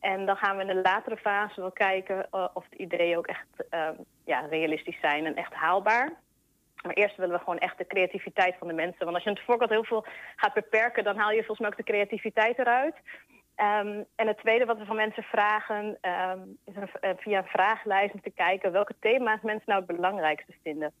En 0.00 0.26
dan 0.26 0.36
gaan 0.36 0.56
we 0.56 0.62
in 0.62 0.74
de 0.74 0.80
latere 0.82 1.16
fase 1.16 1.60
wel 1.60 1.72
kijken 1.72 2.30
eh, 2.30 2.48
of 2.54 2.66
de 2.68 2.76
ideeën 2.76 3.16
ook 3.16 3.26
echt 3.26 3.46
ehm, 3.70 3.94
ja, 4.24 4.40
realistisch 4.40 5.00
zijn 5.00 5.26
en 5.26 5.34
echt 5.34 5.52
haalbaar. 5.52 6.12
Maar 6.82 6.94
eerst 6.94 7.16
willen 7.16 7.34
we 7.34 7.38
gewoon 7.38 7.58
echt 7.58 7.78
de 7.78 7.86
creativiteit 7.86 8.56
van 8.58 8.68
de 8.68 8.74
mensen. 8.74 9.04
Want 9.04 9.14
als 9.14 9.24
je 9.24 9.30
het 9.30 9.40
voorkant 9.40 9.70
heel 9.70 9.84
veel 9.84 10.04
gaat 10.36 10.54
beperken, 10.54 11.04
dan 11.04 11.16
haal 11.16 11.30
je 11.30 11.36
volgens 11.36 11.58
mij 11.58 11.68
ook 11.68 11.76
de 11.76 11.92
creativiteit 11.92 12.58
eruit. 12.58 12.94
Ehm, 13.54 14.02
en 14.14 14.26
het 14.26 14.38
tweede 14.38 14.64
wat 14.64 14.78
we 14.78 14.84
van 14.84 14.96
mensen 14.96 15.22
vragen, 15.22 15.98
ehm, 16.00 16.40
is 16.64 16.74
eh, 17.00 17.10
via 17.16 17.38
een 17.38 17.44
vragenlijst 17.44 18.14
om 18.14 18.20
te 18.20 18.30
kijken 18.30 18.72
welke 18.72 18.94
thema's 19.00 19.40
mensen 19.42 19.64
nou 19.66 19.84
het 19.86 19.96
belangrijkste 19.96 20.54
vinden. 20.62 20.92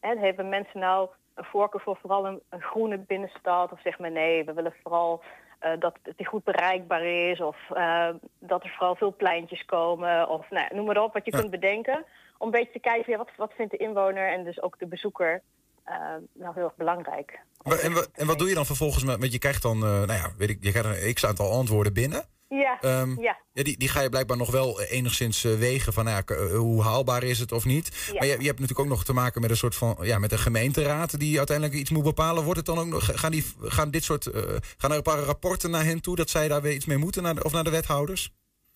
Hebben 0.00 0.48
mensen 0.48 0.80
nou 0.80 1.08
een 1.36 1.44
voorkeur 1.44 1.80
voor 1.80 1.98
vooral 2.00 2.26
een, 2.26 2.40
een 2.50 2.62
groene 2.62 2.98
binnenstad? 2.98 3.72
Of 3.72 3.80
zeg 3.80 3.98
maar 3.98 4.10
nee, 4.10 4.44
we 4.44 4.52
willen 4.52 4.74
vooral 4.82 5.22
eh, 5.58 5.70
dat 5.78 5.96
het 6.02 6.16
die 6.16 6.26
goed 6.26 6.44
bereikbaar 6.44 7.04
is. 7.04 7.40
Of 7.40 7.56
eh, 7.74 8.08
dat 8.38 8.64
er 8.64 8.70
vooral 8.70 8.96
veel 8.96 9.14
pleintjes 9.16 9.64
komen. 9.64 10.28
Of 10.28 10.50
nou, 10.50 10.74
noem 10.74 10.86
maar 10.86 11.02
op 11.02 11.12
wat 11.12 11.24
je 11.24 11.30
kunt 11.30 11.50
bedenken. 11.50 12.04
Om 12.38 12.46
een 12.46 12.52
beetje 12.52 12.72
te 12.72 12.78
kijken, 12.78 13.12
ja, 13.12 13.18
wat, 13.18 13.30
wat 13.36 13.52
vindt 13.56 13.70
de 13.70 13.78
inwoner 13.78 14.32
en 14.32 14.44
dus 14.44 14.62
ook 14.62 14.78
de 14.78 14.86
bezoeker 14.86 15.42
eh, 15.84 15.96
nou 16.32 16.54
heel 16.54 16.64
erg 16.64 16.76
belangrijk. 16.76 17.40
En, 17.64 17.92
wa- 17.92 18.06
en 18.14 18.26
wat 18.26 18.38
doe 18.38 18.48
je 18.48 18.54
dan 18.54 18.66
vervolgens 18.66 19.04
met... 19.04 19.18
Want 19.20 19.32
je 19.32 19.38
krijgt 19.38 19.62
dan, 19.62 19.78
nou 19.78 20.12
ja, 20.12 20.30
weet 20.38 20.50
ik, 20.50 20.58
je 20.60 20.72
krijgt 20.72 21.04
een 21.04 21.14
x-aantal 21.14 21.50
antwoorden 21.50 21.92
binnen. 21.92 22.24
Ja, 22.48 22.78
Ehm, 22.80 23.20
ja. 23.20 23.36
Ja, 23.52 23.62
die, 23.62 23.78
die 23.78 23.88
ga 23.88 24.00
je 24.00 24.08
blijkbaar 24.08 24.36
nog 24.36 24.50
wel 24.50 24.82
enigszins 24.82 25.44
eh, 25.44 25.54
wegen 25.54 25.92
van 25.92 26.04
nou 26.04 26.22
ja, 26.26 26.34
eh, 26.34 26.56
hoe 26.56 26.82
haalbaar 26.82 27.22
is 27.22 27.38
het 27.38 27.52
of 27.52 27.64
niet. 27.64 28.08
Ja. 28.12 28.18
Maar 28.18 28.26
je, 28.26 28.38
je 28.38 28.46
hebt 28.46 28.60
natuurlijk 28.60 28.78
ook 28.88 28.94
nog 28.94 29.04
te 29.04 29.12
maken 29.12 29.40
met 29.40 29.50
een 29.50 29.56
soort 29.56 29.74
van 29.76 29.96
ja, 30.00 30.18
met 30.18 30.32
een 30.32 30.38
gemeenteraad 30.38 31.18
die 31.18 31.38
uiteindelijk 31.38 31.76
iets 31.76 31.90
moet 31.90 32.02
bepalen. 32.04 32.42
Wordt 32.44 32.56
het 32.58 32.66
dan 32.66 32.78
ook 32.78 32.86
nog, 32.86 33.20
gaan, 33.20 33.30
die, 33.30 33.44
gaan 33.62 33.90
dit 33.90 34.04
soort 34.04 34.26
eh, 34.26 34.42
gaan 34.76 34.90
er 34.90 34.96
een 34.96 35.02
paar 35.02 35.18
rapporten 35.18 35.70
naar 35.70 35.84
hen 35.84 36.02
toe 36.02 36.16
dat 36.16 36.30
zij 36.30 36.48
daar 36.48 36.62
weer 36.62 36.72
iets 36.72 36.86
mee 36.86 36.98
moeten 36.98 37.22
naar 37.22 37.34
de, 37.34 37.44
of 37.44 37.52
naar 37.52 37.64
de 37.64 37.70
wethouders? 37.70 38.30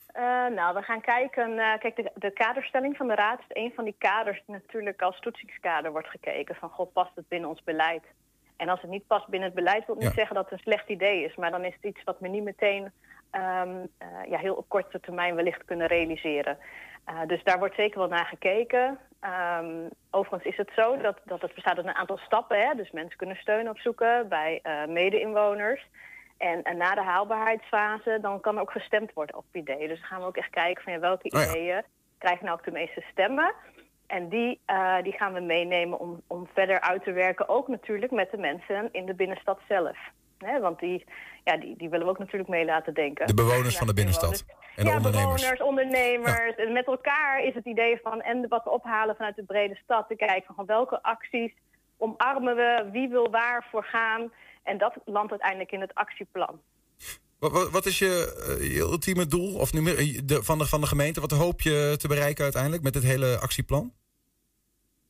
Eh, 0.06 0.22
nou, 0.54 0.74
we 0.74 0.82
gaan 0.82 1.00
kijken. 1.00 1.58
eh, 1.58 1.78
kijk, 1.78 1.96
de, 1.96 2.10
de 2.14 2.32
kaderstelling 2.32 2.96
van 2.96 3.06
de 3.08 3.14
Raad 3.14 3.38
is 3.38 3.62
een 3.62 3.72
van 3.74 3.84
die 3.84 3.94
kaders 3.98 4.42
die 4.46 4.54
natuurlijk 4.54 5.02
als 5.02 5.20
toetsingskader 5.20 5.90
wordt 5.92 6.08
gekeken. 6.08 6.54
Van, 6.54 6.68
god, 6.68 6.92
past 6.92 7.10
het 7.14 7.28
binnen 7.28 7.48
ons 7.48 7.62
beleid? 7.64 8.02
En 8.60 8.68
als 8.68 8.80
het 8.80 8.90
niet 8.90 9.06
past 9.06 9.28
binnen 9.28 9.48
het 9.48 9.58
beleid, 9.58 9.86
wil 9.86 9.94
het 9.94 10.04
niet 10.04 10.14
zeggen 10.14 10.34
dat 10.34 10.44
het 10.44 10.52
een 10.52 10.72
slecht 10.72 10.88
idee 10.88 11.24
is. 11.24 11.36
Maar 11.36 11.50
dan 11.50 11.64
is 11.64 11.74
het 11.74 11.84
iets 11.84 12.04
wat 12.04 12.16
we 12.18 12.28
niet 12.28 12.42
meteen 12.42 12.92
ehm, 13.30 13.86
eh, 13.98 14.08
ja, 14.28 14.38
heel 14.38 14.54
op 14.54 14.68
korte 14.68 15.00
termijn 15.00 15.34
wellicht 15.34 15.64
kunnen 15.64 15.86
realiseren. 15.86 16.58
Eh, 17.04 17.20
dus 17.26 17.44
daar 17.44 17.58
wordt 17.58 17.74
zeker 17.74 17.98
wel 17.98 18.08
naar 18.08 18.26
gekeken. 18.26 18.98
Ehm, 19.20 19.88
overigens 20.10 20.52
is 20.52 20.56
het 20.56 20.70
zo 20.74 20.96
dat, 20.96 21.18
dat 21.24 21.40
het 21.40 21.54
bestaat 21.54 21.76
uit 21.76 21.86
een 21.86 21.94
aantal 21.94 22.18
stappen. 22.18 22.60
Hè? 22.60 22.74
Dus 22.74 22.90
mensen 22.90 23.16
kunnen 23.16 23.36
steun 23.36 23.68
opzoeken 23.68 24.28
bij 24.28 24.60
eh 24.62 24.86
mede-inwoners. 24.86 25.86
En, 26.36 26.62
en 26.62 26.76
na 26.76 26.94
de 26.94 27.02
haalbaarheidsfase, 27.02 28.18
dan 28.20 28.40
kan 28.40 28.54
er 28.54 28.60
ook 28.60 28.70
gestemd 28.70 29.12
worden 29.12 29.36
op 29.36 29.44
ideeën. 29.52 29.88
Dus 29.88 29.98
dan 29.98 30.08
gaan 30.08 30.20
we 30.20 30.26
ook 30.26 30.36
echt 30.36 30.50
kijken 30.50 30.82
van 30.82 30.92
ja, 30.92 30.98
welke 30.98 31.30
Oh 31.30 31.40
ja. 31.40 31.50
ideeën 31.50 31.82
krijgen 32.18 32.44
nou 32.44 32.58
ook 32.58 32.64
de 32.64 32.70
meeste 32.70 33.04
stemmen. 33.10 33.54
En 34.10 34.28
die, 34.28 34.60
eh, 34.64 35.02
die 35.02 35.12
gaan 35.12 35.32
we 35.32 35.40
meenemen 35.40 35.98
om, 35.98 36.22
om 36.26 36.48
verder 36.54 36.80
uit 36.80 37.04
te 37.04 37.12
werken. 37.12 37.48
Ook 37.48 37.68
natuurlijk 37.68 38.12
met 38.12 38.30
de 38.30 38.36
mensen 38.36 38.88
in 38.92 39.06
de 39.06 39.14
binnenstad 39.14 39.58
zelf. 39.68 39.98
Want 40.60 40.78
die, 40.78 41.04
ja, 41.44 41.56
die, 41.56 41.76
die 41.76 41.88
willen 41.88 42.06
we 42.06 42.12
ook 42.12 42.18
natuurlijk 42.18 42.50
mee 42.50 42.64
laten 42.64 42.94
denken. 42.94 43.26
De 43.26 43.34
bewoners 43.34 43.76
van 43.76 43.86
de 43.86 43.94
binnenstad 43.94 44.44
en 44.76 44.84
de 44.84 44.90
ja, 44.90 44.96
ondernemers. 44.96 45.34
bewoners, 45.34 45.62
ondernemers. 45.62 46.54
En 46.56 46.72
met 46.72 46.86
elkaar 46.86 47.44
is 47.44 47.54
het 47.54 47.64
idee 47.64 47.98
van, 48.02 48.20
en 48.20 48.48
wat 48.48 48.64
we 48.64 48.70
ophalen 48.70 49.16
vanuit 49.16 49.36
de 49.36 49.44
brede 49.44 49.74
stad, 49.84 50.08
te 50.08 50.16
kijken 50.16 50.54
van 50.54 50.66
welke 50.66 51.02
acties 51.02 51.52
omarmen 51.96 52.56
we, 52.56 52.88
wie 52.92 53.08
wil 53.08 53.30
waar 53.30 53.66
voor 53.70 53.84
gaan. 53.84 54.32
En 54.62 54.78
dat 54.78 54.94
landt 55.04 55.30
uiteindelijk 55.30 55.72
in 55.72 55.80
het 55.80 55.94
actieplan. 55.94 56.60
Wat, 57.38 57.52
wat, 57.52 57.70
wat 57.70 57.86
is 57.86 57.98
je, 57.98 58.44
eh, 58.60 58.74
je 58.74 58.80
ultieme 58.80 59.26
doel 59.26 59.54
of 59.54 59.72
nummer, 59.72 59.98
eh, 59.98 60.20
de, 60.24 60.42
van, 60.42 60.58
de, 60.58 60.66
van 60.66 60.80
de 60.80 60.86
gemeente? 60.86 61.20
Wat 61.20 61.30
hoop 61.30 61.60
je 61.60 61.94
te 61.98 62.08
bereiken 62.08 62.42
uiteindelijk 62.42 62.82
met 62.82 62.92
dit 62.92 63.02
hele 63.02 63.38
actieplan? 63.38 63.92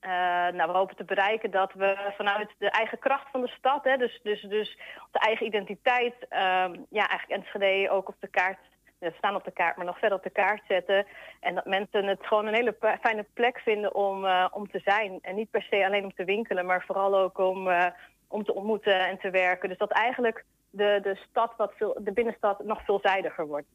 Eh, 0.01 0.11
nou, 0.53 0.73
we 0.73 0.79
hopen 0.79 0.97
te 0.97 1.05
bereiken 1.05 1.51
dat 1.51 1.73
we 1.73 2.13
vanuit 2.17 2.51
de 2.59 2.71
eigen 2.71 2.99
kracht 2.99 3.31
van 3.31 3.41
de 3.41 3.49
stad, 3.49 3.85
hè, 3.85 3.97
dus, 3.97 4.21
dus, 4.23 4.43
dus 4.43 4.79
de 5.11 5.19
eigen 5.19 5.47
identiteit, 5.47 6.15
ehm, 6.29 6.77
ja, 6.91 7.09
eigenlijk 7.09 7.29
Enschede 7.29 7.91
ook 7.91 8.09
op 8.09 8.17
de 8.21 8.29
kaart, 8.29 8.59
we 8.99 9.13
staan 9.17 9.35
op 9.35 9.45
de 9.45 9.51
kaart, 9.51 9.77
maar 9.77 9.87
nog 9.87 9.99
verder 9.99 10.19
op 10.19 10.25
de 10.25 10.31
kaart 10.31 10.63
zetten. 10.69 11.07
En 11.41 11.55
dat 11.55 11.65
mensen 11.65 12.05
het 12.07 12.27
gewoon 12.27 12.47
een 12.47 12.55
hele 12.55 12.77
fijne 13.01 13.27
plek 13.35 13.61
vinden 13.61 13.95
om, 13.95 14.25
eh, 14.25 14.47
om 14.51 14.71
te 14.71 14.81
zijn. 14.85 15.19
En 15.23 15.35
niet 15.35 15.51
per 15.51 15.63
se 15.63 15.87
alleen 15.87 16.05
om 16.05 16.15
te 16.15 16.25
winkelen, 16.25 16.67
maar 16.67 16.85
vooral 16.87 17.19
ook 17.19 17.39
om, 17.39 17.69
eh, 17.69 17.87
om 18.29 18.45
te 18.45 18.55
ontmoeten 18.55 19.07
en 19.07 19.19
te 19.19 19.31
werken. 19.31 19.69
Dus 19.69 19.79
dat 19.79 19.91
eigenlijk 19.91 20.45
de, 20.71 20.99
de 21.03 21.19
stad, 21.31 21.53
wat 21.57 21.73
veel, 21.77 21.97
de 22.01 22.13
binnenstad, 22.13 22.65
nog 22.65 22.85
veelzijdiger 22.85 23.47
wordt. 23.47 23.67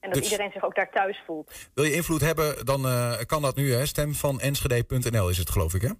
En 0.00 0.10
dat 0.10 0.22
Dus- 0.22 0.30
iedereen 0.30 0.52
zich 0.52 0.64
ook 0.64 0.74
daar 0.74 0.90
thuis 0.90 1.22
voelt. 1.26 1.52
Wil 1.74 1.84
je 1.84 1.94
invloed 1.94 2.20
hebben, 2.20 2.66
dan 2.66 2.86
eh, 2.86 3.18
kan 3.26 3.42
dat 3.42 3.56
nu. 3.56 3.72
Hè? 3.72 3.86
Stem 3.86 4.14
van 4.14 4.40
enschede.nl 4.40 5.28
is 5.28 5.38
het 5.38 5.50
geloof 5.50 5.74
ik 5.74 5.82
hè? 5.82 5.90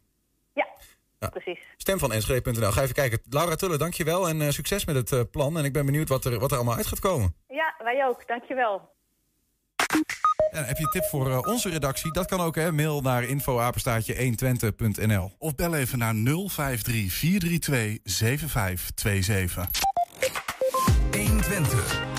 Ja, 1.20 1.28
precies. 1.28 1.58
Stem 1.76 1.98
van 1.98 2.12
enschede.nl. 2.12 2.70
Ga 2.70 2.82
even 2.82 2.94
kijken. 2.94 3.20
Laura 3.30 3.54
Tulle, 3.54 3.76
dankjewel 3.76 4.28
en 4.28 4.42
eh, 4.42 4.48
succes 4.48 4.84
met 4.84 4.94
het 4.94 5.12
eh, 5.12 5.20
plan. 5.30 5.58
En 5.58 5.64
ik 5.64 5.72
ben 5.72 5.86
benieuwd 5.86 6.08
wat 6.08 6.24
er, 6.24 6.38
wat 6.38 6.50
er 6.50 6.56
allemaal 6.56 6.76
uit 6.76 6.86
gaat 6.86 6.98
komen. 6.98 7.34
Ja, 7.48 7.74
wij 7.78 8.06
ook. 8.06 8.26
Dankjewel. 8.26 8.88
En 10.50 10.64
heb 10.64 10.76
je 10.76 10.84
een 10.84 10.90
tip 10.90 11.04
voor 11.04 11.30
eh, 11.30 11.46
onze 11.46 11.70
redactie? 11.70 12.12
Dat 12.12 12.26
kan 12.26 12.40
ook, 12.40 12.54
hè? 12.54 12.72
Mail 12.72 13.00
naar 13.00 13.24
info-120.nl. 13.24 15.32
Of 15.38 15.54
bel 15.54 15.74
even 15.74 15.98
naar 15.98 16.14
053 16.14 17.12
432 17.12 17.98
7527. 18.04 19.68
120. 21.10 22.09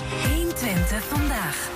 120 0.92 1.18
vandaag. 1.18 1.70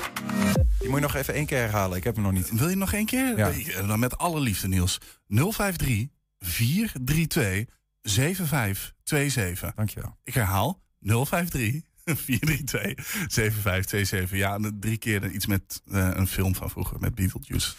Die 0.79 0.89
moet 0.89 0.99
je 0.99 1.05
nog 1.05 1.15
even 1.15 1.35
één 1.35 1.47
keer 1.47 1.59
herhalen. 1.59 1.97
Ik 1.97 2.05
heb 2.05 2.15
hem 2.15 2.25
nog 2.25 2.33
niet. 2.33 2.51
Wil 2.51 2.69
je 2.69 2.77
nog 2.77 2.93
één 2.93 3.07
keer? 3.07 3.37
Ja. 3.37 3.83
Dan 3.87 3.99
met 3.99 4.19
alle 4.19 4.41
liefde, 4.41 4.69
Niels. 4.69 4.99
053 5.29 6.09
432 6.39 7.75
7527. 8.03 9.75
Dankjewel. 9.75 10.17
Ik 10.25 10.35
herhaal 10.35 10.83
053 11.01 11.83
432 12.05 13.07
7527. 13.29 14.39
Ja, 14.39 14.55
en 14.55 14.77
drie 14.81 14.97
keer 14.97 15.31
iets 15.31 15.47
met 15.47 15.83
eh, 15.91 16.11
een 16.13 16.27
film 16.27 16.55
van 16.55 16.71
vroeger 16.71 17.01
met 17.01 17.15
Beetlejuice. 17.15 17.75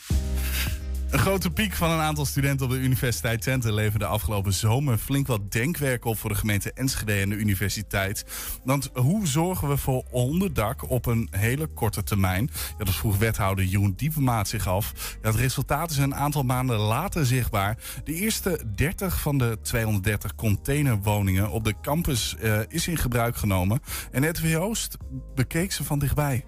Een 1.18 1.24
grote 1.24 1.52
piek 1.52 1.74
van 1.74 1.92
een 1.92 2.00
aantal 2.00 2.26
studenten 2.26 2.66
op 2.66 2.72
de 2.72 2.78
Universiteit 2.78 3.42
Twente 3.42 3.74
leverde 3.74 4.06
afgelopen 4.06 4.54
zomer 4.54 4.98
flink 4.98 5.28
wat 5.28 5.52
denkwerk 5.52 6.06
op 6.06 6.18
voor 6.18 6.30
de 6.30 6.36
gemeente 6.36 6.74
Enschede 6.74 7.14
en 7.14 7.30
de 7.30 7.36
universiteit. 7.36 8.26
Want 8.64 8.90
hoe 8.94 9.28
zorgen 9.28 9.68
we 9.68 9.78
voor 9.78 10.04
onderdak 10.12 10.90
op 10.90 11.06
een 11.06 11.28
hele 11.32 11.68
korte 11.68 12.04
termijn? 12.04 12.50
Ja, 12.78 12.86
dat 12.86 12.96
vroeg 12.96 13.18
wethouder 13.18 13.66
Jeroen 13.66 13.94
Diepemaat 13.96 14.48
zich 14.48 14.68
af. 14.68 15.18
Het 15.22 15.36
resultaat 15.36 15.92
is 15.92 15.98
een 15.98 16.16
aantal 16.16 16.44
maanden 16.44 16.78
later 16.78 17.26
zichtbaar. 17.26 17.78
De 18.04 18.14
eerste 18.14 18.62
30 18.76 19.20
van 19.20 19.38
de 19.38 19.58
230 19.62 20.36
containerwoningen 20.36 21.50
op 21.50 21.64
de 21.64 21.74
campus 21.82 22.36
eh, 22.36 22.60
is 22.68 22.88
in 22.88 22.98
gebruik 22.98 23.36
genomen. 23.36 23.80
En 24.12 24.30
RTW 24.30 24.62
Oost 24.62 24.98
bekeek 25.36 25.72
ze 25.72 25.84
van 25.84 26.00
dichtbij. 26.00 26.46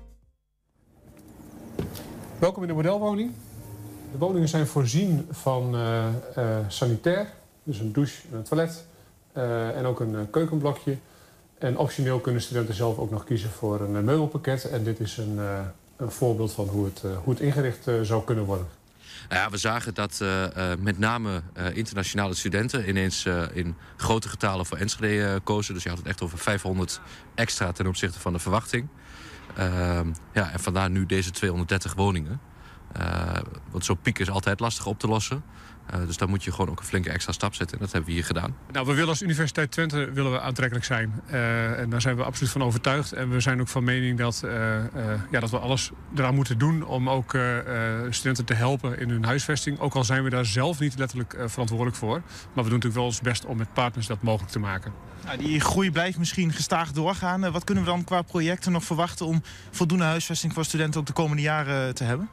Welkom 2.40 2.62
in 2.62 2.68
de 2.68 2.76
modelwoning. 2.76 3.32
De 4.12 4.18
woningen 4.18 4.48
zijn 4.48 4.68
voorzien 4.68 5.28
van 5.32 5.76
eh, 5.76 6.08
eh, 6.08 6.58
sanitair, 6.68 7.28
dus 7.64 7.80
een 7.80 7.94
douche 7.94 8.22
en 8.32 8.38
een 8.38 8.44
toilet. 8.44 8.86
eh, 9.34 9.78
en 9.78 9.86
ook 9.86 10.00
een 10.00 10.30
keukenblokje. 10.30 10.98
En 11.58 11.78
optioneel 11.78 12.20
kunnen 12.20 12.42
studenten 12.42 12.76
zelf 12.76 12.98
ook 12.98 13.12
nog 13.12 13.24
kiezen 13.24 13.50
voor 13.50 13.82
een 13.82 14.06
meubelpakket. 14.06 14.70
En 14.70 14.84
dit 14.84 15.00
is 15.00 15.18
een, 15.18 15.40
een 15.98 16.12
voorbeeld 16.12 16.52
van 16.52 16.68
hoe 16.68 16.86
het, 16.86 17.04
hoe 17.24 17.34
het 17.34 17.42
ingericht 17.42 17.88
zou 18.02 18.24
kunnen 18.24 18.46
worden. 18.46 18.68
Ja, 19.30 19.50
we 19.50 19.58
zagen 19.58 19.94
dat 19.94 20.24
met 20.80 21.00
name 21.00 21.42
internationale 21.74 22.34
studenten 22.34 22.90
ineens 22.90 23.26
in 23.54 23.76
grote 23.98 24.30
getalen 24.30 24.66
voor 24.66 24.78
Enschede 24.78 25.40
kozen. 25.44 25.74
Dus 25.74 25.84
je 25.84 25.90
had 25.90 25.98
het 25.98 26.08
echt 26.08 26.22
over 26.22 26.38
500 26.38 27.02
extra 27.36 27.72
ten 27.72 27.88
opzichte 27.88 28.20
van 28.20 28.34
de 28.34 28.40
verwachting. 28.40 28.88
Ehm, 29.56 30.08
ja, 30.34 30.52
en 30.52 30.60
vandaar 30.60 30.90
nu 30.90 31.06
deze 31.06 31.32
230 31.32 31.94
woningen. 31.94 32.40
Want 33.72 33.86
zo'n 33.86 34.02
piek 34.02 34.20
is 34.20 34.30
altijd 34.30 34.60
lastig 34.60 34.86
op 34.86 35.00
te 35.00 35.08
lossen. 35.08 35.44
Uh, 35.94 36.06
dus 36.06 36.18
daar 36.18 36.30
moet 36.30 36.44
je 36.44 36.52
gewoon 36.52 36.70
ook 36.70 36.80
een 36.80 36.86
flinke 36.86 37.10
extra 37.10 37.32
stap 37.32 37.56
zetten. 37.56 37.78
En 37.78 37.84
dat 37.84 37.92
hebben 37.92 38.10
we 38.10 38.16
hier 38.16 38.26
gedaan. 38.26 38.56
Nou, 38.72 38.86
we 38.86 38.94
willen 38.94 39.10
als 39.10 39.22
Universiteit 39.22 39.72
Twente 39.72 40.12
willen 40.12 40.32
we 40.32 40.40
aantrekkelijk 40.40 40.86
zijn. 40.86 41.22
Uh, 41.32 41.80
en 41.80 41.90
daar 41.90 42.02
zijn 42.02 42.16
we 42.16 42.24
absoluut 42.24 42.52
van 42.52 42.64
overtuigd. 42.64 43.12
En 43.12 43.30
we 43.30 43.40
zijn 43.40 43.62
ook 43.62 43.68
van 43.68 43.84
mening 43.84 44.18
dat, 44.18 44.42
uh, 44.46 44.52
ja, 45.32 45.40
dat 45.40 45.50
we 45.50 45.60
alles 45.60 45.92
eraan 46.16 46.36
moeten 46.36 46.58
doen... 46.58 46.86
om 46.86 47.10
ook 47.10 47.38
studenten 48.10 48.46
te 48.46 48.54
helpen 48.54 49.00
in 49.00 49.10
hun 49.10 49.26
huisvesting. 49.26 49.80
Ook 49.80 49.96
al 49.96 50.04
zijn 50.04 50.24
we 50.24 50.30
daar 50.30 50.46
zelf 50.46 50.80
niet 50.80 50.98
letterlijk 50.98 51.38
verantwoordelijk 51.46 51.98
voor. 51.98 52.22
Maar 52.22 52.64
we 52.64 52.70
doen 52.70 52.80
natuurlijk 52.80 52.96
wel 52.96 53.06
ons 53.06 53.22
best 53.22 53.46
om 53.46 53.58
met 53.58 53.74
partners 53.74 54.08
dat 54.08 54.22
mogelijk 54.22 54.52
te 54.52 54.60
maken. 54.60 54.94
Nou, 55.26 55.38
die 55.38 55.60
groei 55.60 55.92
blijft 55.92 56.18
misschien 56.18 56.54
gestaag 56.54 56.92
doorgaan. 56.92 57.52
Wat 57.52 57.64
kunnen 57.64 57.84
we 57.84 57.90
dan 57.90 58.04
qua 58.04 58.22
projecten 58.22 58.72
nog 58.72 58.84
verwachten... 58.84 59.26
om 59.26 59.44
voldoende 59.72 60.04
huisvesting 60.04 60.54
voor 60.54 60.66
studenten 60.66 61.00
ook 61.00 61.06
de 61.06 61.14
komende 61.14 61.42
jaren 61.42 61.96
te 61.96 62.04
hebben? 62.04 62.30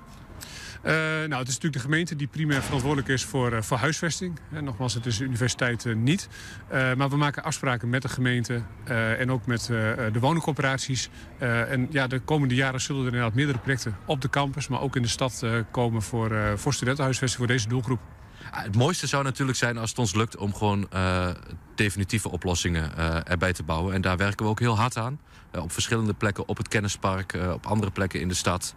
Uh, 0.86 0.92
nou, 0.92 1.20
het 1.20 1.48
is 1.48 1.54
natuurlijk 1.54 1.72
de 1.72 1.78
gemeente 1.78 2.16
die 2.16 2.26
primair 2.26 2.62
verantwoordelijk 2.62 3.08
is 3.08 3.24
voor, 3.24 3.52
uh, 3.52 3.62
voor 3.62 3.76
huisvesting. 3.76 4.38
En 4.52 4.64
nogmaals, 4.64 4.94
het 4.94 5.06
is 5.06 5.18
de 5.18 5.24
universiteit 5.24 5.84
niet. 5.94 6.28
maar 6.70 7.08
we 7.08 7.16
maken 7.16 7.42
afspraken 7.42 7.88
met 7.88 8.02
de 8.02 8.08
gemeente 8.08 8.62
en 9.18 9.30
ook 9.30 9.46
met 9.46 9.66
de 10.12 10.20
woningcorporaties. 10.20 11.08
en 11.38 11.86
ja, 11.90 12.06
de 12.06 12.18
komende 12.18 12.54
jaren 12.54 12.80
zullen 12.80 13.00
er 13.00 13.06
inderdaad 13.06 13.34
meerdere 13.34 13.58
projecten 13.58 13.96
op 14.04 14.20
de 14.20 14.30
campus... 14.30 14.68
maar 14.68 14.80
ook 14.80 14.96
in 14.96 15.02
de 15.02 15.08
stad 15.08 15.44
komen 15.70 16.02
voor, 16.02 16.58
voor 16.58 16.74
studentenhuisvesting 16.74 17.38
voor 17.38 17.54
deze 17.54 17.68
doelgroep. 17.68 18.00
Het 18.50 18.76
mooiste 18.76 19.06
zou 19.06 19.24
natuurlijk 19.24 19.58
zijn 19.58 19.78
als 19.78 19.90
het 19.90 19.98
ons 19.98 20.14
lukt 20.14 20.36
om 20.36 20.54
gewoon 20.54 20.88
uh, 20.94 21.28
definitieve 21.74 22.30
oplossingen 22.30 22.92
uh, 22.98 23.30
erbij 23.30 23.52
te 23.52 23.62
bouwen. 23.62 23.94
En 23.94 24.00
daar 24.00 24.16
werken 24.16 24.44
we 24.44 24.50
ook 24.50 24.60
heel 24.60 24.76
hard 24.76 24.96
aan. 24.96 25.20
Uh, 25.52 25.62
op 25.62 25.72
verschillende 25.72 26.14
plekken, 26.14 26.48
op 26.48 26.56
het 26.56 26.68
kennispark, 26.68 27.38
op 27.52 27.66
andere 27.66 27.92
plekken 27.92 28.20
in 28.20 28.28
de 28.28 28.34
stad. 28.34 28.74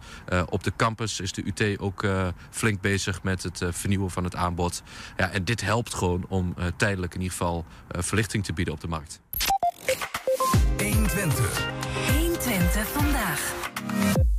op 0.48 0.64
de 0.64 0.72
campus 0.76 1.20
is 1.20 1.32
de 1.32 1.42
UT 1.46 1.78
ook 1.78 2.06
flink 2.50 2.80
bezig 2.80 3.22
met 3.22 3.42
het 3.42 3.62
vernieuwen 3.70 4.10
van 4.10 4.24
het 4.24 4.36
aanbod. 4.36 4.82
Ja, 5.16 5.30
en 5.30 5.44
dit 5.44 5.60
helpt 5.60 5.94
gewoon 5.94 6.24
om 6.28 6.54
tijdelijk 6.76 7.14
in 7.14 7.20
ieder 7.20 7.36
geval 7.36 7.64
verlichting 7.88 8.44
te 8.44 8.52
bieden 8.52 8.74
op 8.74 8.80
de 8.80 8.88
markt. 8.88 9.20
120. 10.78 11.68
120 12.06 12.88
vandaag. 12.88 14.29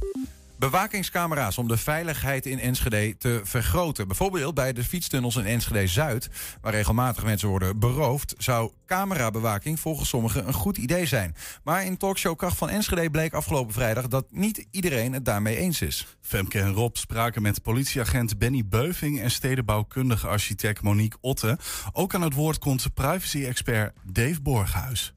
Bewakingscamera's 0.61 1.57
om 1.57 1.67
de 1.67 1.77
veiligheid 1.77 2.45
in 2.45 2.59
Enschede 2.59 3.17
te 3.17 3.41
vergroten. 3.43 4.07
Bijvoorbeeld 4.07 4.53
bij 4.53 4.73
de 4.73 4.83
fietstunnels 4.83 5.35
in 5.35 5.45
Enschede-Zuid, 5.45 6.29
waar 6.61 6.73
regelmatig 6.73 7.23
mensen 7.23 7.47
worden 7.47 7.79
beroofd, 7.79 8.33
zou 8.37 8.71
camerabewaking 8.85 9.79
volgens 9.79 10.09
sommigen 10.09 10.47
een 10.47 10.53
goed 10.53 10.77
idee 10.77 11.05
zijn. 11.05 11.35
Maar 11.63 11.85
in 11.85 11.97
talkshow 11.97 12.37
Kracht 12.37 12.57
van 12.57 12.69
Enschede 12.69 13.09
bleek 13.09 13.33
afgelopen 13.33 13.73
vrijdag 13.73 14.07
dat 14.07 14.25
niet 14.29 14.65
iedereen 14.71 15.13
het 15.13 15.25
daarmee 15.25 15.57
eens 15.57 15.81
is. 15.81 16.17
Femke 16.21 16.59
en 16.59 16.73
Rob 16.73 16.95
spraken 16.95 17.41
met 17.41 17.61
politieagent 17.61 18.37
Benny 18.37 18.65
Beuving 18.65 19.19
en 19.21 19.31
stedenbouwkundige 19.31 20.27
architect 20.27 20.81
Monique 20.81 21.17
Otte. 21.21 21.57
Ook 21.91 22.15
aan 22.15 22.21
het 22.21 22.33
woord 22.33 22.59
komt 22.59 22.93
privacy-expert 22.93 23.93
Dave 24.03 24.41
Borghuis. 24.41 25.13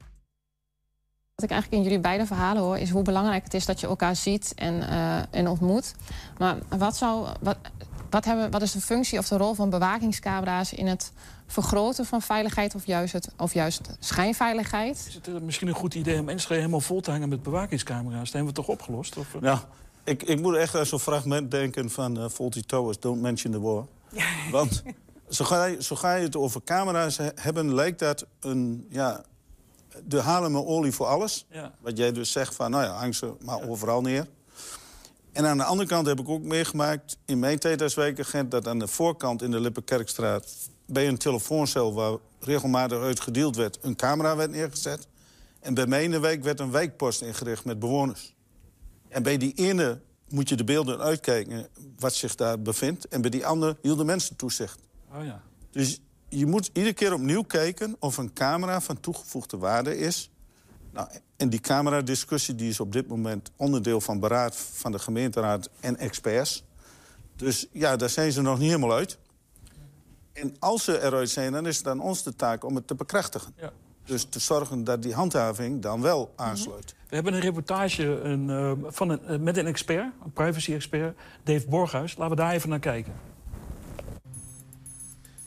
Wat 1.35 1.43
ik 1.43 1.51
eigenlijk 1.51 1.81
in 1.81 1.89
jullie 1.89 2.03
beide 2.03 2.25
verhalen 2.25 2.61
hoor, 2.61 2.77
is 2.77 2.89
hoe 2.89 3.01
belangrijk 3.01 3.43
het 3.43 3.53
is 3.53 3.65
dat 3.65 3.79
je 3.79 3.87
elkaar 3.87 4.15
ziet 4.15 4.53
en, 4.55 4.73
uh, 4.73 5.33
en 5.33 5.47
ontmoet. 5.47 5.95
Maar 6.37 6.57
wat, 6.77 6.95
zou, 6.95 7.27
wat, 7.41 7.57
wat, 8.09 8.25
hebben, 8.25 8.51
wat 8.51 8.61
is 8.61 8.71
de 8.71 8.81
functie 8.81 9.19
of 9.19 9.27
de 9.27 9.37
rol 9.37 9.53
van 9.53 9.69
bewakingscamera's 9.69 10.73
in 10.73 10.87
het 10.87 11.11
vergroten 11.47 12.05
van 12.05 12.21
veiligheid 12.21 12.75
of 12.75 12.85
juist, 12.85 13.13
het, 13.13 13.29
of 13.37 13.53
juist 13.53 13.81
schijnveiligheid? 13.99 15.05
Is 15.07 15.13
het 15.13 15.27
uh, 15.27 15.39
misschien 15.39 15.67
een 15.67 15.73
goed 15.73 15.93
idee 15.93 16.19
om 16.19 16.29
Enschede 16.29 16.59
helemaal 16.59 16.79
vol 16.79 17.01
te 17.01 17.11
hangen 17.11 17.29
met 17.29 17.43
bewakingscamera's? 17.43 18.23
Dat 18.23 18.33
hebben 18.33 18.53
we 18.53 18.59
toch 18.59 18.67
opgelost? 18.67 19.17
Of, 19.17 19.33
uh... 19.33 19.41
Nou, 19.41 19.59
ik, 20.03 20.23
ik 20.23 20.41
moet 20.41 20.55
echt 20.55 20.75
aan 20.75 20.85
zo'n 20.85 20.99
fragment 20.99 21.51
denken 21.51 21.89
van 21.89 22.17
uh, 22.17 22.29
Faulty 22.29 22.61
Towers, 22.61 22.99
Don't 22.99 23.21
Mention 23.21 23.51
the 23.51 23.59
War. 23.59 23.87
Want 24.51 24.83
zo 25.29 25.45
ga, 25.45 25.65
je, 25.65 25.83
zo 25.83 25.95
ga 25.95 26.15
je 26.15 26.23
het 26.23 26.35
over 26.35 26.63
camera's 26.63 27.19
hebben, 27.35 27.73
lijkt 27.73 27.99
dat 27.99 28.25
een... 28.39 28.87
Ja, 28.89 29.23
de 30.03 30.21
halen 30.21 30.51
me 30.51 30.65
olie 30.65 30.91
voor 30.91 31.05
alles. 31.05 31.45
Ja. 31.49 31.73
Wat 31.81 31.97
jij 31.97 32.11
dus 32.11 32.31
zegt 32.31 32.55
van, 32.55 32.71
nou 32.71 32.83
ja, 32.83 32.91
hang 32.91 33.15
ze 33.15 33.33
maar 33.39 33.69
overal 33.69 34.01
neer. 34.01 34.27
En 35.31 35.45
aan 35.45 35.57
de 35.57 35.63
andere 35.63 35.89
kant 35.89 36.07
heb 36.07 36.19
ik 36.19 36.29
ook 36.29 36.41
meegemaakt 36.41 37.17
in 37.25 37.39
mijn 37.39 37.59
tijd 37.59 37.81
als 37.81 37.93
wijkagent... 37.93 38.51
dat 38.51 38.67
aan 38.67 38.79
de 38.79 38.87
voorkant 38.87 39.41
in 39.41 39.51
de 39.51 39.59
Lippenkerkstraat... 39.59 40.47
bij 40.85 41.07
een 41.07 41.17
telefooncel 41.17 41.93
waar 41.93 42.17
regelmatig 42.39 42.99
uit 42.99 43.19
gedeeld 43.19 43.55
werd... 43.55 43.77
een 43.81 43.95
camera 43.95 44.35
werd 44.35 44.51
neergezet. 44.51 45.07
En 45.59 45.73
bij 45.73 45.87
mij 45.87 46.03
in 46.03 46.11
de 46.11 46.19
wijk 46.19 46.43
werd 46.43 46.59
een 46.59 46.71
wijkpost 46.71 47.21
ingericht 47.21 47.65
met 47.65 47.79
bewoners. 47.79 48.33
En 49.07 49.23
bij 49.23 49.37
die 49.37 49.53
ene 49.53 49.99
moet 50.29 50.49
je 50.49 50.55
de 50.55 50.63
beelden 50.63 50.99
uitkijken 50.99 51.67
wat 51.99 52.13
zich 52.13 52.35
daar 52.35 52.61
bevindt. 52.61 53.07
En 53.07 53.21
bij 53.21 53.29
die 53.29 53.45
andere 53.45 53.77
hielden 53.81 54.05
mensen 54.05 54.35
toezicht. 54.35 54.79
Oh 55.13 55.25
ja. 55.25 55.41
Dus 55.71 56.01
je 56.29 56.45
moet 56.45 56.69
iedere 56.73 56.93
keer 56.93 57.13
opnieuw 57.13 57.43
kijken 57.43 57.95
of 57.99 58.17
een 58.17 58.33
camera 58.33 58.81
van 58.81 58.99
toegevoegde 58.99 59.57
waarde 59.57 59.97
is. 59.97 60.31
Nou, 60.91 61.07
en 61.37 61.49
die 61.49 61.59
cameradiscussie 61.59 62.55
die 62.55 62.69
is 62.69 62.79
op 62.79 62.91
dit 62.91 63.07
moment 63.07 63.51
onderdeel 63.55 64.01
van 64.01 64.19
beraad 64.19 64.55
van 64.55 64.91
de 64.91 64.99
gemeenteraad 64.99 65.69
en 65.79 65.97
experts. 65.97 66.63
Dus 67.35 67.67
ja, 67.71 67.95
daar 67.95 68.09
zijn 68.09 68.31
ze 68.31 68.41
nog 68.41 68.59
niet 68.59 68.67
helemaal 68.67 68.93
uit. 68.93 69.17
En 70.33 70.55
als 70.59 70.83
ze 70.83 71.03
eruit 71.03 71.29
zijn, 71.29 71.51
dan 71.51 71.67
is 71.67 71.77
het 71.77 71.87
aan 71.87 71.99
ons 71.99 72.23
de 72.23 72.35
taak 72.35 72.63
om 72.63 72.75
het 72.75 72.87
te 72.87 72.95
bekrachtigen. 72.95 73.53
Ja. 73.57 73.71
Dus 74.05 74.23
te 74.23 74.39
zorgen 74.39 74.83
dat 74.83 75.01
die 75.01 75.13
handhaving 75.13 75.81
dan 75.81 76.01
wel 76.01 76.33
aansluit. 76.35 76.95
We 77.07 77.15
hebben 77.15 77.33
een 77.33 77.39
reportage 77.39 78.03
een, 78.03 78.49
uh, 78.49 78.71
van 78.83 79.09
een, 79.09 79.19
uh, 79.29 79.37
met 79.37 79.57
een 79.57 79.67
expert, 79.67 80.13
een 80.23 80.31
privacy-expert, 80.31 81.17
Dave 81.43 81.67
Borghuis. 81.67 82.17
Laten 82.17 82.35
we 82.35 82.41
daar 82.41 82.53
even 82.53 82.69
naar 82.69 82.79
kijken. 82.79 83.13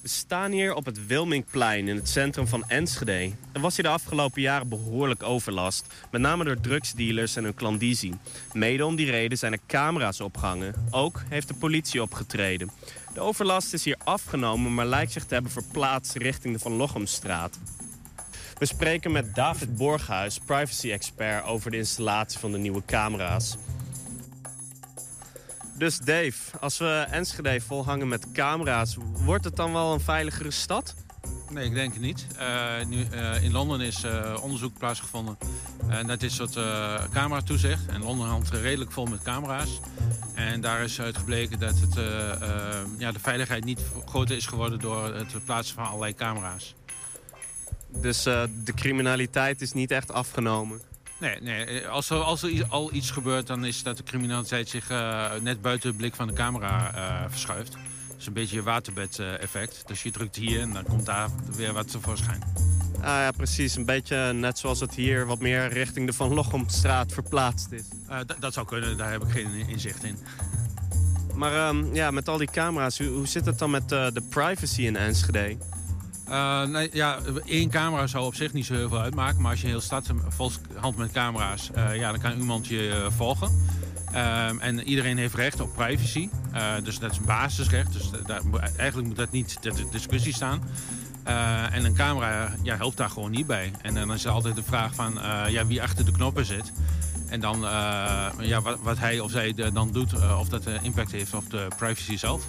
We 0.09 0.15
staan 0.15 0.51
hier 0.51 0.75
op 0.75 0.85
het 0.85 1.07
Wilmingplein 1.07 1.89
in 1.89 1.97
het 1.97 2.09
centrum 2.09 2.47
van 2.47 2.69
Enschede. 2.69 3.33
Er 3.53 3.61
was 3.61 3.77
hier 3.77 3.85
de 3.85 3.91
afgelopen 3.91 4.43
jaren 4.43 4.69
behoorlijk 4.69 5.23
overlast. 5.23 5.87
Met 6.11 6.21
name 6.21 6.45
door 6.45 6.61
drugsdealers 6.61 7.37
en 7.37 7.45
hun 7.45 7.55
klandizie. 7.55 8.15
Mede 8.53 8.87
om 8.87 8.97
die 8.97 9.11
reden 9.11 9.39
zijn 9.39 9.53
er 9.53 9.59
camera's 9.67 10.21
opgehangen. 10.21 10.75
Ook 10.91 11.23
heeft 11.29 11.49
de 11.49 11.55
politie 11.55 12.03
opgetreden. 12.03 12.71
De 13.15 13.21
overlast 13.21 13.73
is 13.73 13.85
hier 13.85 13.99
afgenomen, 14.05 14.75
maar 14.75 14.87
lijkt 14.87 15.13
zich 15.13 15.25
te 15.25 15.35
hebben 15.35 15.53
verplaatst 15.53 16.17
richting 16.17 16.55
de 16.55 16.61
Van 16.61 16.73
Lochemstraat. 16.73 17.59
We 18.59 18.67
spreken 18.67 19.13
met 19.13 19.35
David 19.35 19.77
Borghuis, 19.77 20.39
privacy-expert, 20.39 21.45
over 21.45 21.71
de 21.71 21.77
installatie 21.77 22.39
van 22.39 22.53
de 22.53 22.59
nieuwe 22.59 22.83
camera's. 22.87 23.57
Dus 25.79 25.99
Dave, 25.99 26.59
als 26.61 26.79
we 26.79 27.07
Enschede 27.11 27.61
volhangen 27.61 28.09
met 28.09 28.33
camera's, 28.33 28.97
wordt 29.25 29.45
het 29.45 29.57
dan 29.57 29.73
wel 29.73 29.93
een 29.93 30.01
veiligere 30.01 30.51
stad? 30.51 30.95
Nee, 31.51 31.65
ik 31.65 31.75
denk 31.75 31.93
het 31.93 32.03
niet. 32.03 32.27
Uh, 32.39 32.87
nu, 32.87 33.07
uh, 33.13 33.43
in 33.43 33.53
Londen 33.53 33.81
is 33.81 34.05
uh, 34.05 34.37
onderzoek 34.43 34.79
plaatsgevonden 34.79 35.39
naar 36.07 36.19
dit 36.19 36.33
soort 36.33 36.59
cameratoezicht. 37.13 37.87
En 37.87 38.03
Londen 38.03 38.29
hangt 38.29 38.51
redelijk 38.51 38.93
vol 38.93 39.07
met 39.07 39.23
camera's. 39.23 39.81
En 40.35 40.61
daar 40.61 40.83
is 40.83 41.01
uit 41.01 41.17
gebleken 41.17 41.59
dat 41.59 41.75
het, 41.81 41.95
ja, 42.99 43.13
de 43.13 43.19
veiligheid 43.19 43.65
niet 43.65 43.81
groter 44.07 44.37
is 44.37 44.47
geworden 44.47 44.79
door 44.79 45.15
het 45.15 45.45
plaatsen 45.45 45.75
van 45.75 45.87
allerlei 45.87 46.15
camera's. 46.15 46.75
Dus 47.89 48.23
de 48.23 48.73
criminaliteit 48.75 49.61
is 49.61 49.73
niet 49.73 49.91
echt 49.91 50.13
afgenomen? 50.13 50.88
Nee, 51.19 51.37
nee. 51.41 51.89
Als, 51.89 52.11
er, 52.11 52.17
als 52.17 52.43
er 52.43 52.67
al 52.69 52.93
iets 52.93 53.11
gebeurt, 53.11 53.47
dan 53.47 53.65
is 53.65 53.83
dat 53.83 53.97
de 53.97 54.03
criminaliteit 54.03 54.69
zich 54.69 54.91
uh, 54.91 55.33
net 55.41 55.63
buiten 55.63 55.91
de 55.91 55.97
blik 55.97 56.15
van 56.15 56.27
de 56.27 56.33
camera 56.33 56.95
uh, 56.95 57.31
verschuift. 57.31 57.73
Dat 57.73 58.17
is 58.19 58.27
een 58.27 58.33
beetje 58.33 58.57
je 58.57 58.63
waterbed-effect. 58.63 59.83
Dus 59.87 60.03
je 60.03 60.11
drukt 60.11 60.37
hier 60.37 60.61
en 60.61 60.73
dan 60.73 60.85
komt 60.85 61.07
daar 61.07 61.29
weer 61.57 61.73
wat 61.73 61.91
tevoorschijn. 61.91 62.43
Ah 62.97 63.03
ja, 63.03 63.31
precies. 63.31 63.77
Een 63.77 63.85
beetje 63.85 64.33
net 64.33 64.59
zoals 64.59 64.81
het 64.81 64.95
hier 64.95 65.27
wat 65.27 65.41
meer 65.41 65.69
richting 65.69 66.07
de 66.07 66.13
Van 66.13 66.35
Lochemstraat 66.35 67.13
verplaatst 67.13 67.73
is. 67.73 67.83
Uh, 68.11 68.19
dat 68.39 68.53
zou 68.53 68.67
kunnen, 68.67 68.97
daar 68.97 69.11
heb 69.11 69.23
ik 69.23 69.31
geen 69.31 69.69
inzicht 69.69 70.05
in. 70.05 70.19
Maar 71.35 71.69
um, 71.69 71.95
ja, 71.95 72.11
met 72.11 72.29
al 72.29 72.37
die 72.37 72.51
camera's, 72.51 72.99
hoe, 72.99 73.07
hoe 73.07 73.27
zit 73.27 73.47
het 73.47 73.59
dan 73.59 73.71
met 73.71 73.89
de 73.89 74.23
privacy 74.31 74.83
in 74.83 74.97
Enschede? 74.97 75.57
Uh, 76.31 76.63
nee, 76.63 76.91
ja, 76.93 77.19
één 77.45 77.71
camera 77.71 78.07
zou 78.07 78.25
op 78.25 78.35
zich 78.35 78.53
niet 78.53 78.67
zo 78.67 78.75
heel 78.75 78.89
veel 78.89 79.01
uitmaken. 79.01 79.43
Maar 79.43 79.51
als 79.51 79.61
je 79.61 79.67
een 79.67 79.73
heel 79.73 79.81
stad 79.81 80.11
vol 80.29 80.51
hand 80.75 80.97
met 80.97 81.13
camera's, 81.13 81.71
uh, 81.77 81.97
ja, 81.97 82.11
dan 82.11 82.21
kan 82.21 82.39
iemand 82.39 82.67
je 82.67 82.89
uh, 82.89 83.11
volgen. 83.17 83.67
Ehm, 84.13 84.59
en 84.59 84.83
iedereen 84.83 85.19
heeft 85.19 85.35
recht 85.35 85.61
op 85.61 85.75
privacy. 85.75 86.29
dus 86.83 86.99
dat 86.99 87.11
is 87.11 87.19
een 87.19 87.25
basisrecht. 87.25 87.93
Dus 87.93 88.11
daar, 88.27 88.41
eigenlijk 88.77 89.09
moet 89.09 89.17
dat 89.17 89.31
niet 89.31 89.63
ter 89.63 89.91
discussie 89.91 90.35
staan. 90.35 90.63
Eh, 91.29 91.75
en 91.75 91.85
een 91.85 91.95
camera 91.95 92.55
ja, 92.63 92.77
helpt 92.77 92.97
daar 92.97 93.11
gewoon 93.11 93.31
niet 93.31 93.47
bij. 93.47 93.73
En 93.83 93.95
dan 93.95 94.13
is 94.13 94.25
er 94.25 94.31
altijd 94.31 94.57
de 94.57 94.63
vraag 94.63 94.95
van 94.95 95.21
eh, 95.21 95.49
ja, 95.49 95.67
wie 95.67 95.83
achter 95.83 96.05
de 96.05 96.13
knoppen 96.13 96.47
zit. 96.47 96.73
En 97.29 97.41
dan 97.41 97.65
eh, 97.65 98.27
ja, 98.41 98.61
wat, 98.61 98.79
wat 98.83 98.99
hij 98.99 99.21
of 99.21 99.31
zij 99.31 99.55
dan 99.73 99.93
doet, 99.93 100.13
eh, 100.13 100.39
of 100.41 100.49
dat 100.49 100.67
eh, 100.67 100.83
impact 100.83 101.13
heeft 101.13 101.35
op 101.35 101.51
de 101.51 101.67
privacy 101.77 102.17
zelf. 102.17 102.45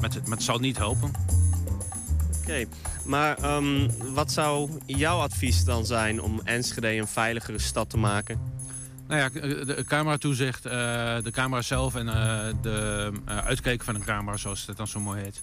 Maar 0.00 0.10
het, 0.10 0.26
maar 0.26 0.36
het 0.36 0.46
zal 0.46 0.58
niet 0.58 0.76
helpen. 0.76 1.10
Oké, 2.44 2.64
maar 3.04 3.38
ehm, 3.38 3.88
wat 4.12 4.32
zou 4.32 4.70
jouw 4.86 5.18
advies 5.18 5.64
dan 5.64 5.86
zijn 5.86 6.22
om 6.22 6.40
Enschede 6.44 6.96
een 6.96 7.06
veiligere 7.06 7.58
stad 7.58 7.90
te 7.90 7.96
maken? 7.96 8.40
Nou 9.08 9.20
ja, 9.20 9.28
de 9.64 9.84
camera 9.86 10.16
toezicht, 10.16 10.66
eh, 10.66 10.72
de 11.22 11.30
camera 11.30 11.62
zelf 11.62 11.94
en 11.94 12.08
eh, 12.08 12.54
de 12.62 13.10
eh, 13.24 13.38
uitkijken 13.38 13.84
van 13.84 13.94
een 13.94 14.04
camera, 14.04 14.36
zoals 14.36 14.66
het 14.66 14.76
dan 14.76 14.86
zo 14.86 15.00
mooi 15.00 15.20
heet, 15.22 15.42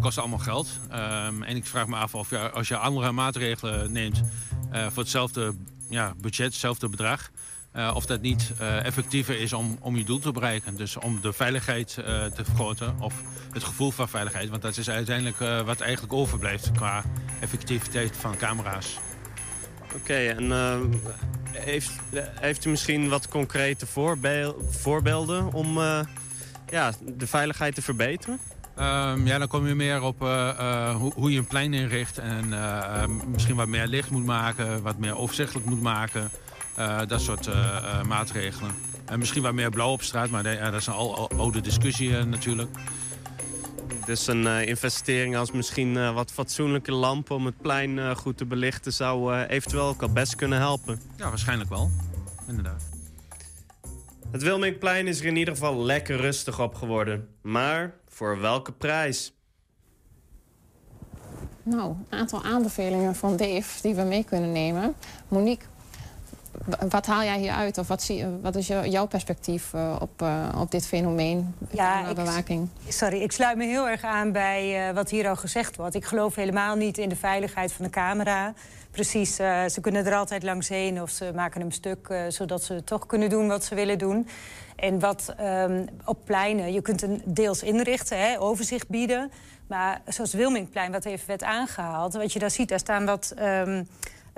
kost 0.00 0.18
allemaal 0.18 0.38
geld. 0.38 0.68
Ehm, 0.90 1.42
en 1.42 1.56
ik 1.56 1.66
vraag 1.66 1.86
me 1.86 1.96
af 1.96 2.14
of 2.14 2.30
je, 2.30 2.50
als 2.50 2.68
je 2.68 2.76
andere 2.76 3.12
maatregelen 3.12 3.92
neemt 3.92 4.22
voor 4.70 5.02
hetzelfde 5.02 5.54
ja, 5.88 6.14
budget, 6.20 6.46
hetzelfde 6.46 6.88
bedrag, 6.88 7.30
eh, 7.78 7.90
of 7.94 8.06
dat 8.06 8.20
niet 8.20 8.52
eh, 8.58 8.84
effectiever 8.84 9.40
is 9.40 9.52
om, 9.52 9.78
om 9.80 9.96
je 9.96 10.04
doel 10.04 10.18
te 10.18 10.32
bereiken. 10.32 10.76
Dus 10.76 10.96
om 10.96 11.20
de 11.20 11.32
veiligheid 11.32 11.98
eh, 11.98 12.24
te 12.24 12.44
vergroten 12.44 12.96
of 13.00 13.14
het 13.52 13.64
gevoel 13.64 13.90
van 13.90 14.08
veiligheid. 14.08 14.48
Want 14.48 14.62
dat 14.62 14.76
is 14.76 14.90
uiteindelijk 14.90 15.38
wat 15.66 15.80
eigenlijk 15.80 16.12
overblijft 16.12 16.72
qua 16.72 17.04
effectiviteit 17.40 18.16
van 18.16 18.36
camera's. 18.36 18.98
Oké, 19.94 20.14
en 20.14 20.52
heeft, 21.52 21.90
heeft 22.40 22.64
u 22.64 22.70
misschien 22.70 23.08
wat 23.08 23.28
concrete 23.28 23.86
voorbeel- 23.86 24.68
voorbeelden 24.70 25.52
om 25.52 25.78
ja, 26.70 26.92
de 27.00 27.26
veiligheid 27.26 27.74
te 27.74 27.82
verbeteren? 27.82 28.38
Ehm, 28.76 29.26
ja, 29.26 29.38
dan 29.38 29.48
kom 29.48 29.66
je 29.66 29.74
meer 29.74 30.02
op 30.02 30.18
hoe, 30.18 31.12
hoe 31.14 31.32
je 31.32 31.38
een 31.38 31.46
plein 31.46 31.74
inricht. 31.74 32.18
En 32.18 32.48
misschien 33.30 33.56
wat 33.56 33.68
meer 33.68 33.86
licht 33.86 34.10
moet 34.10 34.26
maken, 34.26 34.82
wat 34.82 34.98
meer 34.98 35.16
overzichtelijk 35.16 35.66
moet 35.66 35.82
maken. 35.82 36.30
Eh, 36.78 37.00
dat 37.06 37.20
soort 37.20 37.46
eh, 37.46 37.76
eh, 37.76 38.04
maatregelen. 38.04 38.74
En 39.04 39.18
misschien 39.18 39.42
wat 39.42 39.54
meer 39.54 39.70
blauw 39.70 39.90
op 39.90 40.02
straat, 40.02 40.30
maar 40.30 40.42
dat 40.42 40.74
is 40.74 40.86
een 40.86 40.92
al, 40.92 41.30
oude 41.30 41.60
discussie 41.60 42.10
natuurlijk. 42.10 42.70
Dus 44.08 44.26
een 44.26 44.46
eh, 44.46 44.66
investering 44.66 45.36
als 45.36 45.52
misschien 45.52 45.96
eh, 45.96 46.14
wat 46.14 46.32
fatsoenlijke 46.32 46.92
lampen 46.92 47.36
om 47.36 47.46
het 47.46 47.60
plein 47.60 47.98
eh, 47.98 48.16
goed 48.16 48.36
te 48.36 48.44
belichten... 48.44 48.92
zou 48.92 49.34
eventueel 49.34 49.82
ook 49.84 50.02
al 50.02 50.08
best 50.08 50.34
kunnen 50.34 50.58
helpen. 50.58 51.00
Ja, 51.16 51.28
waarschijnlijk 51.28 51.70
wel. 51.70 51.90
Inderdaad. 52.46 52.82
Het 54.30 54.42
Wilmingplein 54.42 55.06
is 55.06 55.20
er 55.20 55.26
in 55.26 55.36
ieder 55.36 55.54
geval 55.54 55.82
lekker 55.84 56.16
rustig 56.16 56.60
op 56.60 56.74
geworden. 56.74 57.28
Maar 57.42 57.94
voor 58.06 58.40
welke 58.40 58.72
prijs? 58.72 59.32
Nou, 61.62 61.94
een 62.08 62.18
aantal 62.18 62.44
aanbevelingen 62.44 63.14
van 63.14 63.36
Dave 63.36 63.82
die 63.82 63.94
we 63.94 64.02
mee 64.02 64.24
kunnen 64.24 64.52
nemen. 64.52 64.94
Monique, 65.28 65.66
wat 66.88 67.06
haal 67.06 67.22
jij 67.22 67.38
hieruit? 67.38 67.78
Of 67.78 67.88
wat, 67.88 68.02
zie, 68.02 68.26
wat 68.42 68.56
is 68.56 68.66
jou- 68.66 68.86
jouw 68.88 69.06
perspectief 69.06 69.74
eh, 69.74 69.96
op, 70.00 70.22
eh, 70.22 70.48
op 70.60 70.70
dit 70.70 70.86
fenomeen? 70.86 71.54
Ja, 71.70 72.06
ik- 72.08 72.14
bewaking. 72.14 72.68
Sorry, 72.88 73.20
ik 73.22 73.32
sluit 73.32 73.56
me 73.56 73.64
heel 73.64 73.88
erg 73.88 74.02
aan 74.02 74.32
bij 74.32 74.88
eh, 74.88 74.94
wat 74.94 75.10
hier 75.10 75.28
al 75.28 75.36
gezegd 75.36 75.76
wordt. 75.76 75.94
Ik 75.94 76.04
geloof 76.04 76.34
helemaal 76.34 76.76
niet 76.76 76.98
in 76.98 77.08
de 77.08 77.16
veiligheid 77.16 77.72
van 77.72 77.84
de 77.84 77.90
camera. 77.90 78.52
Precies, 78.90 79.34
ze 79.36 79.78
kunnen 79.80 80.06
er 80.06 80.14
altijd 80.14 80.42
langs 80.42 80.68
heen 80.68 81.02
of 81.02 81.10
ze 81.10 81.32
maken 81.34 81.60
hem 81.60 81.70
stuk... 81.70 82.14
zodat 82.28 82.62
ze 82.62 82.84
toch 82.84 83.06
kunnen 83.06 83.28
doen 83.30 83.48
wat 83.48 83.64
ze 83.64 83.74
willen 83.74 83.98
doen. 83.98 84.28
En 84.76 84.98
wat 85.00 85.34
ehm, 85.36 85.86
op 86.04 86.18
pleinen, 86.24 86.72
je 86.72 86.82
kunt 86.82 87.02
een 87.02 87.22
deels 87.24 87.62
inrichten, 87.62 88.18
hè, 88.18 88.40
overzicht 88.40 88.88
bieden. 88.88 89.30
Maar 89.66 90.00
zoals 90.06 90.32
Wilmingplein, 90.32 90.92
wat 90.92 91.04
even 91.04 91.26
werd 91.26 91.42
aangehaald... 91.42 92.14
wat 92.14 92.32
je 92.32 92.38
daar 92.38 92.50
ziet, 92.50 92.68
daar 92.68 92.78
staan 92.78 93.04
wat... 93.04 93.32
ehm, 93.36 93.84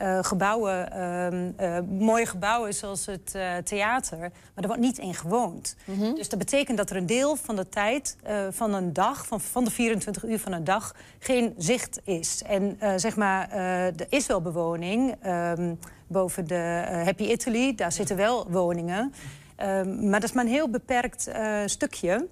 eh, 0.01 0.19
gebouwen, 0.23 0.93
ehm, 0.93 1.51
eh, 1.57 1.79
mooie 1.99 2.27
gebouwen 2.27 2.75
zoals 2.75 3.07
het 3.07 3.35
eh, 3.35 3.57
theater. 3.57 4.19
Maar 4.19 4.31
er 4.55 4.67
wordt 4.67 4.83
niet 4.83 4.99
in 4.99 5.15
gewoond. 5.15 5.77
Dus 6.15 6.29
dat 6.29 6.39
betekent 6.39 6.77
dat 6.77 6.91
er 6.91 6.97
een 6.97 7.07
deel 7.07 7.37
van 7.37 7.57
de 7.57 7.69
tijd 7.69 8.17
van 8.51 8.75
een 8.75 8.93
dag, 8.93 9.27
van, 9.27 9.41
van 9.41 9.65
de 9.65 9.71
24 9.71 10.25
uur 10.25 10.39
van 10.39 10.53
een 10.53 10.65
dag, 10.65 10.95
geen 11.19 11.55
zicht 11.57 12.01
is. 12.05 12.43
En 12.43 12.79
zeg 12.97 13.17
maar, 13.17 13.51
er 13.51 14.07
is 14.09 14.27
wel 14.27 14.41
bewoning. 14.41 15.17
ehm, 15.21 15.75
boven 16.07 16.47
de 16.47 16.83
Happy 17.05 17.25
Italy, 17.25 17.75
daar 17.75 17.93
zitten 17.93 18.17
wel 18.17 18.51
woningen. 18.51 19.13
Ehm, 19.57 20.09
maar 20.09 20.21
dat 20.21 20.29
is 20.29 20.35
maar 20.35 20.45
een 20.45 20.51
heel 20.51 20.71
beperkt 20.71 21.31
stukje. 21.65 22.29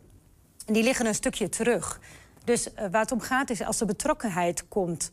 En 0.66 0.72
die 0.72 0.82
liggen 0.82 1.06
een 1.06 1.14
stukje 1.14 1.48
terug. 1.48 2.00
Dus 2.44 2.68
waar 2.90 3.00
het 3.00 3.12
om 3.12 3.20
gaat 3.20 3.50
is 3.50 3.62
als 3.62 3.80
er 3.80 3.86
betrokkenheid 3.86 4.68
komt 4.68 5.10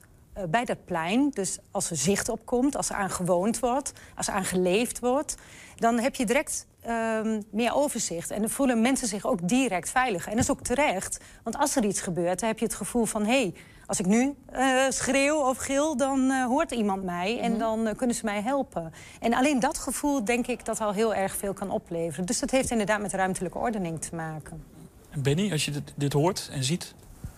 bij 0.50 0.66
dat 0.66 0.86
plein... 0.86 1.30
dus 1.30 1.58
als 1.72 1.90
er 1.90 1.98
zicht 1.98 2.30
op 2.30 2.46
komt, 2.46 2.78
als 2.78 2.90
er 2.90 2.96
aan 2.96 3.10
gewoond 3.10 3.60
wordt... 3.60 3.92
als 4.16 4.28
er 4.28 4.34
aan 4.34 4.46
geleefd 4.46 5.00
wordt... 5.00 5.36
dan 5.76 6.00
heb 6.00 6.16
je 6.16 6.26
direct 6.26 6.68
ehm, 6.82 7.42
meer 7.52 7.76
overzicht. 7.76 8.32
En 8.32 8.42
dan 8.42 8.50
voelen 8.50 8.82
mensen 8.82 9.08
zich 9.08 9.26
ook 9.26 9.48
direct 9.48 9.90
veilig. 9.90 10.26
En 10.26 10.32
dat 10.32 10.44
is 10.44 10.50
ook 10.50 10.62
terecht. 10.62 11.20
Want 11.44 11.58
als 11.58 11.76
er 11.76 11.86
iets 11.86 12.02
gebeurt, 12.02 12.40
dan 12.40 12.50
heb 12.50 12.60
je 12.60 12.66
het 12.66 12.76
gevoel 12.76 13.06
van... 13.06 13.26
hé, 13.26 13.42
hey, 13.42 13.54
als 13.86 14.00
ik 14.00 14.06
nu 14.06 14.36
eh, 14.46 14.78
schreeuw 14.90 15.36
of 15.36 15.58
gil, 15.58 15.98
dan 15.98 16.32
eh, 16.32 16.46
hoort 16.46 16.72
iemand 16.72 17.04
mij... 17.04 17.40
en 17.40 17.58
dan 17.58 17.88
eh, 17.88 17.96
kunnen 17.96 18.16
ze 18.16 18.26
mij 18.26 18.42
helpen. 18.42 18.94
En 19.20 19.34
alleen 19.34 19.60
dat 19.60 19.78
gevoel, 19.78 20.26
denk 20.26 20.48
ik, 20.48 20.66
dat 20.66 20.82
al 20.82 20.94
heel 20.94 21.14
erg 21.14 21.36
veel 21.36 21.54
kan 21.54 21.70
opleveren. 21.70 22.26
Dus 22.26 22.40
dat 22.40 22.52
heeft 22.52 22.72
inderdaad 22.72 23.02
met 23.02 23.14
ruimtelijke 23.14 23.58
ordening 23.58 24.02
te 24.02 24.16
maken. 24.16 24.64
En 25.10 25.22
Benny, 25.22 25.52
als 25.52 25.66
je 25.66 25.72
dit, 25.72 25.94
dit 25.96 26.14
hoort 26.14 26.50
en 26.52 26.64
ziet... 26.64 26.94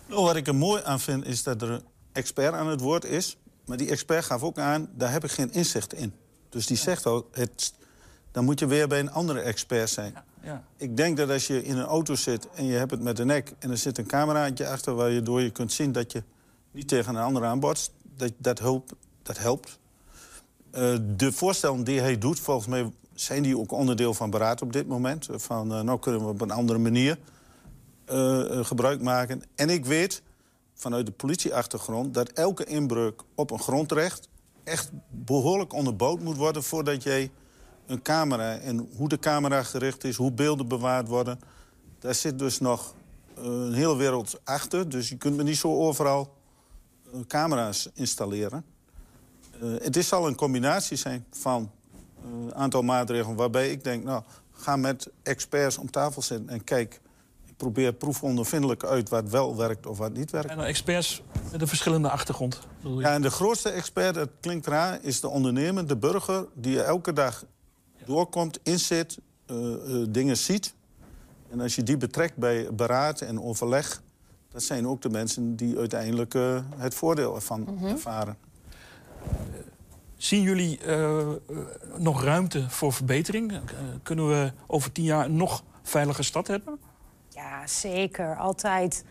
Nou, 0.07 0.21
wat 0.21 0.35
ik 0.35 0.47
er 0.47 0.55
mooi 0.55 0.81
aan 0.85 0.99
vind, 0.99 1.25
is 1.25 1.43
dat 1.43 1.61
er 1.61 1.81
expert 2.17 2.53
aan 2.53 2.67
het 2.67 2.81
woord 2.81 3.05
is. 3.05 3.37
Maar 3.65 3.77
die 3.77 3.89
expert 3.89 4.25
gaf 4.25 4.43
ook 4.43 4.57
aan, 4.57 4.89
daar 4.93 5.11
heb 5.11 5.23
ik 5.23 5.31
geen 5.31 5.51
inzicht 5.51 5.93
in. 5.93 6.13
Dus 6.49 6.65
die 6.65 6.77
zegt 6.77 7.05
ook, 7.05 7.27
het, 7.31 7.73
dan 8.31 8.45
moet 8.45 8.59
je 8.59 8.67
weer 8.67 8.87
bij 8.87 8.99
een 8.99 9.11
andere 9.11 9.39
expert 9.39 9.89
zijn. 9.89 10.13
Ja. 10.43 10.63
Ik 10.77 10.97
denk 10.97 11.17
dat 11.17 11.29
als 11.29 11.47
je 11.47 11.63
in 11.63 11.77
een 11.77 11.85
auto 11.85 12.15
zit 12.15 12.49
en 12.49 12.65
je 12.65 12.75
hebt 12.75 12.91
het 12.91 13.01
met 13.01 13.17
de 13.17 13.25
nek... 13.25 13.53
en 13.59 13.71
er 13.71 13.77
zit 13.77 13.97
een 13.97 14.05
cameraatje 14.05 14.67
achter 14.67 14.95
waar 14.95 15.09
je 15.09 15.21
door 15.21 15.41
je 15.41 15.49
kunt 15.49 15.71
zien... 15.71 15.91
dat 15.91 16.11
je 16.11 16.23
niet 16.71 16.87
tegen 16.87 17.15
een 17.15 17.21
ander 17.21 17.43
aanbotst, 17.45 17.91
dat, 18.15 18.31
dat, 18.37 18.59
helpt, 18.59 18.93
dat 19.21 19.37
helpt. 19.37 19.79
Eh, 20.71 20.95
de 21.15 21.31
voorstellen 21.31 21.83
die 21.83 21.99
hij 21.99 22.17
doet, 22.17 22.39
volgens 22.39 22.67
mij 22.67 22.91
zijn 23.13 23.43
die 23.43 23.57
ook 23.57 23.71
onderdeel 23.71 24.13
van 24.13 24.29
beraad 24.29 24.61
op 24.61 24.73
dit 24.73 24.87
moment. 24.87 25.27
Van, 25.31 25.73
eh, 25.73 25.81
nou 25.81 25.99
kunnen 25.99 26.21
we 26.21 26.27
op 26.27 26.41
een 26.41 26.51
andere 26.51 26.79
manier 26.79 27.17
eh, 28.05 28.65
gebruik 28.65 29.01
maken. 29.01 29.41
En 29.55 29.69
ik 29.69 29.85
weet 29.85 30.21
vanuit 30.77 31.05
de 31.05 31.11
politieachtergrond... 31.11 32.13
dat 32.13 32.29
elke 32.29 32.65
inbreuk 32.65 33.21
op 33.35 33.51
een 33.51 33.59
grondrecht 33.59 34.29
echt 34.63 34.89
behoorlijk 35.09 35.73
onderbouwd 35.73 36.19
moet 36.19 36.37
worden... 36.37 36.63
voordat 36.63 37.03
jij 37.03 37.31
een 37.85 38.01
camera 38.01 38.57
en 38.57 38.89
hoe 38.95 39.09
de 39.09 39.19
camera 39.19 39.63
gericht 39.63 40.03
is, 40.03 40.15
hoe 40.15 40.31
beelden 40.31 40.67
bewaard 40.67 41.07
worden... 41.07 41.39
daar 41.99 42.15
zit 42.15 42.39
dus 42.39 42.59
nog 42.59 42.93
eh, 43.35 43.43
een 43.43 43.73
hele 43.73 43.95
wereld 43.95 44.39
achter. 44.43 44.89
Dus 44.89 45.09
je 45.09 45.17
kunt 45.17 45.35
me 45.35 45.43
niet 45.43 45.57
zo 45.57 45.75
overal 45.75 46.33
eh, 47.13 47.19
camera's 47.27 47.89
installeren. 47.93 48.65
Eh, 49.61 49.69
het 49.79 50.05
zal 50.05 50.27
een 50.27 50.35
combinatie 50.35 50.97
zijn 50.97 51.25
van 51.31 51.71
een 52.23 52.55
aantal 52.55 52.81
maatregelen... 52.81 53.35
waarbij 53.35 53.71
ik 53.71 53.83
denk, 53.83 54.03
nou, 54.03 54.23
ga 54.51 54.75
met 54.75 55.09
experts 55.23 55.77
om 55.77 55.91
tafel 55.91 56.21
zitten 56.21 56.49
en 56.49 56.63
kijk... 56.63 56.99
probeer 57.57 57.93
proefondervindelijk 57.93 58.83
uit 58.83 59.09
wat 59.09 59.29
wel 59.29 59.55
werkt 59.55 59.85
of 59.85 59.97
wat 59.97 60.13
niet 60.13 60.31
werkt. 60.31 60.49
En 60.49 60.57
dan 60.57 60.65
experts 60.65 61.21
met 61.51 61.61
een 61.61 61.67
verschillende 61.67 62.09
achtergrond. 62.09 62.59
bedoel 62.81 62.99
je? 62.99 63.05
Ja, 63.05 63.13
en 63.13 63.21
de 63.21 63.31
grootste 63.31 63.69
expert, 63.69 64.15
dat 64.15 64.29
klinkt 64.39 64.67
raar, 64.67 64.99
is 65.01 65.21
de 65.21 65.27
ondernemer, 65.27 65.87
de 65.87 65.97
burger... 65.97 66.45
die 66.53 66.81
elke 66.81 67.13
dag 67.13 67.43
doorkomt, 68.05 68.59
inzit, 68.63 69.17
eh, 69.45 69.73
eh, 69.73 70.07
dingen 70.09 70.37
ziet. 70.37 70.73
En 71.49 71.61
als 71.61 71.75
je 71.75 71.83
die 71.83 71.97
betrekt 71.97 72.35
bij 72.35 72.73
beraad 72.73 73.21
en 73.21 73.41
overleg... 73.41 74.01
dat 74.51 74.63
zijn 74.63 74.87
ook 74.87 75.01
de 75.01 75.09
mensen 75.09 75.55
die 75.55 75.77
uiteindelijk 75.77 76.33
eh, 76.33 76.59
het 76.75 76.95
voordeel 76.95 77.35
ervan 77.35 77.79
ervaren. 77.83 78.37
Zien 80.17 80.41
jullie 80.41 80.79
nog 81.97 82.23
ruimte 82.23 82.69
voor 82.69 82.93
verbetering? 82.93 83.59
Kunnen 84.03 84.29
we 84.29 84.51
over 84.67 84.91
tien 84.91 85.03
jaar 85.03 85.25
een 85.25 85.35
nog 85.35 85.63
veiliger 85.83 86.23
stad 86.23 86.47
hebben? 86.47 86.79
Ja, 87.37 87.67
zeker. 87.67 88.35
Altijd. 88.35 89.03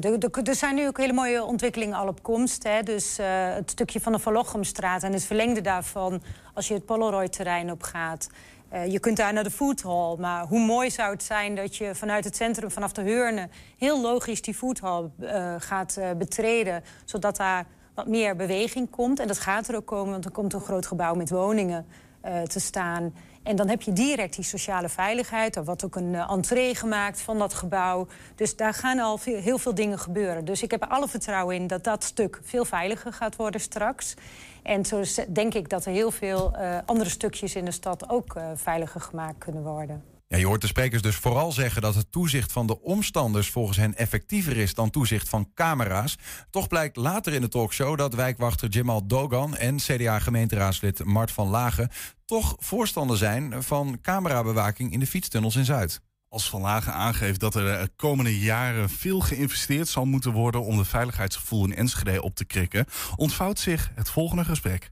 De- 0.00 0.40
er 0.44 0.54
zijn 0.54 0.74
nu 0.74 0.86
ook 0.86 0.98
hele 0.98 1.12
mooie 1.12 1.44
ontwikkelingen 1.44 1.96
al 1.96 2.08
op 2.08 2.22
komst. 2.22 2.62
Hè? 2.62 2.82
Dus 2.82 3.18
eh, 3.18 3.26
het 3.54 3.70
stukje 3.70 4.00
van 4.00 4.12
de 4.12 4.18
Van 4.18 4.32
Lochemstraat 4.32 5.02
en 5.02 5.12
het 5.12 5.24
verlengde 5.24 5.60
daarvan... 5.60 6.22
als 6.54 6.68
je 6.68 6.74
het 6.74 6.84
Polaroid-terrein 6.84 7.70
op 7.70 7.82
gaat. 7.82 8.28
Eh, 8.68 8.92
je 8.92 8.98
kunt 8.98 9.16
daar 9.16 9.32
naar 9.32 9.44
de 9.44 9.50
food. 9.50 9.84
Maar 10.18 10.46
hoe 10.46 10.64
mooi 10.64 10.90
zou 10.90 11.12
het 11.12 11.22
zijn 11.22 11.54
dat 11.54 11.76
je 11.76 11.94
vanuit 11.94 12.24
het 12.24 12.36
centrum, 12.36 12.70
vanaf 12.70 12.92
de 12.92 13.02
Heurne... 13.02 13.48
heel 13.78 14.00
logisch 14.00 14.42
die 14.42 14.54
food 14.54 14.80
eh, 15.20 15.54
gaat 15.58 15.98
betreden. 16.18 16.82
Zodat 17.04 17.36
daar 17.36 17.66
wat 17.94 18.06
meer 18.06 18.36
beweging 18.36 18.90
komt. 18.90 19.20
En 19.20 19.26
dat 19.26 19.38
gaat 19.38 19.68
er 19.68 19.76
ook 19.76 19.86
komen, 19.86 20.12
want 20.12 20.24
er 20.24 20.30
komt 20.30 20.52
een 20.52 20.60
groot 20.60 20.86
gebouw 20.86 21.14
met 21.14 21.30
woningen... 21.30 21.86
eh, 22.24 22.42
te 22.42 22.60
staan. 22.60 23.14
En 23.42 23.56
dan 23.56 23.68
heb 23.68 23.82
je 23.82 23.92
direct 23.92 24.34
die 24.34 24.44
sociale 24.44 24.88
veiligheid. 24.88 25.56
Er 25.56 25.64
wordt 25.64 25.84
ook 25.84 25.96
een 25.96 26.12
uh, 26.12 26.30
entree 26.30 26.74
gemaakt 26.74 27.20
van 27.20 27.38
dat 27.38 27.54
gebouw. 27.54 28.06
Dus 28.34 28.56
daar 28.56 28.74
gaan 28.74 28.98
al 28.98 29.18
heel 29.22 29.58
veel 29.58 29.74
dingen 29.74 29.98
gebeuren. 29.98 30.44
Dus 30.44 30.62
ik 30.62 30.70
heb 30.70 30.82
er 30.82 30.88
alle 30.88 31.08
vertrouwen 31.08 31.54
in 31.54 31.66
dat 31.66 31.84
dat 31.84 32.04
stuk 32.04 32.40
veel 32.42 32.64
veiliger 32.64 33.12
gaat 33.12 33.36
worden 33.36 33.60
straks. 33.60 34.14
En 34.62 34.84
zo 34.84 35.02
denk 35.28 35.54
ik 35.54 35.68
dat 35.68 35.84
er 35.84 35.92
heel 35.92 36.10
veel 36.10 36.52
uh, 36.56 36.78
andere 36.84 37.10
stukjes 37.10 37.54
in 37.54 37.64
de 37.64 37.70
stad 37.70 38.08
ook 38.08 38.36
veiliger 38.54 39.00
gemaakt 39.00 39.38
kunnen 39.38 39.62
worden. 39.62 40.13
Je 40.38 40.46
hoort 40.46 40.60
de 40.60 40.66
sprekers 40.66 41.02
dus 41.02 41.16
vooral 41.16 41.52
zeggen 41.52 41.82
dat 41.82 41.94
het 41.94 42.12
toezicht 42.12 42.52
van 42.52 42.66
de 42.66 42.80
omstanders 42.82 43.50
volgens 43.50 43.76
hen 43.76 43.96
effectiever 43.96 44.56
is 44.56 44.74
dan 44.74 44.90
toezicht 44.90 45.28
van 45.28 45.50
camera's. 45.54 46.18
Toch 46.50 46.68
blijkt 46.68 46.96
later 46.96 47.32
in 47.32 47.40
de 47.40 47.48
talkshow 47.48 47.98
dat 47.98 48.14
wijkwachter 48.14 48.68
Jamal 48.68 49.06
Dogan 49.06 49.56
en 49.56 49.76
CDA-gemeenteraadslid 49.76 51.04
Mart 51.04 51.30
van 51.30 51.48
Lagen 51.48 51.90
toch 52.24 52.56
voorstander 52.58 53.16
zijn 53.16 53.62
van 53.62 53.98
camerabewaking 54.02 54.92
in 54.92 55.00
de 55.00 55.06
fietstunnels 55.06 55.56
in 55.56 55.64
Zuid. 55.64 56.00
Als 56.28 56.48
Van 56.48 56.60
Lagen 56.60 56.92
aangeeft 56.92 57.40
dat 57.40 57.54
er 57.54 57.64
de 57.64 57.90
komende 57.96 58.38
jaren 58.38 58.90
veel 58.90 59.20
geïnvesteerd 59.20 59.88
zal 59.88 60.04
moeten 60.04 60.32
worden 60.32 60.64
om 60.64 60.76
de 60.76 60.84
veiligheidsgevoel 60.84 61.64
in 61.64 61.74
Enschede 61.74 62.22
op 62.22 62.34
te 62.34 62.44
krikken, 62.44 62.86
ontvouwt 63.16 63.58
zich 63.58 63.90
het 63.94 64.10
volgende 64.10 64.44
gesprek. 64.44 64.90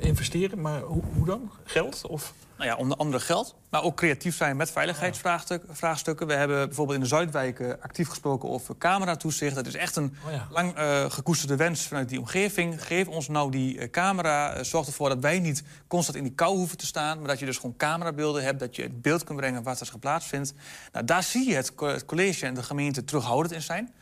Investeren, 0.00 0.60
maar 0.60 0.80
hoe, 0.80 1.02
hoe 1.14 1.24
dan? 1.26 1.50
Geld? 1.64 2.06
Of? 2.06 2.34
Nou 2.56 2.70
ja, 2.70 2.76
onder 2.76 2.96
andere 2.96 3.20
geld. 3.20 3.54
Maar 3.70 3.82
ook 3.82 3.96
creatief 3.96 4.36
zijn 4.36 4.56
met 4.56 4.70
veiligheidsvraagstukken. 4.70 6.26
We 6.26 6.32
hebben 6.34 6.66
bijvoorbeeld 6.66 6.96
in 6.96 7.02
de 7.02 7.08
Zuidwijken 7.08 7.82
actief 7.82 8.08
gesproken 8.08 8.48
over 8.48 8.78
cameratoezicht. 8.78 9.54
Dat 9.54 9.66
is 9.66 9.74
echt 9.74 9.96
een 9.96 10.14
Oh 10.26 10.32
ja. 10.32 10.46
lang 10.50 10.74
eh, 10.74 11.10
gekoesterde 11.10 11.56
wens 11.56 11.86
vanuit 11.86 12.08
die 12.08 12.18
omgeving. 12.18 12.84
Geef 12.86 13.08
ons 13.08 13.28
nou 13.28 13.50
die 13.50 13.78
eh, 13.78 13.90
camera. 13.90 14.52
Eh, 14.54 14.64
zorg 14.64 14.86
ervoor 14.86 15.08
dat 15.08 15.18
wij 15.18 15.38
niet 15.40 15.62
constant 15.86 16.16
in 16.16 16.22
die 16.22 16.32
kou 16.34 16.56
hoeven 16.56 16.76
te 16.78 16.86
staan. 16.86 17.18
Maar 17.18 17.28
dat 17.28 17.38
je 17.38 17.46
dus 17.46 17.56
gewoon 17.56 17.76
camerabeelden 17.76 18.42
hebt. 18.44 18.60
Dat 18.60 18.76
je 18.76 18.82
het 18.82 19.02
beeld 19.02 19.24
kunt 19.24 19.38
brengen 19.38 19.62
wat 19.62 19.80
er 19.80 19.86
geplaatst 19.86 20.28
vindt. 20.28 20.52
Nou, 20.92 21.04
daar 21.04 21.22
zie 21.22 21.48
je 21.48 21.54
het, 21.54 21.74
co- 21.74 21.86
het 21.86 22.04
college 22.04 22.46
en 22.46 22.54
de 22.54 22.62
gemeente 22.62 23.04
terughoudend 23.04 23.54
in 23.54 23.62
zijn. 23.62 23.92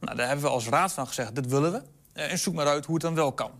Nou, 0.00 0.16
daar 0.16 0.26
hebben 0.26 0.44
we 0.44 0.50
als 0.50 0.68
raad 0.68 0.92
van 0.92 1.06
gezegd, 1.06 1.34
dit 1.34 1.46
willen 1.46 1.72
we. 1.72 1.82
En 2.12 2.38
zoek 2.38 2.54
maar 2.54 2.66
uit 2.66 2.84
hoe 2.86 2.94
het 2.94 3.04
dan 3.04 3.14
wel 3.14 3.32
kan. 3.32 3.50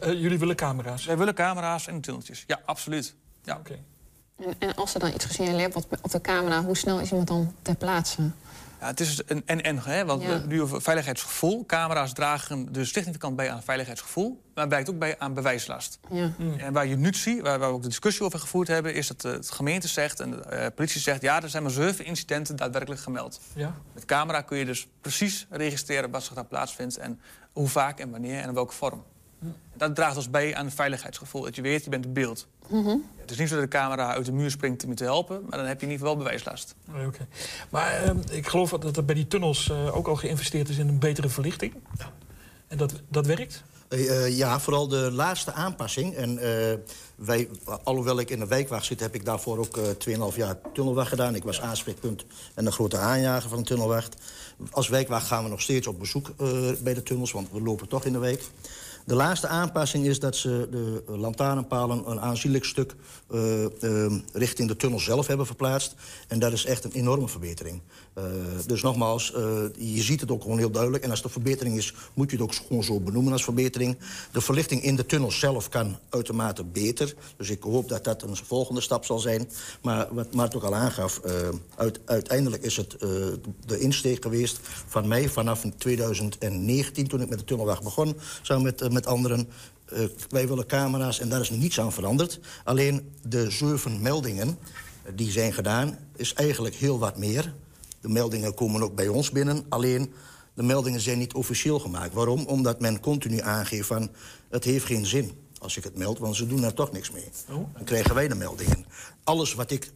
Eh, 0.00 0.12
jullie 0.12 0.38
willen 0.38 0.56
camera's? 0.56 1.04
Wij 1.04 1.18
willen 1.18 1.34
camera's 1.34 1.86
en 1.86 2.00
tunneltjes. 2.00 2.44
Ja, 2.46 2.60
absoluut. 2.64 3.14
Ja. 3.42 3.60
En, 4.36 4.54
en 4.58 4.74
als 4.74 4.94
er 4.94 5.00
dan 5.00 5.12
iets 5.14 5.24
gesignaleerd 5.24 5.72
wordt 5.72 5.88
op 6.02 6.10
de 6.10 6.20
camera, 6.20 6.64
hoe 6.64 6.76
snel 6.76 7.00
is 7.00 7.10
iemand 7.10 7.28
dan 7.28 7.54
ter 7.62 7.76
plaatse? 7.76 8.30
Ja, 8.80 8.86
het 8.86 9.00
is 9.00 9.20
een 9.26 9.42
en-en, 9.46 9.78
hè, 9.78 10.04
want 10.04 10.22
Ja. 10.22 10.38
nu 10.46 10.62
over 10.62 10.82
veiligheidsgevoel. 10.82 11.66
Camera's 11.66 12.12
dragen 12.12 12.72
dus 12.72 12.92
significant 12.92 13.36
bij 13.36 13.50
aan 13.50 13.62
veiligheidsgevoel... 13.62 14.42
maar 14.54 14.68
werkt 14.68 14.90
ook 14.90 14.98
bij 14.98 15.18
aan 15.18 15.34
bewijslast. 15.34 15.98
Ja. 16.10 16.32
En 16.56 16.72
waar 16.72 16.86
je 16.86 16.96
nu 16.96 17.14
ziet, 17.14 17.40
waar, 17.40 17.58
waar 17.58 17.68
we 17.68 17.74
ook 17.74 17.82
de 17.82 17.88
discussie 17.88 18.24
over 18.24 18.38
gevoerd 18.38 18.68
hebben... 18.68 18.94
is 18.94 19.06
dat 19.06 19.24
eh, 19.24 19.32
het 19.32 19.50
gemeente 19.50 19.88
zegt 19.88 20.20
en 20.20 20.30
de 20.30 20.36
eh, 20.36 20.66
politie 20.74 21.00
zegt... 21.00 21.22
ja, 21.22 21.42
er 21.42 21.48
zijn 21.48 21.62
maar 21.62 21.72
zeven 21.72 22.04
incidenten 22.04 22.56
daadwerkelijk 22.56 23.00
gemeld. 23.00 23.40
Ja. 23.54 23.74
Met 23.94 24.04
camera 24.04 24.40
kun 24.40 24.58
je 24.58 24.64
dus 24.64 24.88
precies 25.00 25.46
registreren 25.50 26.10
wat 26.10 26.22
zich 26.22 26.34
daar 26.34 26.44
plaatsvindt... 26.46 26.96
en 26.96 27.20
hoe 27.52 27.68
vaak 27.68 27.98
en 28.00 28.10
wanneer 28.10 28.40
en 28.42 28.48
in 28.48 28.54
welke 28.54 28.74
vorm. 28.74 29.04
Dat 29.76 29.94
draagt 29.94 30.14
dus 30.14 30.30
bij 30.30 30.56
aan 30.56 30.64
het 30.64 30.74
veiligheidsgevoel. 30.74 31.42
Dat 31.42 31.56
je 31.56 31.62
weet, 31.62 31.84
je 31.84 31.90
bent 31.90 32.04
in 32.04 32.12
beeld. 32.12 32.46
Het 33.16 33.30
is 33.30 33.38
niet 33.38 33.48
zo 33.48 33.54
dat 33.54 33.64
de 33.64 33.70
camera 33.70 34.14
uit 34.14 34.24
de 34.24 34.32
muur 34.32 34.50
springt 34.50 34.84
om 34.84 34.90
je 34.90 34.96
te 34.96 35.04
helpen... 35.04 35.42
maar 35.48 35.58
dan 35.58 35.66
heb 35.66 35.80
je 35.80 35.86
in 35.86 35.92
ieder 35.92 36.06
geval 36.06 36.22
bewijslast. 36.22 36.74
Oké. 37.06 37.26
Maar 37.70 37.92
ehm, 37.92 38.18
ik 38.30 38.46
geloof 38.46 38.70
dat 38.70 38.96
er 38.96 39.04
bij 39.04 39.14
die 39.14 39.26
tunnels 39.26 39.70
eh, 39.70 39.96
ook 39.96 40.08
al 40.08 40.16
geïnvesteerd 40.16 40.68
is 40.68 40.78
in 40.78 40.88
een 40.88 40.98
betere 40.98 41.28
verlichting. 41.28 41.74
En 42.68 42.76
dat, 42.76 42.92
dat 43.08 43.26
werkt? 43.26 43.64
Eh, 43.88 44.24
eh, 44.24 44.36
ja, 44.36 44.60
vooral 44.60 44.88
de 44.88 45.10
laatste 45.12 45.52
aanpassing. 45.52 46.14
En 46.14 46.38
eh, 46.38 46.78
wij, 47.14 47.48
alhoewel 47.82 48.18
ik 48.18 48.30
in 48.30 48.38
de 48.38 48.46
wijkwacht 48.46 48.84
zit, 48.84 49.00
heb 49.00 49.14
ik 49.14 49.24
daarvoor 49.24 49.58
ook 49.58 49.76
eh 49.76 50.30
2,5 50.30 50.36
jaar 50.36 50.58
tunnelwacht 50.72 51.08
gedaan. 51.08 51.34
Ik 51.34 51.44
was 51.44 51.60
aanspreekpunt 51.60 52.24
en 52.54 52.64
de 52.64 52.72
grote 52.72 52.96
aanjager 52.96 53.48
van 53.48 53.58
de 53.58 53.64
tunnelwacht. 53.64 54.16
Als 54.70 54.88
wijkwacht 54.88 55.26
gaan 55.26 55.44
we 55.44 55.50
nog 55.50 55.60
steeds 55.60 55.86
op 55.86 55.98
bezoek 55.98 56.32
eh, 56.38 56.70
bij 56.82 56.94
de 56.94 57.02
tunnels, 57.02 57.32
want 57.32 57.50
we 57.52 57.62
lopen 57.62 57.88
toch 57.88 58.04
in 58.04 58.12
de 58.12 58.18
wijk. 58.18 58.42
De 59.08 59.14
laatste 59.14 59.46
aanpassing 59.46 60.06
is 60.06 60.20
dat 60.20 60.36
ze 60.36 60.68
de 60.70 61.02
lantaarnpalen 61.06 62.10
een 62.10 62.20
aanzienlijk 62.20 62.64
stuk 62.64 62.94
eh, 63.30 63.64
eh, 63.64 64.12
richting 64.32 64.68
de 64.68 64.76
tunnel 64.76 64.98
zelf 64.98 65.26
hebben 65.26 65.46
verplaatst. 65.46 65.94
En 66.26 66.38
dat 66.38 66.52
is 66.52 66.64
echt 66.64 66.84
een 66.84 66.92
enorme 66.92 67.28
verbetering. 67.28 67.80
Eh, 68.18 68.24
dus 68.66 68.82
nogmaals, 68.82 69.32
eh, 69.32 69.42
je 69.76 70.02
ziet 70.02 70.20
het 70.20 70.30
ook 70.30 70.42
gewoon 70.42 70.58
heel 70.58 70.70
duidelijk. 70.70 71.04
En 71.04 71.10
als 71.10 71.24
een 71.24 71.30
verbetering 71.30 71.76
is, 71.76 71.94
moet 72.14 72.30
je 72.30 72.36
het 72.36 72.44
ook 72.44 72.54
gewoon 72.54 72.84
zo 72.84 73.00
benoemen 73.00 73.32
als 73.32 73.44
verbetering. 73.44 73.98
De 74.32 74.40
verlichting 74.40 74.82
in 74.82 74.96
de 74.96 75.06
tunnel 75.06 75.30
zelf 75.30 75.68
kan 75.68 75.98
uitermate 76.08 76.64
beter. 76.64 77.14
Dus 77.36 77.50
ik 77.50 77.62
hoop 77.62 77.88
dat 77.88 78.04
dat 78.04 78.22
een 78.22 78.36
volgende 78.36 78.80
stap 78.80 79.04
zal 79.04 79.18
zijn. 79.18 79.48
Maar 79.82 80.08
wat 80.10 80.34
Mart 80.34 80.54
ook 80.56 80.62
al 80.62 80.74
aangaf, 80.74 81.18
eh, 81.18 81.32
uit- 81.76 82.00
uiteindelijk 82.04 82.62
is 82.62 82.76
het 82.76 82.96
de 83.66 83.78
insteek 83.78 84.22
geweest 84.22 84.58
van 84.86 85.08
mij 85.08 85.28
vanaf 85.28 85.64
2019, 85.76 87.06
toen 87.08 87.20
ik 87.20 87.28
met 87.28 87.38
de 87.38 87.44
tunnelwacht 87.44 87.82
begon, 87.82 88.16
samen 88.42 88.62
met, 88.62 88.92
met 88.92 89.06
anderen. 89.06 89.48
Wij 90.28 90.48
willen 90.48 90.66
camera's 90.66 91.20
en 91.20 91.28
daar 91.28 91.40
is 91.40 91.50
niets 91.50 91.80
aan 91.80 91.92
veranderd. 91.92 92.40
Alleen 92.64 93.12
de 93.28 93.50
zeven 93.50 94.02
meldingen 94.02 94.58
die 95.14 95.30
zijn 95.30 95.52
gedaan, 95.52 95.98
is 96.16 96.34
eigenlijk 96.34 96.74
heel 96.74 96.98
wat 96.98 97.18
meer. 97.18 97.54
De 98.08 98.14
meldingen 98.14 98.54
komen 98.54 98.82
ook 98.82 98.94
bij 98.94 99.08
ons 99.08 99.30
binnen. 99.30 99.64
Alleen 99.68 100.12
de 100.54 100.62
meldingen 100.62 101.00
zijn 101.00 101.18
niet 101.18 101.34
officieel 101.34 101.78
gemaakt. 101.78 102.14
Waarom? 102.14 102.46
Omdat 102.46 102.80
men 102.80 103.00
continu 103.00 103.40
aangeeft 103.40 103.86
van 103.86 104.10
het 104.48 104.64
heeft 104.64 104.84
geen 104.84 105.06
zin 105.06 105.30
als 105.58 105.76
ik 105.76 105.84
het 105.84 105.96
meld, 105.96 106.18
want 106.18 106.36
ze 106.36 106.46
doen 106.46 106.64
er 106.64 106.74
toch 106.74 106.92
niks 106.92 107.10
mee. 107.10 107.28
Dan 107.46 107.84
krijgen 107.84 108.14
wij 108.14 108.28
de 108.28 108.34
meldingen. 108.34 108.86
Alles 109.24 109.54
wat 109.54 109.70
ik 109.70 109.92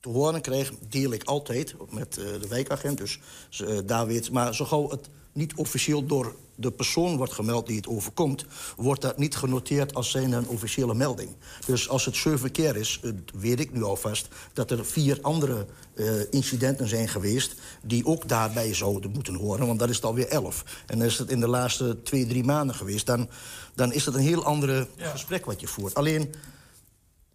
te 0.00 0.08
horen 0.08 0.40
krijg, 0.40 0.72
deel 0.88 1.12
ik 1.12 1.24
altijd 1.24 1.74
met 1.90 2.18
eh, 2.18 2.24
de 2.40 2.48
wijkagent. 2.48 2.98
Dus 2.98 3.20
eh, 3.50 3.78
daar 3.84 4.06
weet, 4.06 4.30
maar 4.30 4.54
zo 4.54 4.64
gauw 4.64 4.90
het 4.90 5.08
niet 5.36 5.54
officieel 5.54 6.06
door 6.06 6.34
de 6.56 6.70
persoon 6.70 7.16
wordt 7.16 7.32
gemeld 7.32 7.66
die 7.66 7.76
het 7.76 7.88
overkomt... 7.88 8.44
wordt 8.76 9.02
dat 9.02 9.18
niet 9.18 9.36
genoteerd 9.36 9.94
als 9.94 10.10
zijn 10.10 10.32
een 10.32 10.48
officiële 10.48 10.94
melding. 10.94 11.30
Dus 11.66 11.88
als 11.88 12.04
het 12.04 12.16
zeven 12.16 12.50
keer 12.50 12.76
is, 12.76 13.00
weet 13.34 13.60
ik 13.60 13.72
nu 13.72 13.82
alvast... 13.82 14.28
dat 14.52 14.70
er 14.70 14.84
vier 14.84 15.18
andere 15.20 15.66
eh, 15.94 16.06
incidenten 16.30 16.88
zijn 16.88 17.08
geweest... 17.08 17.54
die 17.82 18.06
ook 18.06 18.28
daarbij 18.28 18.74
zouden 18.74 19.10
moeten 19.10 19.34
horen, 19.34 19.66
want 19.66 19.78
dat 19.78 19.88
is 19.88 19.96
het 19.96 20.04
alweer 20.04 20.28
elf. 20.28 20.64
En 20.86 21.02
is 21.02 21.18
het 21.18 21.30
in 21.30 21.40
de 21.40 21.48
laatste 21.48 22.02
twee, 22.02 22.26
drie 22.26 22.44
maanden 22.44 22.76
geweest... 22.76 23.06
dan, 23.06 23.28
dan 23.74 23.92
is 23.92 24.06
het 24.06 24.14
een 24.14 24.20
heel 24.20 24.44
ander 24.44 24.88
gesprek 24.96 25.44
wat 25.44 25.60
je 25.60 25.66
voert. 25.66 25.94
Alleen... 25.94 26.34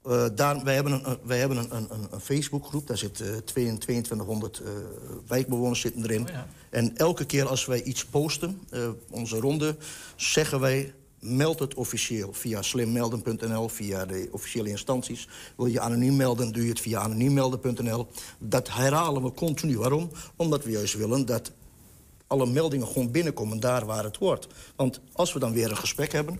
Eh, 0.06 0.26
daar, 0.36 0.64
wij 0.64 0.74
hebben, 0.76 0.94
een, 0.94 1.18
wij 1.24 1.40
hebben 1.40 1.58
een, 1.58 1.76
een, 1.76 1.88
een- 2.12 2.20
Facebookgroep, 2.22 2.88
daar 2.88 2.98
zitten 2.98 3.44
2200 3.44 4.60
eh, 4.60 4.70
wijkbewoners 5.28 5.80
zitten 5.80 6.04
erin. 6.04 6.28
En 6.70 6.98
elke 6.98 7.26
keer 7.26 7.48
als 7.48 7.66
wij 7.66 7.84
iets 7.84 8.06
posten, 8.06 8.62
eh, 8.70 8.90
onze 9.10 9.40
ronde, 9.40 9.76
zeggen 10.16 10.60
wij... 10.60 10.94
meld 11.20 11.60
het 11.60 11.74
officieel 11.74 12.34
via 12.34 12.62
slimmelden.nl, 12.62 13.68
via 13.70 14.06
de 14.06 14.30
officiële 14.32 14.70
instanties. 14.70 15.28
Wil 15.58 15.66
je 15.66 15.80
anoniem 15.80 16.16
melden, 16.16 16.52
doe 16.52 16.64
je 16.64 16.70
het 16.70 16.80
via 16.80 17.00
anoniemmelden.nl. 17.00 18.08
Dat 18.40 18.70
herhalen 18.74 19.24
we 19.24 19.34
continu. 19.34 19.78
Waarom? 19.78 20.10
Omdat 20.36 20.64
we 20.64 20.72
juist 20.72 20.98
willen 20.98 21.26
dat 21.26 21.52
alle 22.28 22.46
meldingen 22.46 22.88
gewoon 22.88 23.12
binnenkomen 23.12 23.60
daar 23.60 23.86
waar 23.86 24.04
het 24.04 24.18
hoort. 24.18 24.48
Want 24.76 25.00
als 25.14 25.34
we 25.34 25.40
dan 25.40 25.54
weer 25.54 25.70
een 25.70 25.78
gesprek 25.78 26.12
hebben 26.12 26.40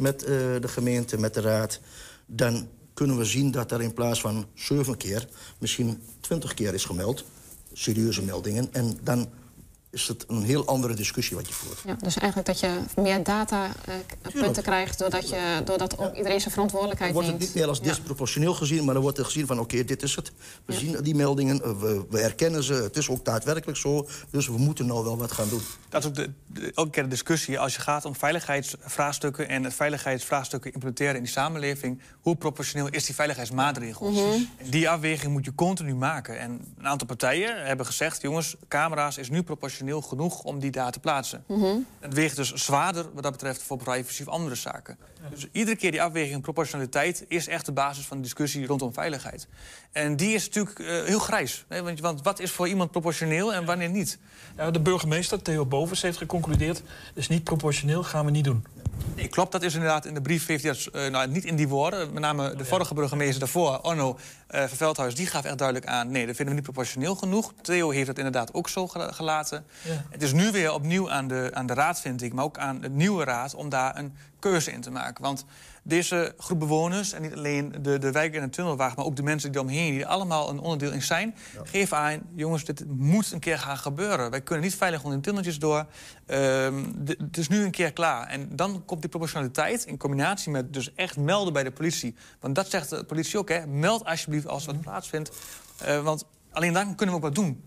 met 0.00 0.22
eh, 0.22 0.28
de 0.60 0.68
gemeente, 0.68 1.18
met 1.18 1.34
de 1.34 1.40
raad... 1.40 1.80
dan 2.26 2.68
kunnen 2.98 3.16
we 3.16 3.24
zien 3.24 3.50
dat 3.50 3.72
er 3.72 3.82
in 3.82 3.92
plaats 3.92 4.20
van 4.20 4.46
zeven 4.54 4.96
keer... 4.96 5.28
misschien 5.58 6.02
twintig 6.20 6.54
keer 6.54 6.74
is 6.74 6.84
gemeld, 6.84 7.24
serieuze 7.72 8.22
meldingen. 8.22 8.68
En 8.72 8.98
dan 9.02 9.28
is 9.90 10.08
het 10.08 10.24
een 10.28 10.42
heel 10.42 10.66
andere 10.66 10.94
discussie 10.94 11.36
wat 11.36 11.48
je 11.48 11.54
voert. 11.54 11.78
Ja, 11.84 11.94
dus 11.94 12.16
eigenlijk 12.18 12.46
dat 12.48 12.60
je 12.60 12.80
meer 13.02 13.22
data 13.22 13.68
eh, 13.84 14.52
krijgt 14.62 14.98
doordat, 14.98 15.28
je, 15.28 15.60
doordat 15.64 15.98
ook 15.98 16.14
iedereen 16.16 16.40
zijn 16.40 16.52
verantwoordelijkheid 16.52 17.12
Dan 17.14 17.22
wordt 17.22 17.28
het 17.38 17.38
neemt. 17.40 17.54
niet 17.54 17.62
meer 17.62 17.70
als 17.70 17.78
Ja. 17.82 17.84
disproportioneel 17.84 18.54
gezien... 18.54 18.84
maar 18.84 18.94
dan 18.94 19.02
wordt 19.02 19.18
er 19.18 19.24
gezien 19.24 19.46
van, 19.46 19.58
oké, 19.58 19.84
dit 19.84 20.02
is 20.02 20.14
het. 20.16 20.32
We 20.64 20.72
zien 20.72 21.02
die 21.02 21.14
meldingen, 21.14 21.62
eh, 21.62 21.70
we, 21.80 22.04
we 22.10 22.20
erkennen 22.20 22.62
ze. 22.62 22.72
Het 22.72 22.96
is 22.96 23.08
ook 23.08 23.24
daadwerkelijk 23.24 23.78
zo. 23.78 24.08
Dus 24.30 24.46
we 24.46 24.58
moeten 24.58 24.86
nou 24.86 25.04
wel 25.04 25.16
wat 25.18 25.32
gaan 25.32 25.48
doen. 25.48 25.60
Dat 25.88 26.02
is 26.02 26.08
ook 26.08 26.14
de, 26.14 26.30
de- 26.46 26.72
elke 26.74 26.90
keer 26.90 27.02
de 27.02 27.08
discussie 27.08 27.58
als 27.58 27.74
je 27.74 27.80
gaat 27.80 28.04
om 28.04 28.14
veiligheidsvraagstukken... 28.16 29.48
en 29.48 29.72
veiligheidsvraagstukken 29.72 30.72
implementeren 30.72 31.14
in 31.16 31.22
die 31.22 31.32
samenleving... 31.32 32.00
hoe 32.20 32.36
proportioneel 32.36 32.88
is 32.88 33.04
die 33.06 33.14
veiligheidsmaatregel? 33.14 34.10
Mhm. 34.10 34.42
Die 34.70 34.88
afweging 34.90 35.32
moet 35.32 35.44
je 35.44 35.54
continu 35.54 35.94
maken. 35.94 36.38
En 36.38 36.74
een 36.78 36.86
aantal 36.88 37.06
partijen 37.06 37.66
hebben 37.66 37.86
gezegd... 37.86 38.22
jongens, 38.22 38.56
camera's 38.68 39.16
is 39.16 39.30
nu 39.30 39.42
proportioneel 39.42 39.76
genoeg 39.86 40.42
om 40.42 40.58
die 40.58 40.70
daar 40.70 40.92
te 40.92 41.00
plaatsen. 41.00 41.44
Mhm. 41.46 41.76
Het 42.00 42.14
weegt 42.14 42.36
dus 42.36 42.52
zwaarder 42.54 43.06
wat 43.14 43.22
dat 43.22 43.32
betreft 43.32 43.62
voor 43.62 43.76
privacy 43.76 44.22
of 44.22 44.28
andere 44.28 44.54
zaken. 44.54 44.98
Dus 45.30 45.46
iedere 45.52 45.76
keer 45.76 45.90
die 45.90 46.02
afweging 46.02 46.42
proportionaliteit... 46.42 47.24
is 47.28 47.48
echt 47.48 47.66
de 47.66 47.72
basis 47.72 48.06
van 48.06 48.16
de 48.16 48.22
discussie 48.22 48.66
rondom 48.66 48.92
veiligheid. 48.92 49.48
En 49.92 50.16
die 50.16 50.34
is 50.34 50.46
natuurlijk 50.46 50.78
eh, 50.78 51.04
heel 51.04 51.18
grijs. 51.18 51.64
Hè? 51.68 51.82
Want, 51.82 52.00
want 52.00 52.22
wat 52.22 52.40
is 52.40 52.50
voor 52.50 52.68
iemand 52.68 52.90
proportioneel 52.90 53.54
en 53.54 53.64
wanneer 53.64 53.90
niet? 53.90 54.18
Ja, 54.56 54.70
de 54.70 54.80
burgemeester, 54.80 55.42
Theo 55.42 55.66
Bovens, 55.66 56.02
heeft 56.02 56.18
geconcludeerd... 56.18 56.82
dus 57.14 57.28
niet 57.28 57.44
proportioneel 57.44 58.04
gaan 58.04 58.24
we 58.24 58.30
niet 58.30 58.44
doen. 58.44 58.64
Nee, 59.14 59.28
klopt. 59.28 59.52
Dat 59.52 59.62
is 59.62 59.74
inderdaad 59.74 60.04
in 60.04 60.14
de 60.14 60.20
brief 60.20 60.46
heeft 60.46 60.62
hij 60.62 60.72
dat, 60.72 60.86
eh, 60.86 61.10
nou, 61.10 61.28
niet 61.28 61.44
in 61.44 61.56
die 61.56 61.68
woorden. 61.68 62.12
Met 62.12 62.22
name 62.22 62.54
de 62.54 62.64
vorige 62.64 62.94
burgemeester 62.94 63.38
daarvoor, 63.38 63.78
Onno 63.80 64.18
eh 64.46 64.60
van 64.64 64.76
Veldhuis... 64.76 65.14
die 65.14 65.26
gaf 65.26 65.44
echt 65.44 65.58
duidelijk 65.58 65.86
aan, 65.88 66.10
nee, 66.10 66.26
dat 66.26 66.36
vinden 66.36 66.54
we 66.54 66.60
niet 66.60 66.70
proportioneel 66.70 67.14
genoeg. 67.14 67.52
Theo 67.62 67.90
heeft 67.90 68.06
het 68.08 68.16
inderdaad 68.16 68.54
ook 68.54 68.68
zo 68.68 68.88
gela- 68.88 69.12
gelaten. 69.12 69.64
Ja. 69.82 70.04
Het 70.10 70.22
is 70.22 70.32
nu 70.32 70.50
weer 70.50 70.72
opnieuw 70.72 71.10
aan 71.10 71.28
de, 71.28 71.50
aan 71.52 71.66
de 71.66 71.74
raad, 71.74 72.00
vind 72.00 72.22
ik... 72.22 72.32
maar 72.32 72.44
ook 72.44 72.58
aan 72.58 72.80
de 72.80 72.90
nieuwe 72.90 73.24
raad 73.24 73.54
om 73.54 73.68
daar 73.68 73.96
een 73.98 74.14
keuze 74.38 74.72
in 74.72 74.80
te 74.80 74.90
maken. 74.90 75.22
Want 75.24 75.44
deze 75.84 76.34
groep 76.38 76.58
bewoners, 76.58 77.12
en 77.12 77.22
niet 77.22 77.34
alleen 77.34 77.74
de, 77.80 77.98
de 77.98 78.12
wijk 78.12 78.34
en 78.34 78.42
de 78.42 78.50
tunnelwagen... 78.50 78.96
maar 78.96 79.04
ook 79.04 79.16
de 79.16 79.22
mensen 79.22 79.52
die 79.52 79.60
eromheen, 79.60 79.92
die 79.92 80.00
er 80.00 80.06
allemaal 80.06 80.50
een 80.50 80.58
onderdeel 80.58 80.92
in 80.92 81.02
zijn... 81.02 81.34
geven 81.62 81.96
aan, 81.96 82.20
jongens, 82.34 82.64
dit 82.64 82.84
moet 82.88 83.32
een 83.32 83.38
keer 83.40 83.58
gaan 83.58 83.78
gebeuren. 83.78 84.30
Wij 84.30 84.40
kunnen 84.40 84.64
niet 84.64 84.74
veilig 84.74 85.02
onder 85.02 85.18
de 85.18 85.24
tunneltjes 85.24 85.58
door. 85.58 85.86
D- 86.26 87.18
het 87.18 87.36
is 87.36 87.48
nu 87.48 87.64
een 87.64 87.70
keer 87.70 87.92
klaar. 87.92 88.26
En 88.26 88.56
dan 88.56 88.82
komt 88.84 89.00
die 89.00 89.10
proportionaliteit 89.10 89.84
in 89.84 89.96
combinatie 89.96 90.50
met 90.50 90.72
dus 90.72 90.94
echt 90.94 91.16
melden 91.16 91.52
bij 91.52 91.64
de 91.64 91.70
politie. 91.70 92.14
Want 92.40 92.54
dat 92.54 92.70
zegt 92.70 92.90
de 92.90 93.04
politie 93.04 93.38
ook, 93.38 93.48
hè. 93.48 93.66
Meld 93.66 94.04
alsjeblieft 94.04 94.46
als 94.46 94.64
wat 94.64 94.80
plaatsvindt. 94.80 95.30
Eh, 95.78 96.02
want 96.02 96.24
alleen 96.52 96.72
dan 96.72 96.94
kunnen 96.94 97.14
we 97.14 97.20
ook 97.20 97.26
wat 97.26 97.34
doen. 97.34 97.64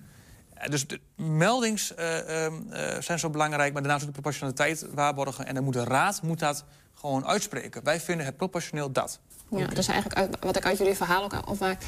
Eh, 0.61 0.69
Dus 0.69 0.87
de 0.87 0.99
meldings 1.15 1.95
eh, 1.95 2.45
ehm, 2.45 2.53
eh, 2.71 3.01
zijn 3.01 3.19
zo 3.19 3.29
belangrijk, 3.29 3.73
maar 3.73 3.81
daarnaast 3.81 4.01
ook 4.01 4.13
de 4.15 4.21
proportionaliteit 4.21 4.85
waarborgen. 4.93 5.45
En 5.45 5.55
dan 5.55 5.63
moet 5.63 5.73
de 5.73 5.83
raad 5.83 6.21
moet 6.21 6.39
dat 6.39 6.63
gewoon 6.95 7.25
uitspreken. 7.25 7.83
Wij 7.83 7.99
vinden 7.99 8.25
het 8.25 8.37
proportioneel 8.37 8.91
dat. 8.91 9.19
Ja, 9.49 9.67
dus 9.67 9.87
eigenlijk 9.87 10.19
uit, 10.19 10.37
wat 10.39 10.55
ik 10.55 10.65
uit 10.65 10.77
jullie 10.77 10.95
verhaal 10.95 11.23
ook 11.23 11.49
opmaak... 11.49 11.81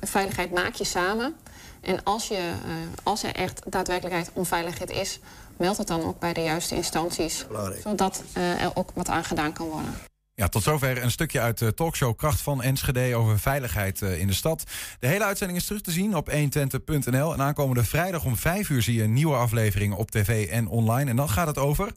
veiligheid 0.00 0.52
maak 0.52 0.74
je 0.74 0.84
samen. 0.84 1.36
En 1.80 2.02
als, 2.04 2.28
je, 2.28 2.34
eh, 2.34 2.72
als 3.02 3.22
er 3.22 3.34
echt 3.34 3.62
daadwerkelijkheid 3.66 4.30
onveiligheid 4.32 4.90
is... 4.90 5.20
meld 5.56 5.76
het 5.76 5.86
dan 5.86 6.02
ook 6.02 6.18
bij 6.18 6.32
de 6.32 6.42
juiste 6.42 6.74
instanties. 6.74 7.46
Zodat 7.82 8.22
eh, 8.32 8.62
er 8.62 8.70
ook 8.74 8.90
wat 8.94 9.08
aan 9.08 9.24
gedaan 9.24 9.52
kan 9.52 9.66
worden. 9.66 9.94
Ja, 10.38 10.48
tot 10.48 10.62
zover 10.62 11.02
een 11.02 11.10
stukje 11.10 11.40
uit 11.40 11.58
de 11.58 11.74
talkshow 11.74 12.16
Kracht 12.16 12.40
van 12.40 12.62
Enschede 12.62 13.16
over 13.16 13.38
veiligheid 13.38 14.02
eh, 14.02 14.20
in 14.20 14.26
de 14.26 14.32
stad. 14.32 14.64
De 14.98 15.06
hele 15.06 15.24
uitzending 15.24 15.58
is 15.58 15.66
terug 15.66 15.82
te 15.82 15.90
zien 15.90 16.16
op 16.16 16.30
120.nl. 16.30 17.32
En 17.32 17.42
aankomende 17.42 17.84
vrijdag 17.84 18.24
om 18.24 18.36
5 18.36 18.68
uur 18.68 18.82
zie 18.82 18.94
je 18.94 19.02
een 19.02 19.12
nieuwe 19.12 19.34
aflevering 19.34 19.94
op 19.94 20.10
tv 20.10 20.48
en 20.48 20.68
online. 20.68 21.10
En 21.10 21.16
dan 21.16 21.28
gaat 21.28 21.46
het 21.46 21.58
over 21.58 21.92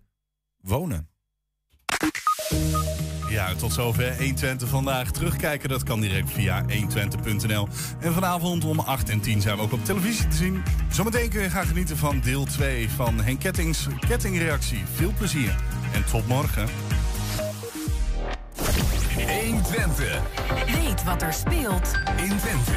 wonen. 0.57 1.09
Ja, 3.29 3.55
tot 3.55 3.73
zover 3.73 4.17
120 4.17 4.69
vandaag. 4.69 5.11
Terugkijken, 5.11 5.69
dat 5.69 5.83
kan 5.83 6.01
direct 6.01 6.31
via 6.31 6.65
120.nl. 6.65 7.67
En 7.99 8.13
vanavond 8.13 8.65
om 8.65 8.79
8 8.79 9.09
en 9.09 9.21
10 9.21 9.41
zijn 9.41 9.55
we 9.57 9.61
ook 9.61 9.71
op 9.73 9.85
televisie 9.85 10.27
te 10.27 10.35
zien. 10.35 10.63
Zometeen 10.91 11.29
kun 11.29 11.41
je 11.41 11.49
gaan 11.49 11.67
genieten 11.67 11.97
van 11.97 12.19
deel 12.19 12.45
2 12.45 12.89
van 12.89 13.21
Henk 13.21 13.39
Kettings 13.39 13.87
kettingreactie. 14.07 14.83
Veel 14.95 15.13
plezier 15.17 15.55
en 15.93 16.05
tot 16.05 16.27
morgen. 16.27 16.69
120. 18.61 20.21
Weet 20.65 21.03
wat 21.03 21.21
er 21.21 21.33
speelt 21.33 21.91
in 22.17 22.37
Twente. 22.37 22.71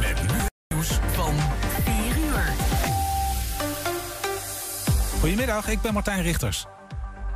Met 0.00 0.22
nu 0.32 0.38
nieuws 0.68 0.98
van 1.12 1.34
4 1.84 2.16
uur. 2.16 2.42
Goedemiddag, 5.20 5.68
ik 5.68 5.80
ben 5.80 5.92
Martijn 5.92 6.22
Richters. 6.22 6.66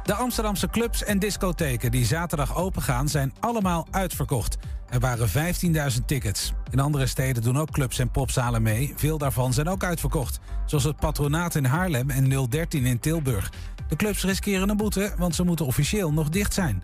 De 0.03 0.15
Amsterdamse 0.15 0.69
clubs 0.69 1.05
en 1.05 1.19
discotheken 1.19 1.91
die 1.91 2.05
zaterdag 2.05 2.57
opengaan 2.57 3.09
zijn 3.09 3.33
allemaal 3.41 3.87
uitverkocht. 3.91 4.57
Er 4.89 5.01
waren 5.01 5.29
15.000 5.29 6.05
tickets. 6.07 6.53
In 6.71 6.81
andere 6.81 7.07
steden 7.07 7.43
doen 7.43 7.59
ook 7.59 7.71
clubs 7.71 7.99
en 7.99 8.11
popzalen 8.11 8.63
mee. 8.63 8.93
Veel 8.97 9.19
daarvan 9.19 9.53
zijn 9.53 9.69
ook 9.69 9.85
uitverkocht. 9.85 10.39
Zoals 10.67 10.85
het 10.85 10.97
Patronaat 10.97 11.55
in 11.55 11.65
Haarlem 11.65 12.11
en 12.11 12.49
013 12.49 12.85
in 12.85 13.01
Tilburg. 13.01 13.53
De 13.89 13.97
clubs 13.97 14.25
riskeren 14.25 14.69
een 14.69 14.77
boete, 14.77 15.15
want 15.19 15.35
ze 15.35 15.45
moeten 15.45 15.67
officieel 15.67 16.13
nog 16.13 16.29
dicht 16.29 16.55
zijn. 16.55 16.83